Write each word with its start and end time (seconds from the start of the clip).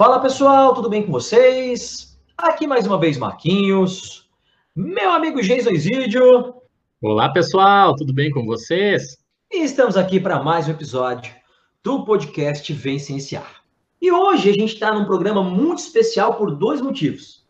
Fala 0.00 0.18
pessoal, 0.18 0.72
tudo 0.72 0.88
bem 0.88 1.02
com 1.02 1.12
vocês? 1.12 2.18
Aqui 2.34 2.66
mais 2.66 2.86
uma 2.86 2.98
vez 2.98 3.18
Marquinhos, 3.18 4.30
meu 4.74 5.10
amigo 5.10 5.42
Jason 5.42 5.72
Isidio. 5.72 6.54
Olá 7.02 7.28
pessoal, 7.28 7.94
tudo 7.94 8.10
bem 8.10 8.30
com 8.30 8.46
vocês? 8.46 9.18
E 9.52 9.62
estamos 9.62 9.98
aqui 9.98 10.18
para 10.18 10.42
mais 10.42 10.66
um 10.66 10.70
episódio 10.70 11.30
do 11.84 12.02
podcast 12.06 12.72
Vencenciar. 12.72 13.62
E 14.00 14.10
hoje 14.10 14.48
a 14.48 14.52
gente 14.54 14.72
está 14.72 14.90
num 14.90 15.04
programa 15.04 15.42
muito 15.42 15.80
especial 15.80 16.32
por 16.32 16.50
dois 16.56 16.80
motivos. 16.80 17.46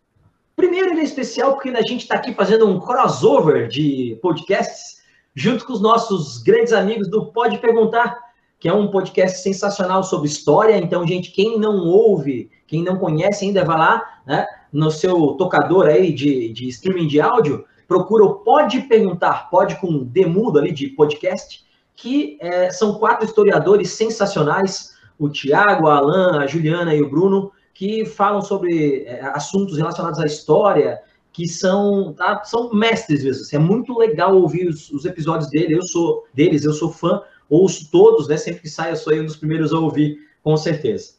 Primeiro, 0.56 0.90
ele 0.90 1.02
é 1.02 1.04
especial 1.04 1.52
porque 1.52 1.68
a 1.68 1.82
gente 1.82 2.00
está 2.00 2.16
aqui 2.16 2.34
fazendo 2.34 2.66
um 2.66 2.80
crossover 2.80 3.68
de 3.68 4.18
podcasts 4.20 5.04
junto 5.36 5.64
com 5.64 5.72
os 5.72 5.80
nossos 5.80 6.38
grandes 6.42 6.72
amigos 6.72 7.08
do 7.08 7.26
Pode 7.26 7.58
Perguntar 7.58 8.18
que 8.60 8.68
é 8.68 8.72
um 8.74 8.88
podcast 8.88 9.38
sensacional 9.38 10.04
sobre 10.04 10.28
história. 10.28 10.76
Então, 10.76 11.06
gente, 11.06 11.32
quem 11.32 11.58
não 11.58 11.78
ouve, 11.86 12.50
quem 12.66 12.84
não 12.84 12.98
conhece 12.98 13.46
ainda, 13.46 13.64
vai 13.64 13.78
lá 13.78 14.20
né, 14.26 14.46
no 14.70 14.90
seu 14.90 15.28
tocador 15.32 15.86
aí 15.86 16.12
de, 16.12 16.52
de 16.52 16.68
streaming 16.68 17.06
de 17.06 17.22
áudio, 17.22 17.64
procura 17.88 18.22
o 18.22 18.34
Pode 18.34 18.82
Perguntar, 18.82 19.48
pode 19.50 19.80
com 19.80 20.04
demudo 20.04 20.58
ali 20.58 20.72
de 20.72 20.88
podcast, 20.88 21.64
que 21.96 22.36
é, 22.38 22.70
são 22.70 22.98
quatro 22.98 23.24
historiadores 23.24 23.92
sensacionais, 23.92 24.94
o 25.18 25.30
Tiago, 25.30 25.88
a 25.88 25.96
Alan, 25.96 26.40
a 26.40 26.46
Juliana 26.46 26.94
e 26.94 27.02
o 27.02 27.08
Bruno, 27.08 27.50
que 27.72 28.04
falam 28.04 28.42
sobre 28.42 29.04
é, 29.04 29.22
assuntos 29.34 29.78
relacionados 29.78 30.20
à 30.20 30.26
história, 30.26 31.00
que 31.32 31.48
são, 31.48 32.12
tá, 32.12 32.44
são 32.44 32.74
mestres 32.74 33.24
mesmo. 33.24 33.42
Assim, 33.42 33.56
é 33.56 33.58
muito 33.58 33.96
legal 33.98 34.36
ouvir 34.36 34.68
os, 34.68 34.90
os 34.90 35.06
episódios 35.06 35.48
dele, 35.48 35.74
eu 35.74 35.82
sou 35.82 36.24
deles, 36.34 36.64
eu 36.64 36.72
sou 36.74 36.92
fã, 36.92 37.22
ouço 37.50 37.90
todos, 37.90 38.28
né? 38.28 38.36
Sempre 38.36 38.62
que 38.62 38.68
sai, 38.68 38.92
eu 38.92 38.96
sou 38.96 39.12
um 39.12 39.26
dos 39.26 39.36
primeiros 39.36 39.72
a 39.72 39.78
ouvir, 39.78 40.18
com 40.42 40.56
certeza. 40.56 41.14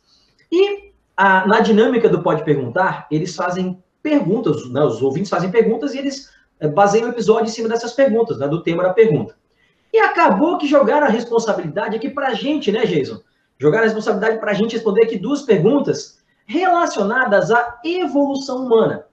E 0.51 0.91
a, 1.15 1.45
na 1.45 1.59
dinâmica 1.59 2.09
do 2.09 2.23
Pode 2.23 2.43
Perguntar, 2.43 3.05
eles 3.11 3.35
fazem 3.35 3.83
perguntas, 4.01 4.67
né? 4.71 4.81
Os 4.83 5.01
ouvintes 5.01 5.29
fazem 5.29 5.51
perguntas 5.51 5.93
e 5.93 5.99
eles 5.99 6.29
é, 6.59 6.67
baseiam 6.67 7.09
o 7.09 7.11
episódio 7.11 7.45
em 7.45 7.53
cima 7.53 7.69
dessas 7.69 7.93
perguntas, 7.93 8.39
né? 8.39 8.47
Do 8.47 8.63
tema 8.63 8.83
da 8.83 8.93
pergunta. 8.93 9.35
E 9.93 9.99
acabou 9.99 10.57
que 10.57 10.67
jogaram 10.67 11.05
a 11.05 11.09
responsabilidade 11.09 11.95
aqui 11.95 12.09
para 12.09 12.29
a 12.29 12.33
gente, 12.33 12.71
né, 12.71 12.85
Jason? 12.85 13.19
Jogaram 13.59 13.83
a 13.83 13.87
responsabilidade 13.87 14.39
para 14.39 14.51
a 14.51 14.53
gente 14.53 14.73
responder 14.73 15.03
aqui 15.03 15.17
duas 15.17 15.41
perguntas 15.41 16.19
relacionadas 16.45 17.51
à 17.51 17.79
evolução 17.83 18.65
humana. 18.65 19.05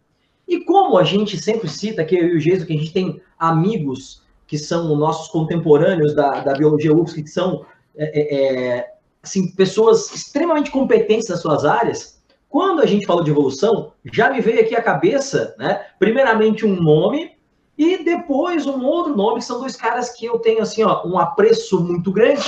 E 0.46 0.60
como 0.60 0.96
a 0.96 1.04
gente 1.04 1.36
sempre 1.36 1.68
cita, 1.68 2.04
que 2.04 2.16
eu 2.16 2.28
e 2.28 2.36
o 2.36 2.40
Jason, 2.40 2.64
que 2.64 2.72
a 2.72 2.78
gente 2.78 2.92
tem 2.92 3.20
amigos 3.38 4.22
que 4.48 4.58
são 4.58 4.96
nossos 4.96 5.28
contemporâneos 5.28 6.14
da, 6.14 6.40
da 6.40 6.54
biologia 6.54 6.92
UFSC, 6.92 7.22
que 7.22 7.28
são 7.28 7.64
é, 7.94 8.20
é, 8.20 8.76
é, 8.76 8.92
assim, 9.22 9.52
pessoas 9.52 10.10
extremamente 10.12 10.70
competentes 10.70 11.28
nas 11.28 11.40
suas 11.40 11.66
áreas, 11.66 12.18
quando 12.48 12.80
a 12.80 12.86
gente 12.86 13.04
falou 13.04 13.22
de 13.22 13.30
evolução, 13.30 13.92
já 14.10 14.30
me 14.30 14.40
veio 14.40 14.60
aqui 14.60 14.74
à 14.74 14.82
cabeça, 14.82 15.54
né, 15.58 15.84
primeiramente 15.98 16.64
um 16.64 16.80
nome 16.80 17.32
e 17.76 18.02
depois 18.02 18.66
um 18.66 18.82
outro 18.84 19.14
nome, 19.14 19.40
que 19.40 19.44
são 19.44 19.60
dois 19.60 19.76
caras 19.76 20.10
que 20.10 20.24
eu 20.24 20.38
tenho 20.38 20.62
assim, 20.62 20.82
ó, 20.82 21.06
um 21.06 21.18
apreço 21.18 21.78
muito 21.84 22.10
grande, 22.10 22.42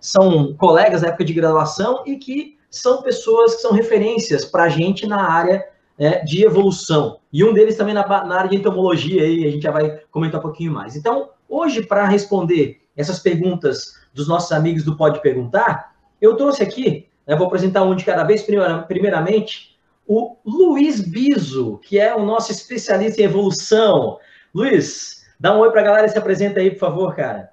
são 0.00 0.54
colegas 0.54 1.02
da 1.02 1.08
época 1.08 1.24
de 1.24 1.32
graduação 1.32 2.02
e 2.04 2.16
que 2.16 2.58
são 2.68 3.00
pessoas 3.00 3.54
que 3.54 3.62
são 3.62 3.72
referências 3.72 4.44
para 4.44 4.64
a 4.64 4.68
gente 4.68 5.06
na 5.06 5.30
área 5.30 5.64
né, 5.96 6.18
de 6.24 6.44
evolução. 6.44 7.20
E 7.32 7.44
um 7.44 7.54
deles 7.54 7.76
também 7.76 7.94
na, 7.94 8.04
na 8.06 8.36
área 8.36 8.50
de 8.50 8.56
entomologia, 8.56 9.22
aí 9.22 9.46
a 9.46 9.50
gente 9.50 9.62
já 9.62 9.70
vai 9.70 10.00
comentar 10.10 10.40
um 10.40 10.42
pouquinho 10.42 10.72
mais. 10.72 10.96
Então, 10.96 11.30
Hoje, 11.56 11.86
para 11.86 12.08
responder 12.08 12.80
essas 12.96 13.20
perguntas 13.20 14.04
dos 14.12 14.26
nossos 14.26 14.50
amigos 14.50 14.82
do 14.82 14.96
Pode 14.96 15.22
Perguntar, 15.22 15.94
eu 16.20 16.36
trouxe 16.36 16.64
aqui, 16.64 17.06
né, 17.24 17.36
vou 17.36 17.46
apresentar 17.46 17.84
um 17.84 17.94
de 17.94 18.04
cada 18.04 18.24
vez, 18.24 18.42
primeiramente, 18.42 19.78
o 20.04 20.36
Luiz 20.44 21.00
Biso, 21.00 21.78
que 21.78 21.96
é 21.96 22.12
o 22.12 22.26
nosso 22.26 22.50
especialista 22.50 23.22
em 23.22 23.26
evolução. 23.26 24.18
Luiz, 24.52 25.24
dá 25.38 25.56
um 25.56 25.60
oi 25.60 25.70
para 25.70 25.82
a 25.82 25.84
galera 25.84 26.06
e 26.08 26.10
se 26.10 26.18
apresenta 26.18 26.58
aí, 26.58 26.72
por 26.72 26.80
favor, 26.80 27.14
cara. 27.14 27.50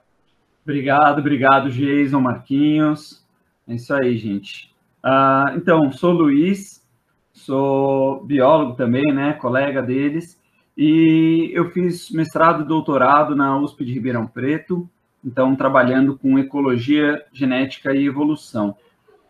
Obrigado, 0.63 1.19
obrigado, 1.19 1.69
Jason, 1.69 2.19
Marquinhos. 2.19 3.23
É 3.67 3.75
isso 3.75 3.93
aí, 3.93 4.17
gente. 4.17 4.73
Uh, 5.05 5.55
então, 5.57 5.91
sou 5.91 6.11
Luiz, 6.11 6.83
sou 7.31 8.25
biólogo 8.25 8.73
também, 8.73 9.13
né, 9.13 9.33
colega 9.33 9.79
deles, 9.79 10.40
e 10.77 11.51
eu 11.53 11.69
fiz 11.71 12.09
mestrado 12.11 12.63
e 12.63 12.67
doutorado 12.67 13.35
na 13.35 13.57
USP 13.57 13.85
de 13.85 13.93
Ribeirão 13.93 14.25
Preto, 14.25 14.89
então 15.23 15.55
trabalhando 15.55 16.17
com 16.17 16.39
ecologia, 16.39 17.23
genética 17.31 17.93
e 17.93 18.05
evolução. 18.05 18.75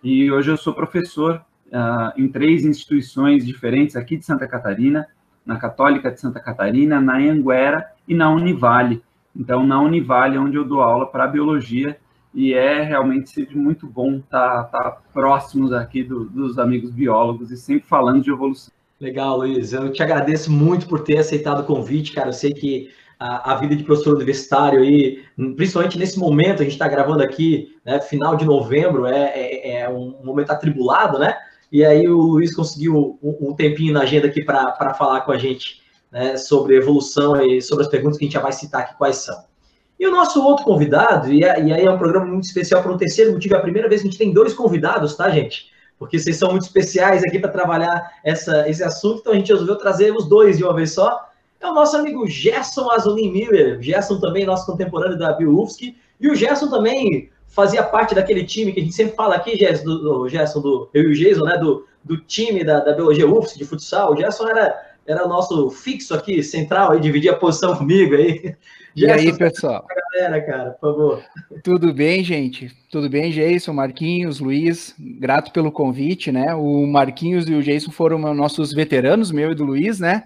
E 0.03 0.31
hoje 0.31 0.51
eu 0.51 0.57
sou 0.57 0.73
professor 0.73 1.43
uh, 1.67 2.19
em 2.19 2.27
três 2.27 2.65
instituições 2.65 3.45
diferentes 3.45 3.95
aqui 3.95 4.17
de 4.17 4.25
Santa 4.25 4.47
Catarina, 4.47 5.07
na 5.45 5.57
Católica 5.57 6.11
de 6.11 6.19
Santa 6.19 6.39
Catarina, 6.39 7.01
na 7.01 7.17
Anguera 7.17 7.91
e 8.07 8.13
na 8.13 8.29
Univale. 8.29 9.03
Então, 9.35 9.65
na 9.65 9.81
Univale, 9.81 10.37
é 10.37 10.39
onde 10.39 10.57
eu 10.57 10.65
dou 10.65 10.81
aula 10.81 11.07
para 11.07 11.27
biologia, 11.27 11.97
e 12.33 12.53
é 12.53 12.81
realmente 12.81 13.29
sempre 13.29 13.57
muito 13.57 13.85
bom 13.85 14.17
estar 14.17 14.63
tá, 14.65 14.79
tá 14.79 15.01
próximos 15.13 15.73
aqui 15.73 16.03
do, 16.03 16.25
dos 16.25 16.57
amigos 16.57 16.91
biólogos 16.91 17.51
e 17.51 17.57
sempre 17.57 17.87
falando 17.87 18.23
de 18.23 18.31
evolução. 18.31 18.71
Legal, 19.01 19.37
Luiz. 19.37 19.73
Eu 19.73 19.91
te 19.91 20.03
agradeço 20.03 20.51
muito 20.51 20.87
por 20.87 20.99
ter 20.99 21.17
aceitado 21.17 21.61
o 21.61 21.65
convite, 21.65 22.11
cara. 22.11 22.29
Eu 22.29 22.33
sei 22.33 22.53
que 22.53 22.91
a, 23.19 23.53
a 23.53 23.55
vida 23.55 23.75
de 23.75 23.83
professor 23.83 24.13
universitário 24.13 24.79
aí, 24.79 25.23
principalmente 25.55 25.97
nesse 25.97 26.19
momento, 26.19 26.61
a 26.61 26.63
gente 26.63 26.73
está 26.73 26.87
gravando 26.87 27.23
aqui, 27.23 27.75
né, 27.83 27.99
final 27.99 28.35
de 28.35 28.45
novembro, 28.45 29.07
é, 29.07 29.31
é, 29.33 29.79
é, 29.79 29.89
um 29.89 30.19
momento 30.23 30.51
atribulado, 30.51 31.17
né? 31.17 31.35
E 31.71 31.83
aí 31.83 32.07
o 32.07 32.15
Luiz 32.19 32.53
conseguiu 32.53 33.17
um, 33.23 33.49
um 33.49 33.55
tempinho 33.55 33.91
na 33.91 34.01
agenda 34.01 34.27
aqui 34.27 34.45
para 34.45 34.93
falar 34.93 35.21
com 35.21 35.31
a 35.31 35.37
gente 35.37 35.81
né, 36.11 36.37
sobre 36.37 36.75
evolução 36.75 37.43
e 37.43 37.59
sobre 37.59 37.85
as 37.85 37.89
perguntas 37.89 38.19
que 38.19 38.25
a 38.25 38.27
gente 38.27 38.33
já 38.35 38.41
vai 38.41 38.51
citar 38.51 38.81
aqui 38.81 38.97
quais 38.99 39.15
são. 39.15 39.45
E 39.99 40.05
o 40.05 40.11
nosso 40.11 40.43
outro 40.43 40.63
convidado, 40.63 41.33
e, 41.33 41.43
aí 41.43 41.71
é 41.71 41.89
um 41.89 41.97
programa 41.97 42.27
muito 42.27 42.43
especial 42.43 42.83
por 42.83 42.91
um 42.91 42.97
terceiro 42.97 43.31
motivo, 43.31 43.55
é 43.55 43.57
a 43.57 43.61
primeira 43.61 43.89
vez 43.89 44.01
que 44.01 44.07
a 44.07 44.11
gente 44.11 44.19
tem 44.19 44.31
dois 44.31 44.53
convidados, 44.53 45.15
tá, 45.15 45.27
gente? 45.31 45.70
Porque 46.01 46.17
vocês 46.17 46.35
são 46.35 46.49
muito 46.49 46.63
especiais 46.63 47.23
aqui 47.23 47.37
para 47.37 47.51
trabalhar 47.51 48.11
essa, 48.23 48.67
esse 48.67 48.83
assunto, 48.83 49.19
então 49.19 49.33
a 49.33 49.35
gente 49.35 49.51
resolveu 49.51 49.75
trazer 49.75 50.11
os 50.11 50.27
dois 50.27 50.57
de 50.57 50.63
uma 50.63 50.73
vez 50.73 50.93
só. 50.93 51.29
É 51.59 51.67
o 51.67 51.75
nosso 51.75 51.95
amigo 51.95 52.25
Gerson 52.25 52.89
Azulin 52.89 53.31
Miller, 53.31 53.79
Gerson 53.79 54.19
também 54.19 54.43
nosso 54.43 54.65
contemporâneo 54.65 55.15
da 55.15 55.31
Biufsky, 55.33 55.95
e 56.19 56.27
o 56.27 56.33
Gerson 56.33 56.71
também 56.71 57.29
fazia 57.45 57.83
parte 57.83 58.15
daquele 58.15 58.43
time 58.43 58.71
que 58.71 58.79
a 58.79 58.83
gente 58.83 58.95
sempre 58.95 59.15
fala 59.15 59.35
aqui, 59.35 59.55
Gerson, 59.55 59.83
do, 59.83 59.99
do, 59.99 60.27
Gerson, 60.27 60.59
do, 60.59 60.89
eu 60.91 61.03
e 61.03 61.07
o 61.09 61.13
Jason, 61.13 61.45
né, 61.45 61.59
do, 61.59 61.85
do 62.03 62.17
time 62.17 62.63
da, 62.63 62.79
da 62.79 62.93
Biologia 62.93 63.29
UFSC 63.29 63.59
de 63.59 63.65
futsal. 63.65 64.11
O 64.11 64.17
Gerson 64.17 64.47
era, 64.47 64.90
era 65.05 65.25
o 65.25 65.29
nosso 65.29 65.69
fixo 65.69 66.13
aqui, 66.13 66.43
central, 66.43 66.91
aí, 66.91 66.99
dividia 66.99 67.31
a 67.31 67.37
posição 67.37 67.75
comigo 67.77 68.15
aí. 68.15 68.55
E 68.95 69.09
aí, 69.09 69.35
pessoal? 69.37 69.85
Galera, 70.13 70.45
cara, 70.45 70.71
por 70.71 70.93
favor. 70.93 71.23
Tudo 71.63 71.93
bem, 71.93 72.23
gente? 72.23 72.69
Tudo 72.91 73.09
bem, 73.09 73.31
Jason, 73.31 73.73
Marquinhos, 73.73 74.39
Luiz? 74.39 74.93
Grato 74.99 75.51
pelo 75.51 75.71
convite, 75.71 76.31
né? 76.31 76.53
O 76.53 76.85
Marquinhos 76.85 77.47
e 77.47 77.53
o 77.53 77.63
Jason 77.63 77.89
foram 77.89 78.19
nossos 78.33 78.73
veteranos, 78.73 79.31
meu 79.31 79.51
e 79.51 79.55
do 79.55 79.63
Luiz, 79.63 79.99
né? 79.99 80.25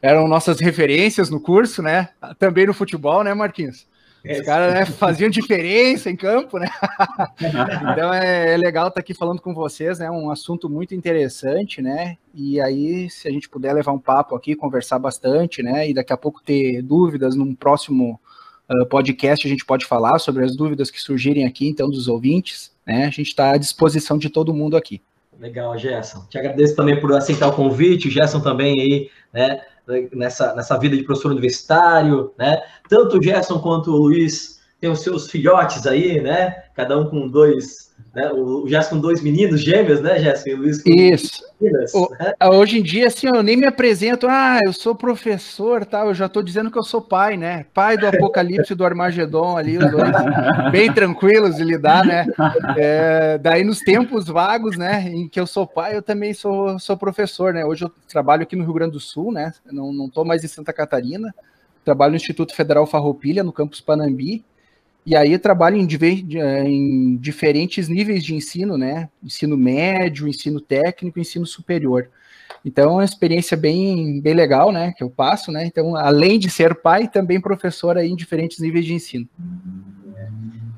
Eram 0.00 0.26
nossas 0.26 0.58
referências 0.58 1.30
no 1.30 1.40
curso, 1.40 1.80
né? 1.80 2.08
Também 2.40 2.66
no 2.66 2.74
futebol, 2.74 3.22
né, 3.22 3.32
Marquinhos? 3.34 3.86
Os 4.24 4.40
caras 4.42 4.72
né, 4.72 4.86
faziam 4.86 5.28
diferença 5.28 6.08
em 6.08 6.14
campo, 6.14 6.58
né? 6.58 6.70
então 7.92 8.14
é, 8.14 8.54
é 8.54 8.56
legal 8.56 8.88
estar 8.88 9.00
aqui 9.00 9.12
falando 9.14 9.40
com 9.40 9.52
vocês, 9.52 9.98
né? 9.98 10.08
Um 10.10 10.30
assunto 10.30 10.70
muito 10.70 10.94
interessante, 10.94 11.82
né? 11.82 12.16
E 12.32 12.60
aí, 12.60 13.10
se 13.10 13.26
a 13.26 13.30
gente 13.32 13.48
puder 13.48 13.72
levar 13.72 13.92
um 13.92 13.98
papo 13.98 14.36
aqui, 14.36 14.54
conversar 14.54 15.00
bastante, 15.00 15.62
né? 15.62 15.88
E 15.88 15.94
daqui 15.94 16.12
a 16.12 16.16
pouco 16.16 16.40
ter 16.42 16.82
dúvidas 16.82 17.34
num 17.34 17.52
próximo 17.52 18.20
uh, 18.70 18.86
podcast, 18.86 19.44
a 19.46 19.50
gente 19.50 19.64
pode 19.64 19.86
falar 19.86 20.18
sobre 20.20 20.44
as 20.44 20.54
dúvidas 20.56 20.90
que 20.90 21.00
surgirem 21.00 21.44
aqui, 21.44 21.68
então, 21.68 21.90
dos 21.90 22.06
ouvintes, 22.06 22.72
né? 22.86 23.06
A 23.06 23.10
gente 23.10 23.28
está 23.28 23.52
à 23.52 23.56
disposição 23.56 24.16
de 24.18 24.30
todo 24.30 24.54
mundo 24.54 24.76
aqui. 24.76 25.02
Legal, 25.40 25.76
Gerson. 25.76 26.24
Te 26.30 26.38
agradeço 26.38 26.76
também 26.76 27.00
por 27.00 27.12
aceitar 27.12 27.48
o 27.48 27.52
convite, 27.52 28.06
o 28.06 28.10
Gerson 28.10 28.40
também 28.40 28.80
aí, 28.80 29.10
né? 29.32 29.60
Nessa, 30.12 30.54
nessa 30.54 30.78
vida 30.78 30.96
de 30.96 31.02
professor 31.02 31.32
universitário, 31.32 32.32
né? 32.38 32.62
Tanto 32.88 33.18
o 33.18 33.22
Gerson 33.22 33.58
quanto 33.58 33.90
o 33.90 33.96
Luiz 33.96 34.61
têm 34.82 34.90
os 34.90 35.00
seus 35.00 35.30
filhotes 35.30 35.86
aí, 35.86 36.20
né? 36.20 36.64
Cada 36.74 36.98
um 36.98 37.08
com 37.08 37.28
dois 37.28 37.92
né? 38.12 38.30
O 38.32 38.66
Jéssica 38.66 38.96
com 38.96 39.00
dois 39.00 39.22
meninos 39.22 39.60
gêmeos, 39.62 40.00
né, 40.00 40.18
Jéssica? 40.18 40.50
E 40.50 40.54
o 40.54 40.56
Luiz 40.58 40.82
com 40.82 40.90
Isso. 40.90 41.40
Meninas, 41.60 41.94
o, 41.94 42.10
né? 42.10 42.32
Hoje 42.50 42.80
em 42.80 42.82
dia, 42.82 43.06
assim, 43.06 43.28
eu 43.32 43.42
nem 43.44 43.56
me 43.56 43.64
apresento, 43.64 44.26
ah, 44.28 44.58
eu 44.64 44.72
sou 44.72 44.92
professor, 44.92 45.86
tal, 45.86 46.08
eu 46.08 46.14
já 46.14 46.26
estou 46.26 46.42
dizendo 46.42 46.70
que 46.70 46.78
eu 46.78 46.82
sou 46.82 47.00
pai, 47.00 47.36
né? 47.36 47.64
Pai 47.72 47.96
do 47.96 48.06
Apocalipse 48.06 48.74
do 48.74 48.84
Armagedon 48.84 49.56
ali, 49.56 49.78
os 49.78 49.88
dois 49.88 50.10
bem 50.72 50.92
tranquilos 50.92 51.56
de 51.56 51.64
lidar, 51.64 52.04
né? 52.04 52.26
É, 52.76 53.38
daí 53.38 53.62
nos 53.62 53.78
tempos 53.78 54.26
vagos, 54.26 54.76
né, 54.76 55.08
em 55.08 55.28
que 55.28 55.38
eu 55.38 55.46
sou 55.46 55.64
pai, 55.64 55.96
eu 55.96 56.02
também 56.02 56.34
sou, 56.34 56.76
sou 56.80 56.96
professor, 56.96 57.54
né? 57.54 57.64
Hoje 57.64 57.84
eu 57.84 57.92
trabalho 58.08 58.42
aqui 58.42 58.56
no 58.56 58.64
Rio 58.64 58.74
Grande 58.74 58.92
do 58.92 59.00
Sul, 59.00 59.32
né? 59.32 59.52
não, 59.70 59.92
não 59.92 60.10
tô 60.10 60.24
mais 60.24 60.42
em 60.42 60.48
Santa 60.48 60.72
Catarina, 60.72 61.32
trabalho 61.84 62.10
no 62.10 62.16
Instituto 62.16 62.54
Federal 62.54 62.86
Farroupilha, 62.86 63.42
no 63.42 63.52
campus 63.52 63.80
Panambi, 63.80 64.44
E 65.04 65.16
aí 65.16 65.32
eu 65.32 65.38
trabalho 65.38 65.76
em, 65.76 65.86
em, 66.66 67.16
diferentes 67.16 67.88
níveis 67.88 68.22
de 68.22 68.34
ensino, 68.34 68.78
né? 68.78 69.08
Ensino 69.22 69.56
médio, 69.56 70.28
ensino 70.28 70.60
técnico, 70.60 71.18
ensino 71.18 71.44
superior. 71.44 72.08
Então 72.64 72.90
é 72.90 72.92
uma 72.92 73.04
experiência 73.04 73.56
bem, 73.56 74.20
bem 74.20 74.34
legal, 74.34 74.70
né? 74.70 74.92
Que 74.96 75.02
eu 75.02 75.10
passo, 75.10 75.50
né? 75.50 75.66
Então, 75.66 75.96
além 75.96 76.38
de 76.38 76.48
ser 76.48 76.76
pai, 76.76 77.08
também 77.08 77.40
professor 77.40 77.98
aí 77.98 78.08
em 78.08 78.16
diferentes 78.16 78.60
níveis 78.60 78.84
de 78.84 78.94
ensino. 78.94 79.28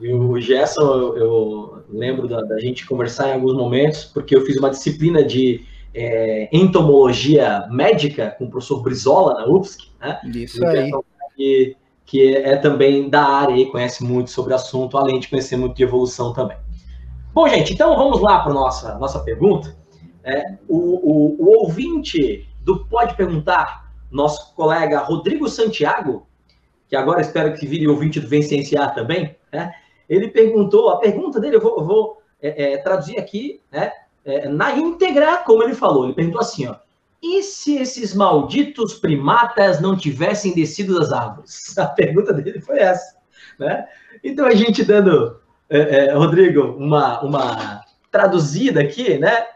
E 0.01 0.13
o 0.13 0.41
Gerson, 0.41 0.83
eu, 0.83 1.17
eu 1.19 1.85
lembro 1.91 2.27
da, 2.27 2.41
da, 2.43 2.59
gente 2.59 2.87
conversar 2.87 3.29
em 3.29 3.35
alguns 3.35 3.55
momentos, 3.55 4.05
porque 4.05 4.35
eu 4.35 4.45
fiz 4.45 4.57
uma 4.57 4.71
disciplina 4.71 5.23
de 5.23 5.65
é, 5.95 6.49
entomologia 6.51 7.67
médica 7.71 8.35
com 8.39 8.47
o 8.47 8.51
professor 8.51 8.83
Brizola 8.83 9.35
na 9.35 9.47
UFSC, 9.47 9.89
né? 10.01 10.21
Isso 10.35 10.65
aí. 10.67 10.91
Que 12.05 12.37
é 12.37 12.57
também 12.57 13.09
da 13.09 13.25
área 13.25 13.57
e 13.57 13.67
conhece 13.67 14.05
muito 14.05 14.31
sobre 14.31 14.53
o 14.53 14.57
assunto, 14.57 14.97
além 14.97 15.19
de 15.19 15.29
conhecer 15.29 15.57
muito 15.57 15.75
de 15.75 15.83
evolução 15.83 16.33
também. 16.33 16.57
Bom, 17.33 17.49
gente, 17.49 17.73
então 17.73 17.97
vamos 17.97 18.21
lá 18.21 18.41
para 18.41 18.53
a 18.53 18.55
nossa, 18.55 18.99
nossa 18.99 19.21
pergunta. 19.21 19.77
É, 20.23 20.43
o, 20.69 20.79
o, 20.79 21.37
o, 21.43 21.59
ouvinte 21.61 22.49
do 22.63 22.87
Pode 22.87 23.15
Perguntar, 23.17 23.93
nosso 24.11 24.55
colega 24.55 25.01
Rodrigo 25.01 25.49
Santiago, 25.49 26.27
que 26.89 26.97
agora 26.97 27.21
espero 27.21 27.55
que 27.55 27.67
vire 27.67 27.89
ouvinte 27.89 28.21
do 28.21 28.29
Vencenciar 28.29 28.95
também, 28.95 29.37
né? 29.53 29.73
ele 30.09 30.29
perguntou, 30.29 30.91
a 30.91 30.99
pergunta 30.99 31.41
dele, 31.41 31.57
eu 31.57 31.61
vou, 31.61 31.85
vou 31.85 32.23
é, 32.41 32.75
é, 32.75 32.77
traduzir 32.79 33.19
aqui, 33.19 33.61
né? 33.71 33.91
É, 34.25 34.49
na 34.49 34.75
íntegra, 34.75 35.39
como 35.39 35.63
ele 35.63 35.75
falou, 35.75 36.05
ele 36.05 36.15
perguntou 36.15 36.41
assim, 36.41 36.67
ó, 36.67 36.77
e 37.25 37.43
se 37.43 37.79
esses 37.79 38.13
malditos 38.13 38.93
primatas 38.99 39.81
não 39.81 39.97
tivessem 39.97 40.55
descido 40.55 40.99
das 40.99 41.11
árvores? 41.11 41.77
A 41.79 41.87
pergunta 41.87 42.35
dele 42.35 42.61
foi 42.61 42.79
essa, 42.79 43.17
né? 43.59 43.89
Então 44.23 44.45
a 44.45 44.55
gente 44.55 44.85
dando, 44.85 45.41
é, 45.71 45.79
é, 46.09 46.13
Rodrigo, 46.13 46.61
uma, 46.77 47.23
uma 47.23 47.81
traduzida 48.11 48.83
aqui, 48.83 49.19
né? 49.19 49.47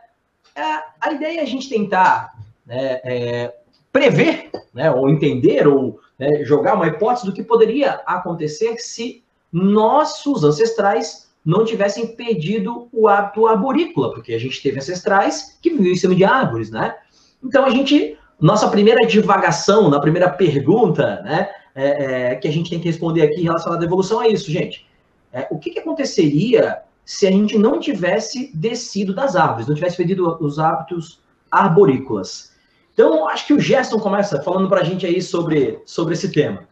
É, 0.57 0.63
a 0.99 1.13
ideia 1.13 1.41
é 1.41 1.43
a 1.43 1.47
gente 1.47 1.69
tentar 1.69 2.33
né, 2.67 3.01
é, 3.05 3.55
prever, 3.93 4.51
né, 4.73 4.91
ou 4.91 5.09
entender, 5.09 5.69
ou 5.69 6.01
né, 6.19 6.45
jogar 6.45 6.75
uma 6.75 6.89
hipótese 6.89 7.27
do 7.27 7.33
que 7.33 7.43
poderia 7.43 8.01
acontecer 8.07 8.77
se 8.79 9.23
nossos 9.53 10.43
ancestrais 10.43 11.29
não 11.45 11.65
tivessem 11.65 12.17
perdido 12.17 12.89
o 12.93 13.09
hábito 13.09 13.47
arborícola, 13.47 14.13
porque 14.13 14.35
a 14.35 14.39
gente 14.39 14.61
teve 14.63 14.79
ancestrais 14.79 15.59
que 15.63 15.71
viviam 15.71 15.93
em 15.93 15.97
cima 15.97 16.15
de 16.15 16.25
árvores, 16.25 16.71
né? 16.71 16.97
Então 17.43 17.65
a 17.65 17.71
gente, 17.71 18.17
nossa 18.41 18.69
primeira 18.69 19.07
divagação, 19.07 19.89
na 19.89 20.01
primeira 20.01 20.29
pergunta, 20.29 21.23
né, 21.23 21.49
é, 21.75 22.33
é, 22.33 22.35
que 22.37 22.49
a 22.49 22.51
gente 22.51 22.71
tem 22.71 22.81
que 22.81 22.87
responder 22.87 23.23
aqui 23.23 23.43
relacionada 23.43 23.85
à 23.85 23.87
evolução 23.87 24.23
é 24.23 24.29
isso, 24.29 24.51
gente. 24.51 24.87
É, 25.33 25.47
o 25.51 25.59
que, 25.59 25.71
que 25.71 25.79
aconteceria 25.79 26.79
se 27.05 27.27
a 27.27 27.31
gente 27.31 27.57
não 27.57 27.81
tivesse 27.81 28.51
descido 28.55 29.15
das 29.15 29.35
árvores, 29.35 29.67
não 29.67 29.75
tivesse 29.75 29.97
perdido 29.97 30.37
os 30.41 30.59
hábitos 30.59 31.23
arborícolas. 31.51 32.53
Então, 32.93 33.27
acho 33.29 33.47
que 33.47 33.55
o 33.55 33.61
Gerson 33.61 33.99
começa 33.99 34.43
falando 34.43 34.69
para 34.69 34.83
a 34.83 34.85
gente 34.85 35.07
aí 35.07 35.23
sobre, 35.23 35.81
sobre 35.87 36.13
esse 36.13 36.31
tema. 36.31 36.69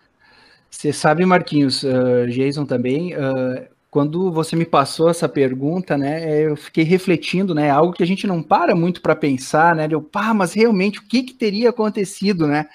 Você 0.68 0.92
sabe, 0.92 1.24
Marquinhos, 1.24 1.82
uh, 1.84 2.26
Jason 2.28 2.66
também, 2.66 3.14
uh, 3.14 3.66
quando 3.96 4.30
você 4.30 4.54
me 4.54 4.66
passou 4.66 5.08
essa 5.08 5.26
pergunta, 5.26 5.96
né, 5.96 6.42
eu 6.44 6.54
fiquei 6.54 6.84
refletindo, 6.84 7.54
né, 7.54 7.70
algo 7.70 7.94
que 7.94 8.02
a 8.02 8.06
gente 8.06 8.26
não 8.26 8.42
para 8.42 8.76
muito 8.76 9.00
para 9.00 9.16
pensar, 9.16 9.74
né, 9.74 9.88
eu, 9.90 10.02
pá, 10.02 10.34
mas 10.34 10.52
realmente 10.52 10.98
o 10.98 11.02
que, 11.02 11.22
que 11.22 11.32
teria 11.32 11.70
acontecido, 11.70 12.46
né? 12.46 12.66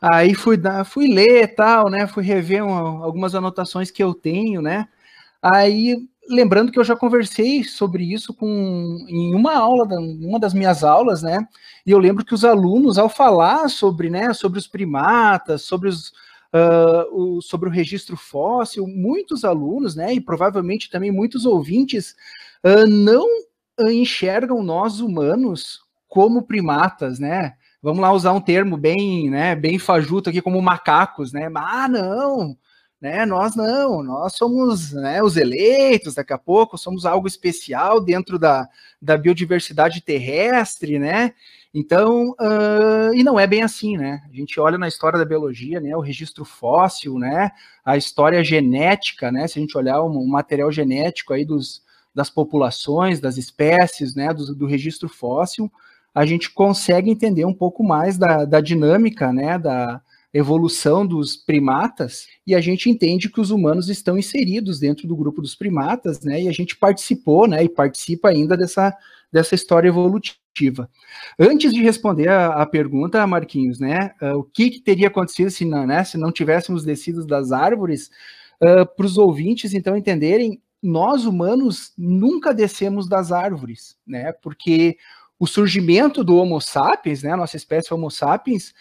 Aí 0.00 0.34
fui, 0.34 0.56
fui 0.86 1.08
ler 1.08 1.52
tal, 1.56 1.90
né, 1.90 2.06
fui 2.06 2.22
rever 2.22 2.64
uma, 2.64 3.04
algumas 3.04 3.34
anotações 3.34 3.90
que 3.90 4.00
eu 4.00 4.14
tenho, 4.14 4.62
né, 4.62 4.86
aí 5.42 6.06
lembrando 6.30 6.70
que 6.70 6.78
eu 6.78 6.84
já 6.84 6.94
conversei 6.94 7.64
sobre 7.64 8.04
isso 8.04 8.32
com, 8.32 9.04
em 9.08 9.34
uma 9.34 9.56
aula, 9.56 9.84
uma 9.98 10.38
das 10.38 10.54
minhas 10.54 10.84
aulas, 10.84 11.24
né? 11.24 11.44
E 11.84 11.90
eu 11.90 11.98
lembro 11.98 12.24
que 12.24 12.34
os 12.34 12.44
alunos, 12.44 12.98
ao 12.98 13.08
falar 13.08 13.68
sobre, 13.68 14.08
né, 14.08 14.32
sobre 14.32 14.60
os 14.60 14.68
primatas, 14.68 15.62
sobre 15.62 15.88
os, 15.88 16.12
uh, 16.52 17.36
o, 17.36 17.40
sobre 17.40 17.68
o 17.68 17.72
registro 17.72 18.16
fóssil, 18.16 18.86
muitos 18.86 19.44
alunos, 19.44 19.96
né, 19.96 20.12
e 20.14 20.20
provavelmente 20.20 20.90
também 20.90 21.10
muitos 21.10 21.46
ouvintes, 21.46 22.14
uh, 22.64 22.86
não 22.86 23.26
enxergam 23.80 24.62
nós 24.62 25.00
humanos 25.00 25.80
como 26.06 26.42
primatas, 26.42 27.18
né? 27.18 27.54
Vamos 27.82 28.00
lá 28.00 28.12
usar 28.12 28.32
um 28.32 28.40
termo 28.40 28.76
bem, 28.76 29.30
né, 29.30 29.56
bem 29.56 29.78
fajuto 29.78 30.28
aqui, 30.28 30.42
como 30.42 30.60
macacos, 30.60 31.32
né? 31.32 31.50
Ah, 31.54 31.88
não, 31.88 32.56
né? 33.00 33.26
Nós 33.26 33.56
não, 33.56 34.02
nós 34.02 34.36
somos 34.36 34.92
né, 34.92 35.22
os 35.22 35.36
eleitos, 35.36 36.14
daqui 36.14 36.32
a 36.32 36.38
pouco 36.38 36.78
somos 36.78 37.04
algo 37.04 37.26
especial 37.26 38.00
dentro 38.00 38.38
da, 38.38 38.68
da 39.00 39.16
biodiversidade 39.16 40.02
terrestre, 40.02 40.98
né? 40.98 41.32
Então, 41.74 42.32
uh, 42.32 43.14
e 43.14 43.22
não 43.22 43.40
é 43.40 43.46
bem 43.46 43.62
assim, 43.62 43.96
né? 43.96 44.22
A 44.30 44.36
gente 44.36 44.60
olha 44.60 44.76
na 44.76 44.88
história 44.88 45.18
da 45.18 45.24
biologia, 45.24 45.80
né? 45.80 45.96
O 45.96 46.00
registro 46.00 46.44
fóssil, 46.44 47.18
né? 47.18 47.50
A 47.82 47.96
história 47.96 48.44
genética, 48.44 49.32
né? 49.32 49.48
Se 49.48 49.58
a 49.58 49.62
gente 49.62 49.76
olhar 49.76 50.02
o, 50.02 50.26
material 50.26 50.70
genético 50.70 51.32
aí 51.32 51.46
dos, 51.46 51.82
das 52.14 52.28
populações, 52.28 53.20
das 53.20 53.38
espécies, 53.38 54.14
né? 54.14 54.34
Do, 54.34 54.54
do 54.54 54.66
registro 54.66 55.08
fóssil, 55.08 55.72
a 56.14 56.26
gente 56.26 56.50
consegue 56.50 57.10
entender 57.10 57.46
um 57.46 57.54
pouco 57.54 57.82
mais 57.82 58.18
da, 58.18 58.44
da 58.44 58.60
dinâmica, 58.60 59.32
né? 59.32 59.58
Da, 59.58 60.02
evolução 60.32 61.06
dos 61.06 61.36
primatas, 61.36 62.26
e 62.46 62.54
a 62.54 62.60
gente 62.60 62.88
entende 62.88 63.28
que 63.28 63.40
os 63.40 63.50
humanos 63.50 63.90
estão 63.90 64.16
inseridos 64.16 64.78
dentro 64.78 65.06
do 65.06 65.14
grupo 65.14 65.42
dos 65.42 65.54
primatas, 65.54 66.22
né? 66.22 66.42
E 66.42 66.48
a 66.48 66.52
gente 66.52 66.76
participou, 66.76 67.46
né? 67.46 67.62
E 67.62 67.68
participa 67.68 68.30
ainda 68.30 68.56
dessa, 68.56 68.96
dessa 69.32 69.54
história 69.54 69.88
evolutiva. 69.88 70.90
Antes 71.38 71.72
de 71.72 71.82
responder 71.82 72.28
a, 72.28 72.62
a 72.62 72.66
pergunta, 72.66 73.26
Marquinhos, 73.26 73.80
né? 73.80 74.12
Uh, 74.20 74.38
o 74.38 74.44
que, 74.44 74.70
que, 74.70 74.80
teria 74.80 75.08
acontecido 75.08 75.50
se 75.50 75.64
não, 75.64 75.86
né, 75.86 76.04
se 76.04 76.18
não 76.18 76.30
tivéssemos 76.30 76.84
descido 76.84 77.26
das 77.26 77.50
árvores? 77.52 78.10
Uh, 78.62 78.86
Para 78.94 79.06
os 79.06 79.16
ouvintes, 79.16 79.72
então, 79.72 79.96
entenderem, 79.96 80.60
nós 80.82 81.24
humanos 81.24 81.92
nunca 81.96 82.52
descemos 82.52 83.08
das 83.08 83.32
árvores, 83.32 83.96
né? 84.06 84.32
Porque 84.32 84.96
o 85.38 85.46
surgimento 85.46 86.22
do 86.22 86.36
Homo 86.36 86.60
sapiens, 86.60 87.22
né, 87.22 87.34
nossa 87.34 87.56
espécie 87.56 87.92
Homo 87.92 88.10
sapiens, 88.10 88.72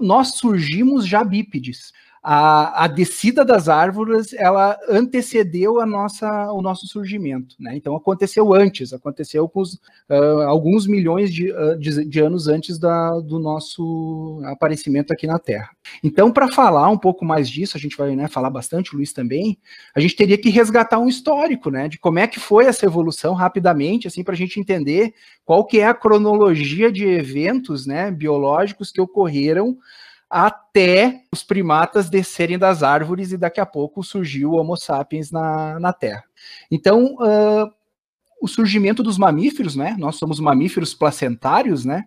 nós 0.00 0.36
surgimos 0.36 1.06
já 1.06 1.24
bípedes 1.24 1.92
a, 2.22 2.84
a 2.84 2.86
descida 2.86 3.44
das 3.44 3.68
árvores 3.68 4.34
ela 4.34 4.78
antecedeu 4.88 5.80
a 5.80 5.86
nossa, 5.86 6.52
o 6.52 6.60
nosso 6.60 6.86
surgimento, 6.86 7.56
né? 7.58 7.74
Então 7.74 7.96
aconteceu 7.96 8.52
antes, 8.52 8.92
aconteceu 8.92 9.48
com 9.48 9.60
os, 9.60 9.74
uh, 10.10 10.42
alguns 10.46 10.86
milhões 10.86 11.32
de, 11.32 11.50
uh, 11.50 11.78
de, 11.78 12.04
de, 12.04 12.20
anos 12.20 12.46
antes 12.46 12.78
da, 12.78 13.18
do 13.20 13.38
nosso 13.38 14.42
aparecimento 14.44 15.12
aqui 15.12 15.26
na 15.26 15.38
Terra. 15.38 15.70
Então, 16.04 16.30
para 16.30 16.48
falar 16.48 16.90
um 16.90 16.98
pouco 16.98 17.24
mais 17.24 17.48
disso, 17.48 17.76
a 17.78 17.80
gente 17.80 17.96
vai 17.96 18.14
né, 18.14 18.28
falar 18.28 18.50
bastante, 18.50 18.92
o 18.92 18.96
Luiz 18.96 19.14
também, 19.14 19.58
a 19.94 20.00
gente 20.00 20.14
teria 20.14 20.36
que 20.36 20.50
resgatar 20.50 20.98
um 20.98 21.08
histórico, 21.08 21.70
né? 21.70 21.88
De 21.88 21.98
como 21.98 22.18
é 22.18 22.26
que 22.26 22.38
foi 22.38 22.66
essa 22.66 22.84
evolução 22.84 23.32
rapidamente, 23.32 24.06
assim, 24.06 24.22
para 24.22 24.34
a 24.34 24.36
gente 24.36 24.60
entender 24.60 25.14
qual 25.44 25.64
que 25.64 25.80
é 25.80 25.86
a 25.86 25.94
cronologia 25.94 26.92
de 26.92 27.06
eventos 27.06 27.86
né, 27.86 28.10
biológicos 28.10 28.92
que 28.92 29.00
ocorreram 29.00 29.78
até 30.30 31.24
os 31.32 31.42
primatas 31.42 32.08
descerem 32.08 32.56
das 32.56 32.84
árvores 32.84 33.32
e 33.32 33.36
daqui 33.36 33.60
a 33.60 33.66
pouco 33.66 34.02
surgiu 34.04 34.52
o 34.52 34.56
Homo 34.56 34.76
sapiens 34.76 35.32
na, 35.32 35.80
na 35.80 35.92
Terra. 35.92 36.22
Então, 36.70 37.16
uh, 37.16 37.68
o 38.40 38.46
surgimento 38.46 39.02
dos 39.02 39.18
mamíferos, 39.18 39.74
né? 39.74 39.96
Nós 39.98 40.16
somos 40.16 40.38
mamíferos 40.38 40.94
placentários, 40.94 41.84
né? 41.84 42.04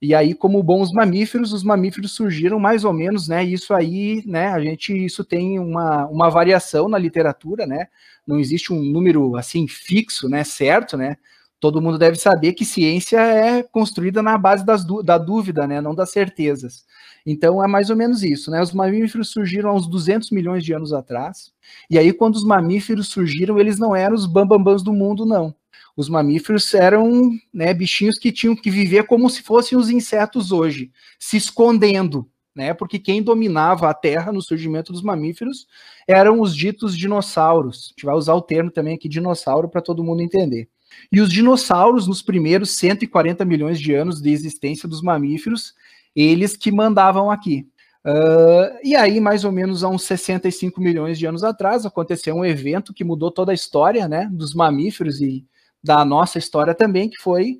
E 0.00 0.14
aí, 0.14 0.32
como 0.32 0.62
bons 0.62 0.92
mamíferos, 0.92 1.52
os 1.52 1.62
mamíferos 1.62 2.12
surgiram 2.12 2.58
mais 2.58 2.84
ou 2.84 2.92
menos, 2.92 3.28
né? 3.28 3.44
Isso 3.44 3.74
aí, 3.74 4.22
né? 4.26 4.48
A 4.48 4.60
gente, 4.60 4.92
isso 5.04 5.24
tem 5.24 5.58
uma, 5.58 6.06
uma 6.06 6.30
variação 6.30 6.88
na 6.88 6.96
literatura, 6.96 7.66
né? 7.66 7.88
Não 8.26 8.38
existe 8.38 8.72
um 8.72 8.80
número 8.80 9.36
assim 9.36 9.68
fixo, 9.68 10.28
né? 10.28 10.42
Certo, 10.42 10.96
né? 10.96 11.16
Todo 11.60 11.82
mundo 11.82 11.98
deve 11.98 12.16
saber 12.16 12.52
que 12.52 12.64
ciência 12.64 13.18
é 13.20 13.62
construída 13.64 14.22
na 14.22 14.38
base 14.38 14.64
das, 14.64 14.84
da 15.04 15.18
dúvida, 15.18 15.66
né? 15.66 15.80
Não 15.80 15.94
das 15.94 16.10
certezas. 16.10 16.84
Então 17.30 17.62
é 17.62 17.66
mais 17.66 17.90
ou 17.90 17.96
menos 17.96 18.22
isso, 18.22 18.50
né? 18.50 18.62
Os 18.62 18.72
mamíferos 18.72 19.28
surgiram 19.28 19.68
há 19.68 19.74
uns 19.74 19.86
200 19.86 20.30
milhões 20.30 20.64
de 20.64 20.72
anos 20.72 20.94
atrás. 20.94 21.52
E 21.90 21.98
aí 21.98 22.10
quando 22.10 22.36
os 22.36 22.42
mamíferos 22.42 23.08
surgiram, 23.08 23.60
eles 23.60 23.78
não 23.78 23.94
eram 23.94 24.14
os 24.14 24.24
bambambãs 24.24 24.82
do 24.82 24.94
mundo, 24.94 25.26
não. 25.26 25.54
Os 25.94 26.08
mamíferos 26.08 26.72
eram 26.72 27.30
né, 27.52 27.74
bichinhos 27.74 28.18
que 28.18 28.32
tinham 28.32 28.56
que 28.56 28.70
viver 28.70 29.04
como 29.04 29.28
se 29.28 29.42
fossem 29.42 29.76
os 29.76 29.90
insetos 29.90 30.52
hoje, 30.52 30.90
se 31.18 31.36
escondendo, 31.36 32.26
né? 32.56 32.72
Porque 32.72 32.98
quem 32.98 33.22
dominava 33.22 33.90
a 33.90 33.94
Terra 33.94 34.32
no 34.32 34.40
surgimento 34.40 34.90
dos 34.90 35.02
mamíferos 35.02 35.66
eram 36.06 36.40
os 36.40 36.56
ditos 36.56 36.96
dinossauros. 36.96 37.88
A 37.88 37.90
gente 37.90 38.06
vai 38.06 38.14
usar 38.14 38.32
o 38.36 38.40
termo 38.40 38.70
também 38.70 38.94
aqui 38.94 39.06
dinossauro 39.06 39.68
para 39.68 39.82
todo 39.82 40.02
mundo 40.02 40.22
entender. 40.22 40.66
E 41.12 41.20
os 41.20 41.30
dinossauros, 41.30 42.06
nos 42.06 42.22
primeiros 42.22 42.70
140 42.70 43.44
milhões 43.44 43.78
de 43.78 43.92
anos 43.92 44.22
de 44.22 44.30
existência 44.30 44.88
dos 44.88 45.02
mamíferos, 45.02 45.74
eles 46.20 46.56
que 46.56 46.72
mandavam 46.72 47.30
aqui. 47.30 47.68
Uh, 48.04 48.78
e 48.82 48.96
aí, 48.96 49.20
mais 49.20 49.44
ou 49.44 49.52
menos 49.52 49.84
há 49.84 49.88
uns 49.88 50.02
65 50.04 50.80
milhões 50.80 51.18
de 51.18 51.26
anos 51.26 51.44
atrás, 51.44 51.84
aconteceu 51.84 52.34
um 52.34 52.44
evento 52.44 52.94
que 52.94 53.04
mudou 53.04 53.30
toda 53.30 53.52
a 53.52 53.54
história 53.54 54.08
né, 54.08 54.28
dos 54.32 54.54
mamíferos 54.54 55.20
e 55.20 55.44
da 55.82 56.04
nossa 56.04 56.38
história 56.38 56.74
também, 56.74 57.08
que 57.10 57.18
foi 57.18 57.58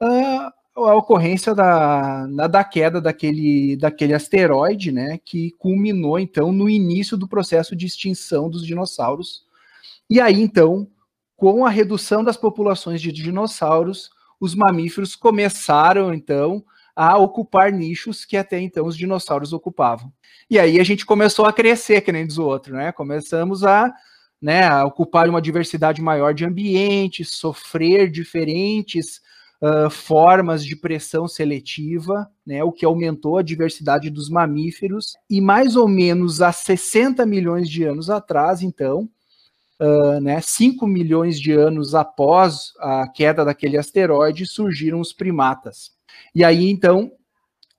uh, 0.00 0.52
a 0.86 0.94
ocorrência 0.94 1.54
da, 1.54 2.26
da 2.46 2.62
queda 2.62 3.00
daquele, 3.00 3.76
daquele 3.76 4.14
asteroide, 4.14 4.92
né, 4.92 5.18
que 5.24 5.50
culminou 5.58 6.18
então 6.18 6.52
no 6.52 6.68
início 6.68 7.16
do 7.16 7.28
processo 7.28 7.74
de 7.74 7.86
extinção 7.86 8.48
dos 8.48 8.64
dinossauros. 8.64 9.42
E 10.08 10.20
aí 10.20 10.40
então, 10.40 10.86
com 11.36 11.66
a 11.66 11.70
redução 11.70 12.22
das 12.22 12.36
populações 12.36 13.02
de 13.02 13.10
dinossauros, 13.10 14.10
os 14.40 14.54
mamíferos 14.54 15.16
começaram 15.16 16.14
então 16.14 16.64
a 16.98 17.16
ocupar 17.16 17.70
nichos 17.70 18.24
que 18.24 18.36
até 18.36 18.58
então 18.58 18.84
os 18.84 18.96
dinossauros 18.96 19.52
ocupavam. 19.52 20.12
E 20.50 20.58
aí 20.58 20.80
a 20.80 20.82
gente 20.82 21.06
começou 21.06 21.44
a 21.44 21.52
crescer, 21.52 22.00
que 22.00 22.10
nem 22.10 22.26
diz 22.26 22.38
o 22.38 22.44
outro, 22.44 22.74
né? 22.74 22.90
Começamos 22.90 23.62
a, 23.62 23.94
né, 24.42 24.66
a 24.66 24.84
ocupar 24.84 25.28
uma 25.28 25.40
diversidade 25.40 26.02
maior 26.02 26.34
de 26.34 26.44
ambientes, 26.44 27.36
sofrer 27.36 28.10
diferentes 28.10 29.20
uh, 29.62 29.88
formas 29.88 30.64
de 30.64 30.74
pressão 30.74 31.28
seletiva, 31.28 32.28
né, 32.44 32.64
o 32.64 32.72
que 32.72 32.84
aumentou 32.84 33.38
a 33.38 33.42
diversidade 33.42 34.10
dos 34.10 34.28
mamíferos, 34.28 35.12
e 35.30 35.40
mais 35.40 35.76
ou 35.76 35.86
menos 35.86 36.42
há 36.42 36.50
60 36.50 37.24
milhões 37.24 37.70
de 37.70 37.84
anos 37.84 38.10
atrás, 38.10 38.60
então, 38.60 39.08
uh, 39.80 40.20
né, 40.20 40.40
5 40.40 40.84
milhões 40.84 41.38
de 41.40 41.52
anos 41.52 41.94
após 41.94 42.72
a 42.80 43.06
queda 43.06 43.44
daquele 43.44 43.78
asteroide, 43.78 44.46
surgiram 44.46 44.98
os 44.98 45.12
primatas. 45.12 45.96
E 46.34 46.44
aí, 46.44 46.70
então, 46.70 47.12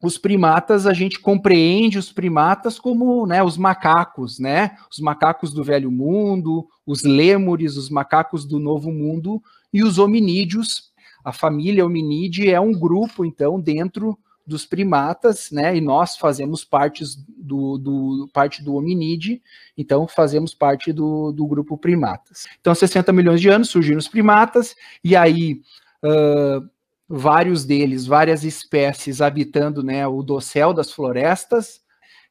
os 0.02 0.18
primatas, 0.18 0.88
a 0.88 0.94
gente 0.94 1.20
compreende 1.20 1.98
os 1.98 2.12
primatas 2.12 2.80
como 2.80 3.26
né, 3.26 3.44
os 3.44 3.58
macacos, 3.58 4.40
né? 4.40 4.78
Os 4.90 5.00
macacos 5.00 5.54
do 5.54 5.64
Velho 5.64 5.92
Mundo, 5.92 6.68
os 6.86 7.04
lêmures, 7.04 7.76
os 7.76 7.90
macacos 7.90 8.46
do 8.46 8.60
Novo 8.60 8.92
Mundo 8.92 9.42
e 9.74 9.84
os 9.84 10.00
hominídeos, 10.00 10.90
a 11.24 11.34
família 11.34 11.86
hominídea 11.86 12.56
é 12.56 12.60
um 12.60 12.72
grupo, 12.72 13.26
então, 13.26 13.60
dentro 13.60 14.18
dos 14.48 14.66
primatas, 14.66 15.52
né? 15.52 15.76
E 15.76 15.82
nós 15.82 16.18
fazemos 16.18 16.64
parte 16.64 17.04
do, 17.38 17.78
do, 17.78 18.30
parte 18.34 18.64
do 18.64 18.76
hominídeo, 18.76 19.40
então 19.78 20.08
fazemos 20.08 20.56
parte 20.56 20.92
do, 20.92 21.32
do 21.32 21.46
grupo 21.46 21.78
primatas. 21.78 22.48
Então, 22.60 22.74
60 22.74 23.14
milhões 23.14 23.40
de 23.40 23.50
anos 23.50 23.70
surgiram 23.70 24.00
os 24.00 24.08
primatas, 24.08 24.76
e 25.04 25.16
aí 25.16 25.62
uh, 26.04 26.68
vários 27.10 27.66
deles, 27.66 28.06
várias 28.06 28.44
espécies 28.44 29.20
habitando 29.20 29.82
né, 29.82 30.08
o 30.08 30.22
dossel 30.22 30.74
das 30.74 30.92
florestas, 30.92 31.82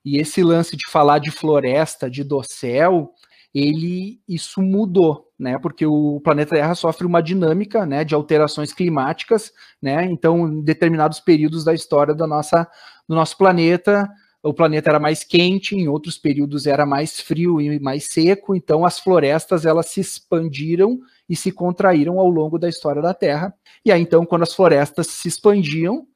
e 0.04 0.18
esse 0.18 0.42
lance 0.42 0.76
de 0.76 0.88
falar 0.88 1.18
de 1.18 1.32
floresta, 1.32 2.08
de 2.08 2.22
dossel, 2.22 3.10
ele 3.52 4.20
isso 4.28 4.62
mudou, 4.62 5.26
né? 5.38 5.58
Porque 5.58 5.84
o 5.84 6.20
planeta 6.20 6.54
Terra 6.54 6.74
sofre 6.74 7.06
uma 7.06 7.20
dinâmica, 7.20 7.84
né, 7.84 8.04
de 8.04 8.14
alterações 8.14 8.72
climáticas, 8.72 9.52
né? 9.82 10.04
Então, 10.04 10.48
em 10.48 10.62
determinados 10.62 11.18
períodos 11.18 11.64
da 11.64 11.74
história 11.74 12.14
da 12.14 12.26
nossa 12.26 12.68
do 13.08 13.14
nosso 13.14 13.36
planeta, 13.36 14.08
o 14.42 14.54
planeta 14.54 14.90
era 14.90 15.00
mais 15.00 15.24
quente, 15.24 15.74
em 15.74 15.88
outros 15.88 16.16
períodos 16.16 16.66
era 16.66 16.86
mais 16.86 17.20
frio 17.20 17.60
e 17.60 17.80
mais 17.80 18.08
seco, 18.12 18.54
então 18.54 18.84
as 18.84 18.98
florestas 19.00 19.66
elas 19.66 19.86
se 19.86 20.00
expandiram 20.00 21.00
e 21.28 21.36
se 21.36 21.52
contraíram 21.52 22.18
ao 22.18 22.28
longo 22.28 22.58
da 22.58 22.68
história 22.68 23.02
da 23.02 23.12
Terra. 23.12 23.54
E 23.84 23.92
aí 23.92 24.00
então, 24.00 24.24
quando 24.24 24.42
as 24.42 24.54
florestas 24.54 25.08
se 25.08 25.28
expandiam, 25.28 26.06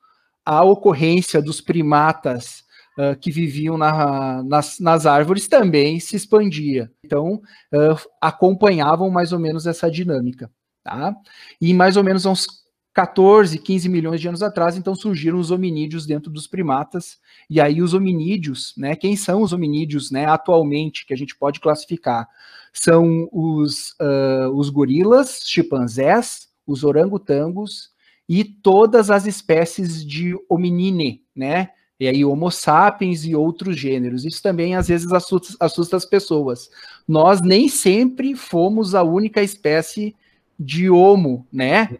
a 0.44 0.64
ocorrência 0.64 1.40
dos 1.40 1.60
primatas 1.60 2.64
uh, 2.98 3.16
que 3.20 3.30
viviam 3.30 3.76
na, 3.76 4.42
nas, 4.42 4.80
nas, 4.80 5.06
árvores 5.06 5.46
também 5.46 6.00
se 6.00 6.16
expandia. 6.16 6.90
Então, 7.04 7.34
uh, 7.34 8.08
acompanhavam 8.20 9.10
mais 9.10 9.32
ou 9.32 9.38
menos 9.38 9.66
essa 9.66 9.90
dinâmica. 9.90 10.50
Tá? 10.82 11.14
E 11.60 11.72
mais 11.72 11.96
ou 11.96 12.02
menos 12.02 12.26
uns 12.26 12.62
14, 12.92 13.58
15 13.58 13.88
milhões 13.88 14.20
de 14.20 14.28
anos 14.28 14.42
atrás, 14.42 14.76
então 14.76 14.94
surgiram 14.94 15.38
os 15.38 15.50
hominídeos 15.50 16.04
dentro 16.04 16.30
dos 16.30 16.46
primatas. 16.46 17.18
E 17.48 17.60
aí 17.60 17.80
os 17.80 17.94
hominídeos, 17.94 18.74
né? 18.76 18.94
Quem 18.94 19.16
são 19.16 19.42
os 19.42 19.52
hominídeos, 19.52 20.10
né? 20.10 20.26
Atualmente 20.26 21.06
que 21.06 21.14
a 21.14 21.16
gente 21.16 21.36
pode 21.36 21.60
classificar 21.60 22.28
são 22.72 23.28
os, 23.32 23.90
uh, 24.00 24.50
os 24.54 24.70
gorilas, 24.70 25.42
chimpanzés, 25.44 26.48
os 26.66 26.84
orangotangos 26.84 27.90
e 28.28 28.44
todas 28.44 29.10
as 29.10 29.26
espécies 29.26 30.04
de 30.04 30.34
hominine, 30.48 31.22
né? 31.34 31.70
e 32.02 32.08
aí 32.08 32.24
Homo 32.24 32.50
sapiens 32.50 33.24
e 33.24 33.36
outros 33.36 33.76
gêneros. 33.76 34.24
Isso 34.24 34.42
também 34.42 34.74
às 34.74 34.88
vezes 34.88 35.12
assusta, 35.12 35.54
assusta 35.60 35.96
as 35.96 36.04
pessoas. 36.04 36.68
Nós 37.06 37.40
nem 37.40 37.68
sempre 37.68 38.34
fomos 38.34 38.92
a 38.92 39.04
única 39.04 39.40
espécie 39.40 40.12
de 40.58 40.88
Homo, 40.88 41.46
né? 41.52 41.98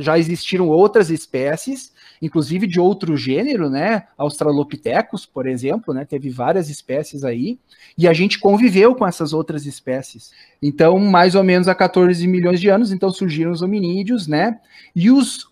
Já 0.00 0.18
existiram 0.18 0.68
outras 0.68 1.10
espécies, 1.10 1.92
inclusive 2.20 2.66
de 2.66 2.80
outro 2.80 3.16
gênero, 3.16 3.68
né? 3.68 4.06
Australopithecus, 4.16 5.26
por 5.26 5.46
exemplo, 5.46 5.92
né? 5.92 6.04
Teve 6.04 6.30
várias 6.30 6.68
espécies 6.68 7.24
aí, 7.24 7.58
e 7.96 8.08
a 8.08 8.12
gente 8.12 8.38
conviveu 8.38 8.94
com 8.94 9.06
essas 9.06 9.32
outras 9.32 9.66
espécies. 9.66 10.30
Então, 10.62 10.98
mais 10.98 11.34
ou 11.34 11.42
menos 11.42 11.68
há 11.68 11.74
14 11.74 12.26
milhões 12.26 12.60
de 12.60 12.68
anos, 12.68 12.92
então 12.92 13.10
surgiram 13.10 13.50
os 13.50 13.62
hominídeos, 13.62 14.26
né? 14.26 14.58
E 14.94 15.10
os 15.10 15.50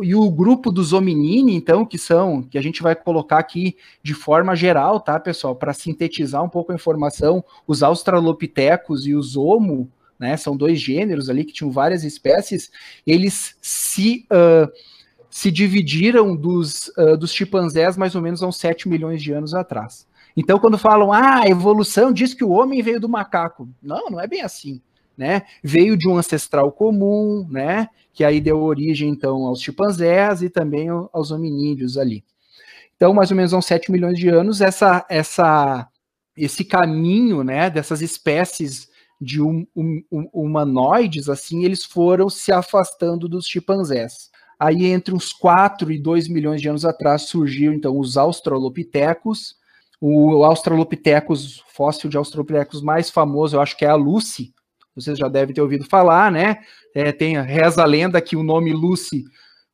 e 0.00 0.14
o 0.14 0.30
grupo 0.30 0.72
dos 0.72 0.94
hominini, 0.94 1.54
então, 1.54 1.84
que 1.84 1.98
são, 1.98 2.42
que 2.42 2.56
a 2.56 2.62
gente 2.62 2.82
vai 2.82 2.94
colocar 2.94 3.38
aqui 3.38 3.76
de 4.02 4.14
forma 4.14 4.56
geral, 4.56 4.98
tá, 4.98 5.20
pessoal, 5.20 5.54
para 5.54 5.74
sintetizar 5.74 6.42
um 6.42 6.48
pouco 6.48 6.72
a 6.72 6.74
informação, 6.74 7.44
os 7.66 7.82
australopitecos 7.82 9.06
e 9.06 9.14
os 9.14 9.36
homo, 9.36 9.90
né, 10.22 10.36
são 10.36 10.56
dois 10.56 10.80
gêneros 10.80 11.28
ali 11.28 11.44
que 11.44 11.52
tinham 11.52 11.70
várias 11.70 12.04
espécies, 12.04 12.70
eles 13.06 13.56
se, 13.60 14.26
uh, 14.30 14.70
se 15.28 15.50
dividiram 15.50 16.34
dos, 16.34 16.88
uh, 16.96 17.16
dos 17.18 17.34
chimpanzés 17.34 17.96
mais 17.96 18.14
ou 18.14 18.22
menos 18.22 18.42
há 18.42 18.46
uns 18.46 18.56
7 18.56 18.88
milhões 18.88 19.22
de 19.22 19.32
anos 19.32 19.52
atrás. 19.52 20.06
Então, 20.34 20.58
quando 20.58 20.78
falam, 20.78 21.12
ah, 21.12 21.40
a 21.40 21.48
evolução 21.48 22.10
diz 22.10 22.32
que 22.32 22.42
o 22.42 22.52
homem 22.52 22.80
veio 22.80 22.98
do 22.98 23.08
macaco. 23.08 23.68
Não, 23.82 24.08
não 24.08 24.18
é 24.18 24.26
bem 24.26 24.40
assim 24.40 24.80
né? 25.16 25.42
Veio 25.62 25.96
de 25.96 26.08
um 26.08 26.16
ancestral 26.16 26.72
comum, 26.72 27.46
né? 27.48 27.88
Que 28.12 28.24
aí 28.24 28.40
deu 28.40 28.60
origem, 28.60 29.08
então, 29.08 29.46
aos 29.46 29.60
chimpanzés 29.60 30.42
e 30.42 30.50
também 30.50 30.88
aos 30.88 31.30
hominídeos 31.30 31.96
ali. 31.96 32.24
Então, 32.96 33.12
mais 33.14 33.30
ou 33.30 33.36
menos 33.36 33.52
há 33.52 33.58
uns 33.58 33.66
7 33.66 33.90
milhões 33.90 34.18
de 34.18 34.28
anos, 34.28 34.60
essa, 34.60 35.04
essa, 35.08 35.88
esse 36.36 36.64
caminho, 36.64 37.42
né, 37.42 37.68
dessas 37.68 38.00
espécies 38.00 38.88
de 39.22 39.40
um, 39.40 39.66
um, 39.74 40.02
um, 40.10 40.28
humanoides, 40.32 41.28
assim, 41.28 41.64
eles 41.64 41.84
foram 41.84 42.28
se 42.28 42.50
afastando 42.50 43.28
dos 43.28 43.46
chimpanzés. 43.46 44.30
Aí, 44.58 44.86
entre 44.86 45.14
uns 45.14 45.32
4 45.32 45.90
e 45.92 45.98
2 45.98 46.28
milhões 46.28 46.60
de 46.60 46.68
anos 46.68 46.84
atrás, 46.84 47.22
surgiu, 47.22 47.72
então, 47.72 47.98
os 47.98 48.16
australopitecos, 48.16 49.56
o 50.00 50.42
Australopithecus, 50.44 51.62
fóssil 51.68 52.10
de 52.10 52.16
Australopithecus 52.16 52.82
mais 52.82 53.08
famoso, 53.08 53.56
eu 53.56 53.60
acho 53.60 53.76
que 53.76 53.84
é 53.84 53.88
a 53.88 53.94
Lucy, 53.94 54.52
vocês 54.94 55.16
já 55.16 55.28
devem 55.28 55.54
ter 55.54 55.62
ouvido 55.62 55.84
falar, 55.84 56.30
né? 56.30 56.58
É, 56.94 57.12
tem 57.12 57.40
reza 57.40 57.82
a 57.82 57.86
lenda 57.86 58.20
que 58.20 58.36
o 58.36 58.42
nome 58.42 58.72
Lucy 58.72 59.24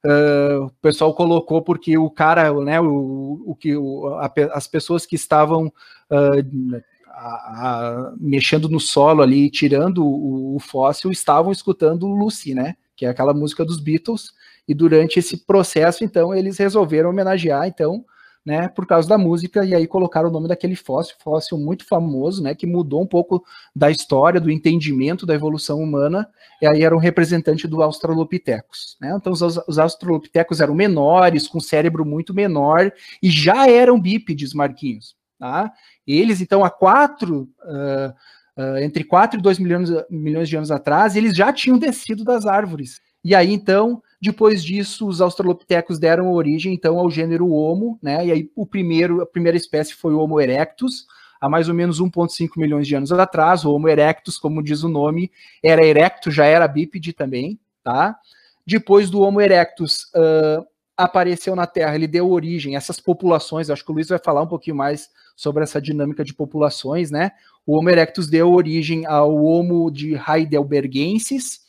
uh, 0.04 0.66
o 0.66 0.70
pessoal 0.80 1.14
colocou 1.14 1.62
porque 1.62 1.98
o 1.98 2.10
cara, 2.10 2.52
né, 2.62 2.80
o, 2.80 3.42
o 3.46 3.56
que 3.56 3.76
o, 3.76 4.14
a, 4.14 4.32
as 4.52 4.66
pessoas 4.66 5.06
que 5.06 5.16
estavam 5.16 5.66
uh, 5.66 6.82
a, 7.18 7.26
a, 7.26 8.12
mexendo 8.18 8.68
no 8.68 8.78
solo 8.78 9.22
ali, 9.22 9.50
tirando 9.50 10.06
o, 10.06 10.56
o, 10.56 10.60
fóssil, 10.60 11.10
estavam 11.10 11.50
escutando 11.50 12.06
Lucy, 12.06 12.54
né? 12.54 12.76
Que 12.96 13.06
é 13.06 13.08
aquela 13.08 13.34
música 13.34 13.64
dos 13.64 13.80
Beatles. 13.80 14.32
E 14.66 14.74
durante 14.74 15.18
esse 15.18 15.38
processo, 15.38 16.04
então, 16.04 16.34
eles 16.34 16.58
resolveram 16.58 17.10
homenagear, 17.10 17.66
então, 17.66 18.04
né, 18.44 18.68
por 18.68 18.86
causa 18.86 19.08
da 19.08 19.18
música, 19.18 19.64
e 19.64 19.74
aí 19.74 19.86
colocaram 19.86 20.28
o 20.28 20.32
nome 20.32 20.48
daquele 20.48 20.76
fóssil, 20.76 21.16
fóssil 21.18 21.58
muito 21.58 21.84
famoso, 21.84 22.42
né, 22.42 22.54
que 22.54 22.66
mudou 22.66 23.02
um 23.02 23.06
pouco 23.06 23.44
da 23.74 23.90
história, 23.90 24.40
do 24.40 24.50
entendimento 24.50 25.26
da 25.26 25.34
evolução 25.34 25.80
humana, 25.80 26.26
e 26.62 26.66
aí 26.66 26.82
era 26.82 26.94
um 26.94 26.98
representante 26.98 27.66
do 27.66 27.82
Australopithecus, 27.82 28.96
né, 29.00 29.14
então 29.14 29.32
os, 29.32 29.42
os 29.42 29.78
Australopithecus 29.78 30.60
eram 30.60 30.74
menores, 30.74 31.46
com 31.46 31.60
cérebro 31.60 32.06
muito 32.06 32.32
menor, 32.32 32.90
e 33.22 33.28
já 33.28 33.68
eram 33.68 34.00
bípedes, 34.00 34.54
Marquinhos, 34.54 35.14
tá? 35.38 35.72
Eles, 36.06 36.40
então, 36.40 36.64
há 36.64 36.70
quatro... 36.70 37.48
Uh, 37.64 38.12
Uh, 38.58 38.78
entre 38.78 39.04
4 39.04 39.38
e 39.38 39.40
2 39.40 39.60
milhões, 39.60 39.88
milhões 40.10 40.48
de 40.48 40.56
anos 40.56 40.72
atrás, 40.72 41.14
eles 41.14 41.32
já 41.32 41.52
tinham 41.52 41.78
descido 41.78 42.24
das 42.24 42.44
árvores. 42.44 43.00
E 43.24 43.32
aí, 43.32 43.52
então, 43.52 44.02
depois 44.20 44.64
disso, 44.64 45.06
os 45.06 45.20
australopitecos 45.20 45.98
deram 45.98 46.32
origem, 46.32 46.74
então, 46.74 46.98
ao 46.98 47.08
gênero 47.08 47.52
Homo, 47.52 47.98
né? 48.02 48.26
E 48.26 48.32
aí, 48.32 48.50
o 48.56 48.66
primeiro, 48.66 49.20
a 49.22 49.26
primeira 49.26 49.56
espécie 49.56 49.94
foi 49.94 50.12
o 50.12 50.18
Homo 50.18 50.40
erectus, 50.40 51.06
há 51.40 51.48
mais 51.48 51.68
ou 51.68 51.74
menos 51.74 52.00
1,5 52.00 52.50
milhões 52.56 52.88
de 52.88 52.96
anos 52.96 53.12
atrás. 53.12 53.64
O 53.64 53.72
Homo 53.72 53.88
erectus, 53.88 54.38
como 54.38 54.62
diz 54.62 54.82
o 54.82 54.88
nome, 54.88 55.30
era 55.62 55.84
erecto, 55.84 56.30
já 56.30 56.44
era 56.44 56.66
bípede 56.66 57.12
também, 57.12 57.60
tá? 57.84 58.16
Depois 58.66 59.08
do 59.08 59.20
Homo 59.20 59.40
erectus, 59.40 60.10
uh, 60.14 60.66
apareceu 60.98 61.54
na 61.54 61.64
Terra, 61.64 61.94
ele 61.94 62.08
deu 62.08 62.28
origem 62.28 62.74
a 62.74 62.78
essas 62.78 62.98
populações, 62.98 63.70
acho 63.70 63.84
que 63.84 63.90
o 63.92 63.94
Luiz 63.94 64.08
vai 64.08 64.18
falar 64.18 64.42
um 64.42 64.48
pouquinho 64.48 64.74
mais 64.74 65.08
sobre 65.36 65.62
essa 65.62 65.80
dinâmica 65.80 66.24
de 66.24 66.34
populações, 66.34 67.12
né? 67.12 67.30
O 67.64 67.78
Homo 67.78 67.88
erectus 67.88 68.26
deu 68.26 68.52
origem 68.52 69.06
ao 69.06 69.36
Homo 69.36 69.90
de 69.92 70.14
Heidelbergensis. 70.14 71.60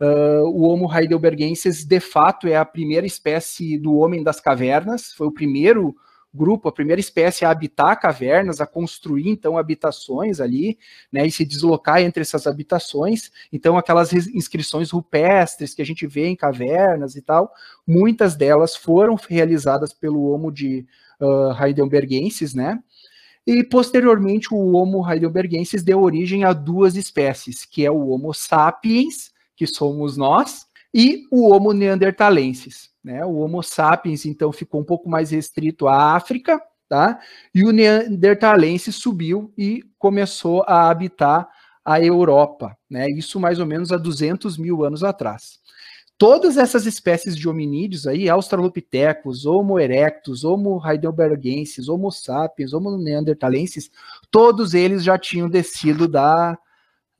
Uh, 0.00 0.44
o 0.48 0.62
Homo 0.62 0.92
heidelbergensis, 0.92 1.84
de 1.84 2.00
fato, 2.00 2.48
é 2.48 2.56
a 2.56 2.64
primeira 2.64 3.06
espécie 3.06 3.78
do 3.78 3.94
homem 3.94 4.22
das 4.22 4.40
cavernas, 4.40 5.12
foi 5.12 5.28
o 5.28 5.32
primeiro 5.32 5.94
grupo, 6.36 6.68
a 6.68 6.72
primeira 6.72 7.00
espécie 7.00 7.44
a 7.44 7.50
habitar 7.50 7.98
cavernas, 7.98 8.60
a 8.60 8.66
construir 8.66 9.28
então 9.28 9.58
habitações 9.58 10.40
ali, 10.40 10.78
né, 11.10 11.26
e 11.26 11.30
se 11.30 11.44
deslocar 11.44 12.00
entre 12.00 12.22
essas 12.22 12.46
habitações. 12.46 13.30
Então, 13.52 13.76
aquelas 13.76 14.12
inscrições 14.12 14.90
rupestres 14.90 15.74
que 15.74 15.82
a 15.82 15.86
gente 15.86 16.06
vê 16.06 16.26
em 16.26 16.36
cavernas 16.36 17.16
e 17.16 17.22
tal, 17.22 17.52
muitas 17.86 18.36
delas 18.36 18.76
foram 18.76 19.16
realizadas 19.28 19.92
pelo 19.92 20.30
Homo 20.30 20.52
de 20.52 20.86
uh, 21.20 21.64
heidelbergensis, 21.64 22.54
né? 22.54 22.78
E 23.46 23.62
posteriormente 23.62 24.52
o 24.52 24.72
Homo 24.72 25.08
heidelbergensis 25.08 25.82
deu 25.82 26.02
origem 26.02 26.44
a 26.44 26.52
duas 26.52 26.96
espécies, 26.96 27.64
que 27.64 27.86
é 27.86 27.90
o 27.90 28.08
Homo 28.08 28.34
sapiens, 28.34 29.30
que 29.54 29.66
somos 29.66 30.16
nós, 30.16 30.66
e 30.98 31.26
o 31.30 31.50
Homo 31.52 31.74
neanderthalensis. 31.74 32.88
Né? 33.04 33.22
O 33.22 33.34
Homo 33.34 33.62
sapiens, 33.62 34.24
então, 34.24 34.50
ficou 34.50 34.80
um 34.80 34.84
pouco 34.84 35.10
mais 35.10 35.30
restrito 35.30 35.86
à 35.86 36.14
África, 36.16 36.58
tá? 36.88 37.20
E 37.54 37.64
o 37.64 37.70
Neanderthalense 37.70 38.90
subiu 38.90 39.52
e 39.58 39.84
começou 39.98 40.64
a 40.66 40.88
habitar 40.88 41.46
a 41.84 42.00
Europa, 42.00 42.76
né? 42.88 43.10
Isso 43.10 43.38
mais 43.38 43.60
ou 43.60 43.66
menos 43.66 43.92
há 43.92 43.98
200 43.98 44.56
mil 44.56 44.84
anos 44.84 45.04
atrás. 45.04 45.60
Todas 46.16 46.56
essas 46.56 46.86
espécies 46.86 47.36
de 47.36 47.46
hominídeos 47.46 48.06
aí, 48.06 48.26
Australopithecus, 48.26 49.44
Homo 49.44 49.78
erectus, 49.78 50.44
Homo 50.44 50.80
heidelbergensis, 50.82 51.90
Homo 51.90 52.10
sapiens, 52.10 52.72
Homo 52.72 52.96
neanderthalensis, 52.96 53.90
todos 54.30 54.72
eles 54.72 55.04
já 55.04 55.18
tinham 55.18 55.46
descido 55.46 56.08
da, 56.08 56.58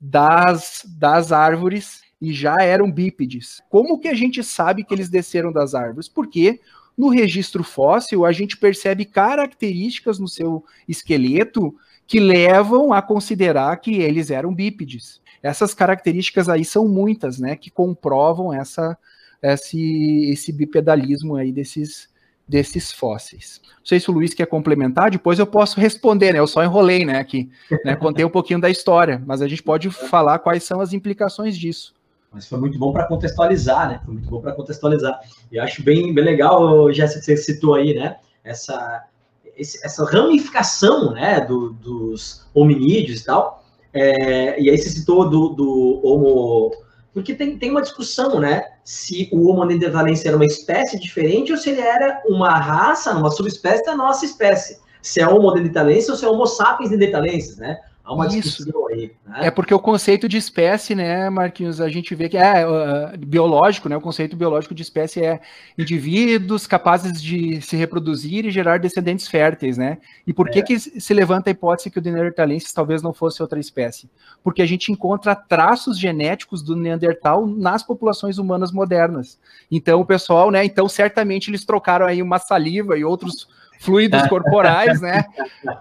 das, 0.01 0.81
das 0.97 1.31
árvores 1.31 2.06
e 2.21 2.33
já 2.33 2.55
eram 2.59 2.91
bípedes. 2.91 3.61
Como 3.69 3.99
que 3.99 4.07
a 4.07 4.13
gente 4.13 4.43
sabe 4.43 4.83
que 4.83 4.93
eles 4.93 5.09
desceram 5.09 5.51
das 5.51 5.75
árvores? 5.75 6.07
Porque 6.09 6.59
no 6.97 7.09
registro 7.09 7.63
fóssil 7.63 8.25
a 8.25 8.31
gente 8.31 8.57
percebe 8.57 9.05
características 9.05 10.17
no 10.17 10.27
seu 10.27 10.65
esqueleto 10.87 11.75
que 12.07 12.19
levam 12.19 12.91
a 12.91 13.01
considerar 13.01 13.75
que 13.77 13.95
eles 13.95 14.31
eram 14.31 14.53
bípedes. 14.53 15.21
Essas 15.43 15.73
características 15.73 16.49
aí 16.49 16.65
são 16.65 16.87
muitas, 16.87 17.37
né, 17.37 17.55
que 17.55 17.69
comprovam 17.69 18.53
essa 18.53 18.97
esse, 19.39 20.31
esse 20.31 20.51
bipedalismo 20.51 21.35
aí 21.35 21.51
desses 21.51 22.09
desses 22.47 22.93
fósseis. 22.93 23.61
Não 23.79 23.85
sei 23.85 23.99
se 23.99 24.09
o 24.09 24.13
Luiz 24.13 24.33
quer 24.33 24.47
complementar, 24.47 25.11
depois 25.11 25.37
eu 25.37 25.45
posso 25.45 25.81
responder, 25.81 26.31
né? 26.31 26.39
Eu 26.39 26.47
só 26.47 26.63
enrolei, 26.63 27.05
né, 27.05 27.19
aqui, 27.19 27.49
né? 27.83 27.93
Contei 27.97 28.23
um 28.23 28.29
pouquinho 28.29 28.61
da 28.61 28.69
história, 28.69 29.21
mas 29.27 29.41
a 29.41 29.49
gente 29.49 29.61
pode 29.61 29.91
falar 29.91 30.39
quais 30.39 30.63
são 30.63 30.79
as 30.79 30.93
implicações 30.93 31.57
disso 31.57 31.96
mas 32.31 32.47
foi 32.47 32.59
muito 32.59 32.77
bom 32.77 32.91
para 32.91 33.05
contextualizar, 33.05 33.89
né? 33.89 34.01
Foi 34.03 34.13
muito 34.13 34.29
bom 34.29 34.41
para 34.41 34.51
contextualizar. 34.51 35.19
E 35.51 35.57
acho 35.57 35.83
bem, 35.83 36.13
bem 36.13 36.23
legal, 36.23 36.91
Jéssica, 36.91 37.19
que 37.19 37.25
você 37.25 37.37
citou 37.37 37.73
aí, 37.73 37.95
né? 37.95 38.17
Essa, 38.43 39.05
esse, 39.55 39.83
essa 39.85 40.05
ramificação, 40.05 41.13
né, 41.13 41.41
do, 41.41 41.71
dos 41.71 42.45
hominídeos 42.53 43.21
e 43.21 43.25
tal. 43.25 43.63
É, 43.93 44.61
e 44.61 44.69
aí 44.69 44.77
você 44.77 44.89
citou 44.89 45.29
do, 45.29 45.49
do 45.49 46.01
Homo... 46.03 46.71
Porque 47.13 47.33
tem, 47.33 47.57
tem 47.57 47.71
uma 47.71 47.81
discussão, 47.81 48.39
né? 48.39 48.63
Se 48.83 49.27
o 49.31 49.49
Homo 49.49 49.65
neanderthalense 49.65 50.27
era 50.27 50.37
uma 50.37 50.45
espécie 50.45 50.99
diferente 50.99 51.51
ou 51.51 51.57
se 51.57 51.71
ele 51.71 51.81
era 51.81 52.21
uma 52.27 52.59
raça, 52.59 53.15
uma 53.15 53.31
subespécie 53.31 53.83
da 53.83 53.95
nossa 53.95 54.25
espécie. 54.25 54.79
Se 55.01 55.19
é 55.19 55.27
Homo 55.27 55.51
neanderthalense 55.53 56.11
ou 56.11 56.17
se 56.17 56.25
é 56.25 56.27
Homo 56.27 56.45
sapiens 56.45 56.91
neanderthalenses, 56.91 57.57
né? 57.57 57.79
Há 58.07 58.13
uma 58.13 58.25
Isso. 58.27 58.63
discussão 58.63 58.87
aí. 58.87 59.11
Né? 59.25 59.47
É 59.47 59.51
porque 59.51 59.73
o 59.73 59.79
conceito 59.79 60.29
de 60.29 60.37
espécie, 60.37 60.95
né, 60.95 61.29
Marquinhos, 61.29 61.81
a 61.81 61.89
gente 61.89 62.15
vê 62.15 62.29
que 62.29 62.37
é 62.37 62.65
uh, 62.65 63.17
biológico, 63.17 63.89
né? 63.89 63.97
O 63.97 64.01
conceito 64.01 64.33
biológico 64.33 64.73
de 64.73 64.81
espécie 64.81 65.25
é 65.25 65.41
indivíduos 65.77 66.65
capazes 66.65 67.21
de 67.21 67.61
se 67.61 67.75
reproduzir 67.75 68.45
e 68.45 68.49
gerar 68.49 68.79
descendentes 68.79 69.27
férteis, 69.27 69.77
né? 69.77 69.97
E 70.25 70.31
por 70.31 70.49
que, 70.49 70.59
é. 70.59 70.61
que 70.61 70.79
se 70.79 71.13
levanta 71.13 71.49
a 71.49 71.51
hipótese 71.51 71.91
que 71.91 71.99
o 71.99 72.01
Neanderthalensis 72.01 72.71
talvez 72.71 73.01
não 73.01 73.11
fosse 73.11 73.41
outra 73.41 73.59
espécie? 73.59 74.09
Porque 74.41 74.61
a 74.61 74.65
gente 74.65 74.89
encontra 74.89 75.35
traços 75.35 75.99
genéticos 75.99 76.61
do 76.61 76.77
Neandertal 76.77 77.45
nas 77.45 77.83
populações 77.83 78.37
humanas 78.37 78.71
modernas. 78.71 79.37
Então, 79.69 79.99
o 79.99 80.05
pessoal, 80.05 80.49
né? 80.49 80.63
Então, 80.63 80.87
certamente 80.87 81.49
eles 81.49 81.65
trocaram 81.65 82.05
aí 82.05 82.21
uma 82.21 82.39
saliva 82.39 82.97
e 82.97 83.03
outros 83.03 83.49
fluidos 83.79 84.25
corporais, 84.27 85.01
né? 85.01 85.25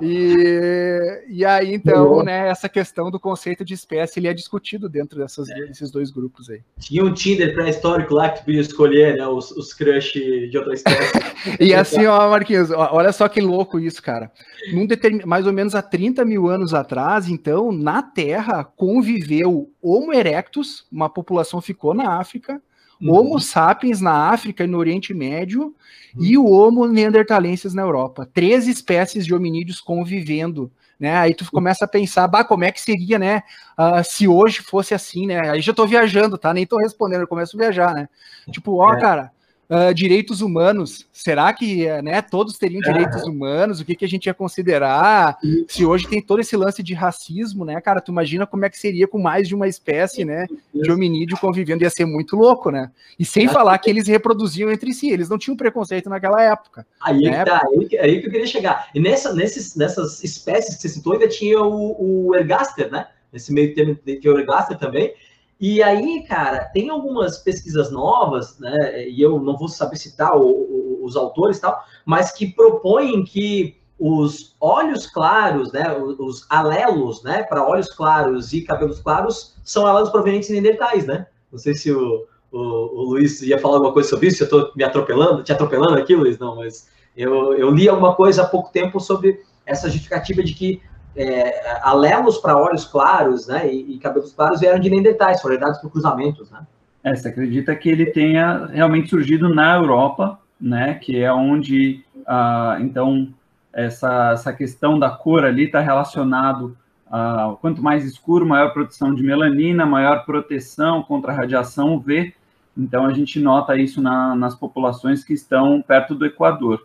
E, 0.00 1.22
e 1.28 1.44
aí, 1.44 1.74
então, 1.74 2.22
né, 2.22 2.48
essa 2.48 2.68
questão 2.68 3.10
do 3.10 3.18
conceito 3.18 3.64
de 3.64 3.74
espécie 3.74 4.20
ele 4.20 4.28
é 4.28 4.34
discutido 4.34 4.88
dentro 4.88 5.18
dessas, 5.18 5.48
é. 5.48 5.54
desses 5.66 5.90
dois 5.90 6.10
grupos 6.10 6.50
aí. 6.50 6.60
Tinha 6.78 7.04
um 7.04 7.12
Tinder 7.12 7.54
pré-histórico 7.54 8.14
lá 8.14 8.28
que 8.30 8.40
tu 8.40 8.44
podia 8.44 8.60
escolher, 8.60 9.16
né, 9.16 9.26
os, 9.26 9.50
os 9.52 9.72
crush 9.72 10.12
de 10.14 10.56
outra 10.56 10.74
espécie. 10.74 11.12
e 11.60 11.74
assim, 11.74 12.06
ó, 12.06 12.30
Marquinhos, 12.30 12.70
olha 12.70 13.12
só 13.12 13.28
que 13.28 13.40
louco 13.40 13.78
isso, 13.78 14.02
cara. 14.02 14.30
Num 14.72 14.86
determin... 14.86 15.24
Mais 15.24 15.46
ou 15.46 15.52
menos 15.52 15.74
há 15.74 15.82
30 15.82 16.24
mil 16.24 16.48
anos 16.48 16.74
atrás, 16.74 17.28
então, 17.28 17.72
na 17.72 18.02
Terra 18.02 18.64
conviveu 18.64 19.70
Homo 19.82 20.12
erectus, 20.12 20.84
uma 20.90 21.08
população 21.08 21.60
ficou 21.60 21.94
na 21.94 22.18
África, 22.18 22.60
Uhum. 23.00 23.12
Homo 23.12 23.40
sapiens 23.40 24.00
na 24.00 24.30
África 24.30 24.64
e 24.64 24.66
no 24.66 24.78
Oriente 24.78 25.12
Médio 25.12 25.74
uhum. 26.14 26.24
e 26.24 26.38
o 26.38 26.46
Homo 26.46 26.86
neanderthalensis 26.86 27.74
na 27.74 27.82
Europa. 27.82 28.28
Três 28.32 28.66
espécies 28.66 29.26
de 29.26 29.34
hominídeos 29.34 29.80
convivendo. 29.80 30.70
Né? 30.98 31.14
Aí 31.14 31.34
tu 31.34 31.44
começa 31.50 31.84
a 31.84 31.88
pensar, 31.88 32.26
bah, 32.26 32.42
como 32.42 32.64
é 32.64 32.72
que 32.72 32.80
seria, 32.80 33.18
né? 33.18 33.42
Uh, 33.78 34.02
se 34.02 34.26
hoje 34.26 34.62
fosse 34.62 34.94
assim, 34.94 35.26
né? 35.26 35.50
Aí 35.50 35.60
já 35.60 35.74
tô 35.74 35.86
viajando, 35.86 36.38
tá? 36.38 36.54
Nem 36.54 36.66
tô 36.66 36.78
respondendo, 36.78 37.20
eu 37.20 37.28
começo 37.28 37.54
a 37.54 37.60
viajar, 37.60 37.92
né? 37.94 38.08
Tipo, 38.50 38.76
ó, 38.76 38.94
é. 38.94 39.00
cara, 39.00 39.32
Uh, 39.68 39.92
direitos 39.92 40.40
humanos. 40.40 41.06
Será 41.12 41.52
que 41.52 41.86
né, 42.02 42.22
todos 42.22 42.56
teriam 42.56 42.80
direitos 42.80 43.24
humanos? 43.24 43.80
O 43.80 43.84
que, 43.84 43.96
que 43.96 44.04
a 44.04 44.08
gente 44.08 44.26
ia 44.26 44.34
considerar? 44.34 45.38
Se 45.66 45.84
hoje 45.84 46.06
tem 46.06 46.22
todo 46.22 46.40
esse 46.40 46.56
lance 46.56 46.84
de 46.84 46.94
racismo, 46.94 47.64
né, 47.64 47.80
cara? 47.80 48.00
Tu 48.00 48.12
imagina 48.12 48.46
como 48.46 48.64
é 48.64 48.70
que 48.70 48.78
seria 48.78 49.08
com 49.08 49.18
mais 49.18 49.48
de 49.48 49.56
uma 49.56 49.66
espécie, 49.66 50.24
né, 50.24 50.46
de 50.72 50.90
hominídeo 50.90 51.36
convivendo? 51.38 51.82
Ia 51.82 51.90
ser 51.90 52.04
muito 52.04 52.36
louco, 52.36 52.70
né? 52.70 52.92
E 53.18 53.24
sem 53.24 53.48
falar 53.48 53.76
que 53.78 53.90
eles 53.90 54.06
reproduziam 54.06 54.70
entre 54.70 54.92
si, 54.94 55.10
eles 55.10 55.28
não 55.28 55.36
tinham 55.36 55.56
preconceito 55.56 56.08
naquela 56.08 56.40
época. 56.40 56.86
Aí, 57.00 57.22
né? 57.22 57.44
tá, 57.44 57.60
aí, 57.66 57.98
aí 57.98 58.20
que 58.20 58.28
eu 58.28 58.30
queria 58.30 58.46
chegar. 58.46 58.88
E 58.94 59.00
nessa, 59.00 59.34
nesses, 59.34 59.74
nessas 59.74 60.22
espécies 60.22 60.76
que 60.76 60.82
você 60.82 60.88
citou, 60.90 61.14
ainda 61.14 61.26
tinha 61.26 61.60
o, 61.60 62.28
o 62.28 62.36
ergaster, 62.36 62.90
né? 62.90 63.08
Nesse 63.32 63.52
meio 63.52 63.74
termo 63.74 63.96
que 63.96 64.20
é 64.26 64.30
o 64.30 64.38
ergaster 64.38 64.78
também, 64.78 65.12
e 65.58 65.82
aí, 65.82 66.24
cara, 66.28 66.64
tem 66.66 66.90
algumas 66.90 67.38
pesquisas 67.38 67.90
novas, 67.90 68.58
né? 68.58 69.08
E 69.08 69.22
eu 69.22 69.40
não 69.40 69.56
vou 69.56 69.68
saber 69.68 69.96
citar 69.96 70.36
o, 70.36 70.46
o, 70.46 71.00
os 71.02 71.16
autores 71.16 71.56
e 71.56 71.60
tal, 71.60 71.82
mas 72.04 72.30
que 72.32 72.46
propõem 72.46 73.24
que 73.24 73.76
os 73.98 74.54
olhos 74.60 75.06
claros, 75.06 75.72
né, 75.72 75.84
os 76.18 76.44
alelos, 76.50 77.22
né, 77.22 77.42
para 77.44 77.66
olhos 77.66 77.88
claros 77.88 78.52
e 78.52 78.60
cabelos 78.60 79.00
claros 79.00 79.56
são 79.64 79.86
alelos 79.86 80.10
provenientes 80.10 80.48
de 80.48 80.54
neandertais, 80.54 81.06
né? 81.06 81.26
Não 81.50 81.58
sei 81.58 81.74
se 81.74 81.90
o, 81.90 82.26
o, 82.52 82.58
o, 82.58 83.02
Luiz 83.10 83.40
ia 83.40 83.58
falar 83.58 83.76
alguma 83.76 83.94
coisa 83.94 84.10
sobre 84.10 84.26
isso, 84.26 84.42
eu 84.42 84.44
estou 84.44 84.70
me 84.76 84.84
atropelando, 84.84 85.42
te 85.42 85.52
atropelando 85.52 85.94
aqui, 85.94 86.14
Luiz, 86.14 86.38
não, 86.38 86.56
mas 86.56 86.90
eu, 87.16 87.54
eu 87.54 87.70
li 87.70 87.88
alguma 87.88 88.14
coisa 88.14 88.42
há 88.42 88.46
pouco 88.46 88.70
tempo 88.70 89.00
sobre 89.00 89.40
essa 89.64 89.88
justificativa 89.88 90.42
de 90.42 90.52
que 90.52 90.82
é, 91.16 91.80
alelos 91.82 92.38
para 92.38 92.56
olhos 92.56 92.84
claros 92.84 93.46
né, 93.48 93.72
e, 93.72 93.94
e, 93.94 93.98
cabelos 93.98 94.32
claros 94.32 94.60
vieram 94.60 94.78
de 94.78 94.90
Neandertais, 94.90 95.40
foram 95.40 95.54
herdados 95.54 95.78
por 95.78 95.90
cruzamentos. 95.90 96.50
Né? 96.50 96.60
É, 97.02 97.14
você 97.14 97.28
acredita 97.28 97.74
que 97.74 97.88
ele 97.88 98.06
tenha 98.06 98.66
realmente 98.66 99.08
surgido 99.08 99.48
na 99.52 99.76
Europa, 99.76 100.38
né, 100.60 100.94
que 100.94 101.18
é 101.22 101.32
onde, 101.32 102.04
ah, 102.26 102.76
então, 102.80 103.28
essa, 103.72 104.32
essa 104.32 104.52
questão 104.52 104.98
da 104.98 105.10
cor 105.10 105.44
ali 105.44 105.64
está 105.64 105.80
relacionado 105.80 106.76
a 107.10 107.54
quanto 107.60 107.82
mais 107.82 108.04
escuro, 108.04 108.44
maior 108.44 108.72
produção 108.72 109.14
de 109.14 109.22
melanina, 109.22 109.86
maior 109.86 110.24
proteção 110.24 111.02
contra 111.02 111.32
a 111.32 111.36
radiação 111.36 111.94
UV. 111.94 112.34
Então, 112.76 113.06
a 113.06 113.12
gente 113.12 113.40
nota 113.40 113.76
isso 113.76 114.02
na, 114.02 114.34
nas 114.34 114.54
populações 114.54 115.24
que 115.24 115.32
estão 115.32 115.80
perto 115.80 116.14
do 116.14 116.26
Equador. 116.26 116.84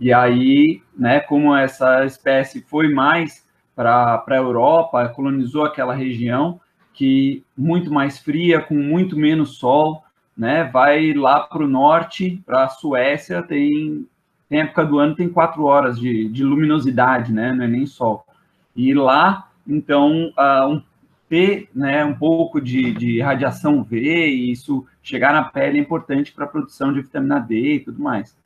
E 0.00 0.12
aí, 0.12 0.82
né, 0.96 1.20
como 1.20 1.54
essa 1.54 2.04
espécie 2.04 2.62
foi 2.62 2.92
mais 2.92 3.46
para 3.78 4.24
a 4.26 4.34
Europa, 4.34 5.08
colonizou 5.10 5.64
aquela 5.64 5.94
região 5.94 6.60
que 6.92 7.44
muito 7.56 7.92
mais 7.92 8.18
fria, 8.18 8.60
com 8.60 8.74
muito 8.74 9.16
menos 9.16 9.56
sol, 9.56 10.02
né? 10.36 10.64
Vai 10.64 11.12
lá 11.12 11.38
para 11.38 11.62
o 11.62 11.68
norte, 11.68 12.42
para 12.44 12.64
a 12.64 12.68
Suécia, 12.68 13.40
tem, 13.40 14.04
tem 14.48 14.62
época 14.62 14.84
do 14.84 14.98
ano 14.98 15.14
tem 15.14 15.28
quatro 15.28 15.64
horas 15.64 15.96
de, 15.96 16.28
de 16.28 16.42
luminosidade, 16.42 17.32
né? 17.32 17.52
Não 17.52 17.66
é 17.66 17.68
nem 17.68 17.86
sol. 17.86 18.26
E 18.74 18.92
lá, 18.92 19.48
então, 19.64 20.32
uh, 20.36 20.66
um, 20.66 20.82
ter 21.28 21.68
né, 21.72 22.04
um 22.04 22.14
pouco 22.14 22.60
de, 22.60 22.92
de 22.92 23.20
radiação 23.20 23.84
V 23.84 24.00
e 24.00 24.50
isso 24.50 24.84
chegar 25.00 25.32
na 25.32 25.44
pele 25.44 25.78
é 25.78 25.80
importante 25.80 26.32
para 26.32 26.46
a 26.46 26.48
produção 26.48 26.92
de 26.92 27.00
vitamina 27.00 27.38
D 27.38 27.74
e 27.74 27.80
tudo 27.80 28.02
mais. 28.02 28.36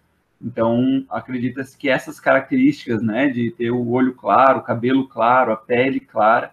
Então, 0.43 1.05
acredita-se 1.09 1.79
que 1.79 1.89
essas 1.89 2.19
características, 2.19 3.01
né, 3.01 3.29
de 3.29 3.53
ter 3.53 3.71
o 3.71 3.89
olho 3.91 4.15
claro, 4.15 4.59
o 4.59 4.63
cabelo 4.63 5.07
claro, 5.07 5.53
a 5.53 5.57
pele 5.57 6.01
clara, 6.01 6.53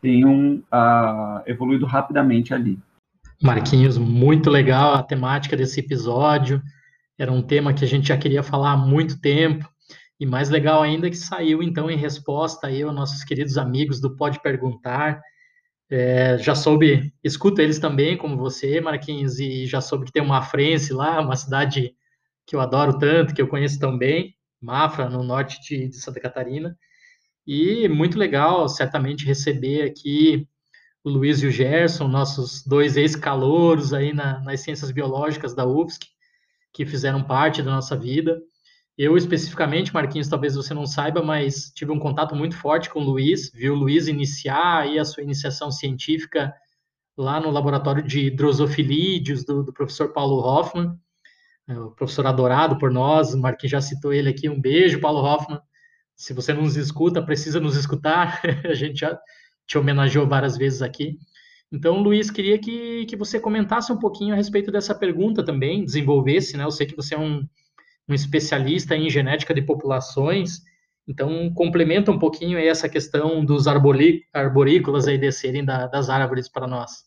tenham 0.00 0.62
uh, 0.72 1.42
evoluído 1.46 1.86
rapidamente 1.86 2.52
ali. 2.52 2.78
Marquinhos, 3.42 3.96
muito 3.96 4.50
legal 4.50 4.94
a 4.94 5.02
temática 5.02 5.56
desse 5.56 5.80
episódio. 5.80 6.62
Era 7.18 7.32
um 7.32 7.42
tema 7.42 7.72
que 7.72 7.84
a 7.84 7.88
gente 7.88 8.08
já 8.08 8.16
queria 8.16 8.42
falar 8.42 8.72
há 8.72 8.76
muito 8.76 9.20
tempo. 9.20 9.68
E 10.18 10.26
mais 10.26 10.50
legal 10.50 10.82
ainda 10.82 11.08
que 11.08 11.16
saiu, 11.16 11.62
então, 11.62 11.90
em 11.90 11.96
resposta 11.96 12.66
aí 12.66 12.82
aos 12.82 12.94
nossos 12.94 13.24
queridos 13.24 13.56
amigos 13.56 14.00
do 14.00 14.14
Pode 14.14 14.42
Perguntar. 14.42 15.22
É, 15.90 16.36
já 16.38 16.54
soube, 16.54 17.12
escuto 17.24 17.62
eles 17.62 17.78
também, 17.78 18.18
como 18.18 18.36
você, 18.36 18.80
Marquinhos, 18.82 19.40
e 19.40 19.66
já 19.66 19.80
soube 19.80 20.04
que 20.04 20.12
tem 20.12 20.22
uma 20.22 20.42
Frense 20.42 20.92
lá, 20.92 21.18
uma 21.20 21.36
cidade 21.36 21.94
que 22.50 22.56
eu 22.56 22.60
adoro 22.60 22.98
tanto, 22.98 23.32
que 23.32 23.40
eu 23.40 23.46
conheço 23.46 23.78
tão 23.78 23.96
bem, 23.96 24.34
Mafra, 24.60 25.08
no 25.08 25.22
norte 25.22 25.60
de, 25.60 25.86
de 25.86 25.94
Santa 25.94 26.18
Catarina. 26.18 26.76
E 27.46 27.88
muito 27.88 28.18
legal, 28.18 28.68
certamente, 28.68 29.24
receber 29.24 29.82
aqui 29.82 30.48
o 31.04 31.10
Luiz 31.10 31.40
e 31.44 31.46
o 31.46 31.50
Gerson, 31.52 32.08
nossos 32.08 32.66
dois 32.66 32.96
ex-calouros 32.96 33.94
aí 33.94 34.12
na, 34.12 34.40
nas 34.40 34.62
ciências 34.62 34.90
biológicas 34.90 35.54
da 35.54 35.64
UFSC, 35.64 36.00
que 36.72 36.84
fizeram 36.84 37.22
parte 37.22 37.62
da 37.62 37.70
nossa 37.70 37.96
vida. 37.96 38.42
Eu, 38.98 39.16
especificamente, 39.16 39.94
Marquinhos, 39.94 40.26
talvez 40.26 40.56
você 40.56 40.74
não 40.74 40.86
saiba, 40.86 41.22
mas 41.22 41.70
tive 41.72 41.92
um 41.92 42.00
contato 42.00 42.34
muito 42.34 42.56
forte 42.56 42.90
com 42.90 42.98
o 42.98 43.04
Luiz, 43.04 43.52
vi 43.54 43.70
o 43.70 43.76
Luiz 43.76 44.08
iniciar 44.08 44.78
aí 44.78 44.98
a 44.98 45.04
sua 45.04 45.22
iniciação 45.22 45.70
científica 45.70 46.52
lá 47.16 47.38
no 47.38 47.52
laboratório 47.52 48.02
de 48.02 48.28
drosofilídeos 48.28 49.44
do, 49.44 49.62
do 49.62 49.72
professor 49.72 50.12
Paulo 50.12 50.40
Hoffman, 50.40 50.98
o 51.78 51.90
professor 51.90 52.26
adorado 52.26 52.78
por 52.78 52.90
nós, 52.90 53.34
o 53.34 53.38
Marquinhos 53.38 53.72
já 53.72 53.80
citou 53.80 54.12
ele 54.12 54.28
aqui, 54.28 54.48
um 54.48 54.60
beijo, 54.60 55.00
Paulo 55.00 55.20
Hoffman. 55.20 55.60
Se 56.16 56.32
você 56.34 56.52
não 56.52 56.62
nos 56.62 56.76
escuta, 56.76 57.22
precisa 57.22 57.60
nos 57.60 57.76
escutar, 57.76 58.40
a 58.64 58.74
gente 58.74 59.00
já 59.00 59.18
te 59.66 59.78
homenageou 59.78 60.26
várias 60.26 60.56
vezes 60.56 60.82
aqui. 60.82 61.18
Então, 61.72 62.02
Luiz, 62.02 62.30
queria 62.30 62.58
que, 62.58 63.06
que 63.06 63.16
você 63.16 63.38
comentasse 63.38 63.92
um 63.92 63.98
pouquinho 63.98 64.34
a 64.34 64.36
respeito 64.36 64.72
dessa 64.72 64.94
pergunta 64.94 65.44
também, 65.44 65.84
desenvolvesse, 65.84 66.56
né? 66.56 66.64
Eu 66.64 66.70
sei 66.72 66.86
que 66.86 66.96
você 66.96 67.14
é 67.14 67.18
um, 67.18 67.46
um 68.08 68.14
especialista 68.14 68.96
em 68.96 69.08
genética 69.08 69.54
de 69.54 69.62
populações, 69.62 70.62
então 71.06 71.52
complementa 71.54 72.10
um 72.10 72.18
pouquinho 72.18 72.58
essa 72.58 72.88
questão 72.88 73.44
dos 73.44 73.66
arborícolas 73.68 75.06
aí 75.06 75.16
descerem 75.16 75.64
da, 75.64 75.86
das 75.86 76.10
árvores 76.10 76.48
para 76.48 76.66
nós. 76.66 77.04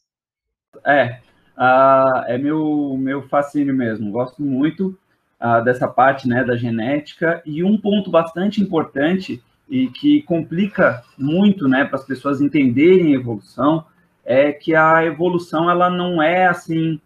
É, 0.85 1.21
uh, 1.57 2.23
é 2.27 2.37
meu, 2.37 2.95
meu 2.99 3.23
fascínio 3.23 3.73
mesmo, 3.73 4.11
gosto 4.11 4.41
muito 4.41 4.97
uh, 5.41 5.63
dessa 5.63 5.87
parte 5.87 6.27
né, 6.27 6.43
da 6.43 6.55
genética, 6.55 7.41
e 7.45 7.63
um 7.63 7.77
ponto 7.77 8.09
bastante 8.09 8.61
importante 8.61 9.41
e 9.69 9.87
que 9.87 10.21
complica 10.23 11.03
muito 11.17 11.67
né, 11.67 11.85
para 11.85 11.97
as 11.97 12.05
pessoas 12.05 12.41
entenderem 12.41 13.13
a 13.13 13.19
evolução 13.19 13.85
é 14.25 14.51
que 14.51 14.75
a 14.75 15.03
evolução 15.05 15.69
ela 15.69 15.89
não 15.89 16.21
é 16.21 16.47
assim, 16.47 16.99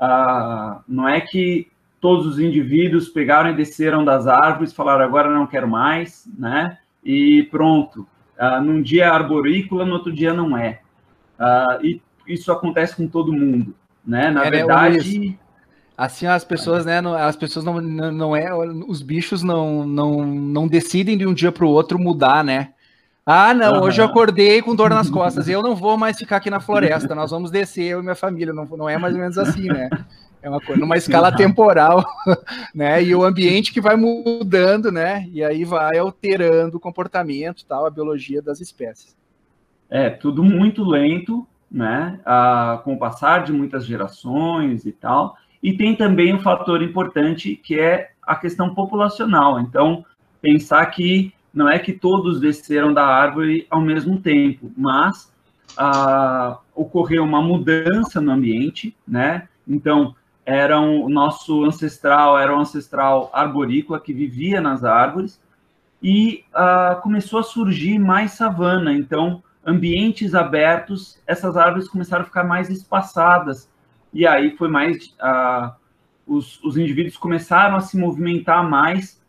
uh, 0.00 0.82
não 0.86 1.08
é 1.08 1.20
que 1.20 1.68
todos 2.00 2.26
os 2.26 2.38
indivíduos 2.38 3.08
pegaram 3.08 3.50
e 3.50 3.56
desceram 3.56 4.04
das 4.04 4.26
árvores, 4.26 4.72
falaram 4.72 5.04
agora 5.04 5.30
não 5.30 5.46
quero 5.46 5.68
mais, 5.68 6.30
né? 6.38 6.78
E 7.04 7.44
pronto. 7.50 8.06
Uh, 8.38 8.62
num 8.62 8.80
dia 8.80 9.04
é 9.04 9.08
arborícola, 9.08 9.84
no 9.84 9.94
outro 9.94 10.12
dia 10.12 10.32
não 10.32 10.56
é. 10.56 10.80
Uh, 11.38 11.84
e 11.84 12.02
isso 12.26 12.52
acontece 12.52 12.96
com 12.96 13.08
todo 13.08 13.32
mundo, 13.32 13.74
né? 14.08 14.30
Na 14.30 14.42
é, 14.42 14.50
né, 14.50 14.50
verdade. 14.50 14.98
Assim 15.96 16.26
as 16.28 16.44
pessoas, 16.44 16.86
né? 16.86 17.00
As 17.18 17.34
pessoas 17.34 17.64
não, 17.64 17.80
não 17.80 18.36
é, 18.36 18.54
os 18.54 19.02
bichos 19.02 19.42
não, 19.42 19.84
não, 19.84 20.24
não 20.24 20.68
decidem 20.68 21.18
de 21.18 21.26
um 21.26 21.34
dia 21.34 21.50
para 21.50 21.64
o 21.64 21.70
outro 21.70 21.98
mudar, 21.98 22.44
né? 22.44 22.72
Ah, 23.26 23.52
não, 23.52 23.74
uhum. 23.74 23.82
hoje 23.82 24.00
eu 24.00 24.06
acordei 24.06 24.62
com 24.62 24.74
dor 24.74 24.90
nas 24.90 25.10
costas. 25.10 25.48
Eu 25.48 25.60
não 25.60 25.74
vou 25.74 25.98
mais 25.98 26.16
ficar 26.16 26.36
aqui 26.36 26.48
na 26.48 26.60
floresta. 26.60 27.14
Nós 27.14 27.30
vamos 27.30 27.50
descer, 27.50 27.84
eu 27.84 27.98
e 27.98 28.02
minha 28.02 28.14
família. 28.14 28.54
Não, 28.54 28.64
não 28.64 28.88
é 28.88 28.96
mais 28.96 29.12
ou 29.12 29.20
menos 29.20 29.36
assim, 29.36 29.66
né? 29.66 29.90
É 30.40 30.48
uma 30.48 30.60
coisa 30.60 30.80
numa 30.80 30.96
escala 30.96 31.34
temporal, 31.34 32.06
né? 32.72 33.02
E 33.02 33.14
o 33.14 33.24
ambiente 33.24 33.72
que 33.72 33.80
vai 33.80 33.96
mudando, 33.96 34.92
né? 34.92 35.28
E 35.32 35.42
aí 35.42 35.64
vai 35.64 35.98
alterando 35.98 36.76
o 36.76 36.80
comportamento, 36.80 37.66
tal, 37.66 37.84
a 37.84 37.90
biologia 37.90 38.40
das 38.40 38.60
espécies. 38.60 39.16
É 39.90 40.08
tudo 40.08 40.42
muito 40.44 40.84
lento, 40.84 41.46
né? 41.70 42.20
Ah, 42.24 42.80
com 42.84 42.94
o 42.94 42.98
passar 42.98 43.44
de 43.44 43.52
muitas 43.52 43.84
gerações 43.84 44.86
e 44.86 44.92
tal. 44.92 45.36
E 45.62 45.72
tem 45.72 45.94
também 45.94 46.34
um 46.34 46.40
fator 46.40 46.82
importante 46.82 47.56
que 47.56 47.78
é 47.78 48.10
a 48.22 48.36
questão 48.36 48.74
populacional. 48.74 49.60
Então, 49.60 50.04
pensar 50.40 50.86
que 50.86 51.32
não 51.52 51.68
é 51.68 51.78
que 51.78 51.92
todos 51.92 52.40
desceram 52.40 52.92
da 52.92 53.06
árvore 53.06 53.66
ao 53.68 53.80
mesmo 53.80 54.20
tempo, 54.20 54.70
mas 54.76 55.32
ah, 55.76 56.58
ocorreu 56.74 57.24
uma 57.24 57.42
mudança 57.42 58.20
no 58.20 58.30
ambiente, 58.30 58.96
né? 59.06 59.48
Então, 59.66 60.14
era 60.48 60.80
um, 60.80 61.10
nosso 61.10 61.62
ancestral 61.62 62.38
era 62.38 62.56
um 62.56 62.60
ancestral 62.60 63.30
arborícola 63.34 64.00
que 64.00 64.14
vivia 64.14 64.62
nas 64.62 64.82
árvores 64.82 65.38
e 66.02 66.42
uh, 66.54 66.98
começou 67.02 67.40
a 67.40 67.42
surgir 67.42 67.98
mais 67.98 68.32
savana. 68.32 68.94
Então, 68.94 69.42
ambientes 69.68 70.34
abertos, 70.34 71.20
essas 71.26 71.54
árvores 71.54 71.88
começaram 71.88 72.22
a 72.22 72.26
ficar 72.26 72.42
mais 72.42 72.70
espaçadas 72.70 73.70
e 74.14 74.26
aí 74.26 74.56
foi 74.56 74.68
mais 74.68 75.14
os, 76.26 76.62
os, 76.64 76.78
indivíduos 76.78 77.18
começaram 77.18 77.76
a 77.76 77.80
se 77.80 77.98
movimentar 77.98 78.66
mais 78.66 79.20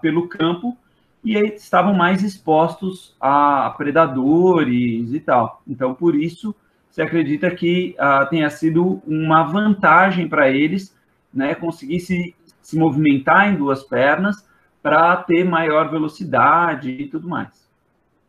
pelo 0.00 0.28
campo 0.28 0.76
e 1.22 1.36
aí 1.36 1.54
estavam 1.54 1.92
mais 1.92 2.22
expostos 2.22 3.14
a 3.20 3.74
predadores 3.76 5.12
e 5.12 5.20
tal. 5.20 5.62
Então, 5.68 5.94
por 5.94 6.14
isso 6.14 6.54
se 6.90 7.02
acredita 7.02 7.50
que 7.50 7.94
tenha 8.30 8.48
sido 8.48 9.02
uma 9.06 9.42
vantagem 9.42 10.26
para 10.26 10.48
eles, 10.48 10.96
né, 11.32 11.54
conseguir 11.54 12.00
se, 12.00 12.34
se 12.62 12.78
movimentar 12.78 13.52
em 13.52 13.56
duas 13.56 13.82
pernas 13.82 14.48
para 14.82 15.18
ter 15.18 15.44
maior 15.44 15.90
velocidade 15.90 16.90
e 16.90 17.06
tudo 17.06 17.28
mais, 17.28 17.70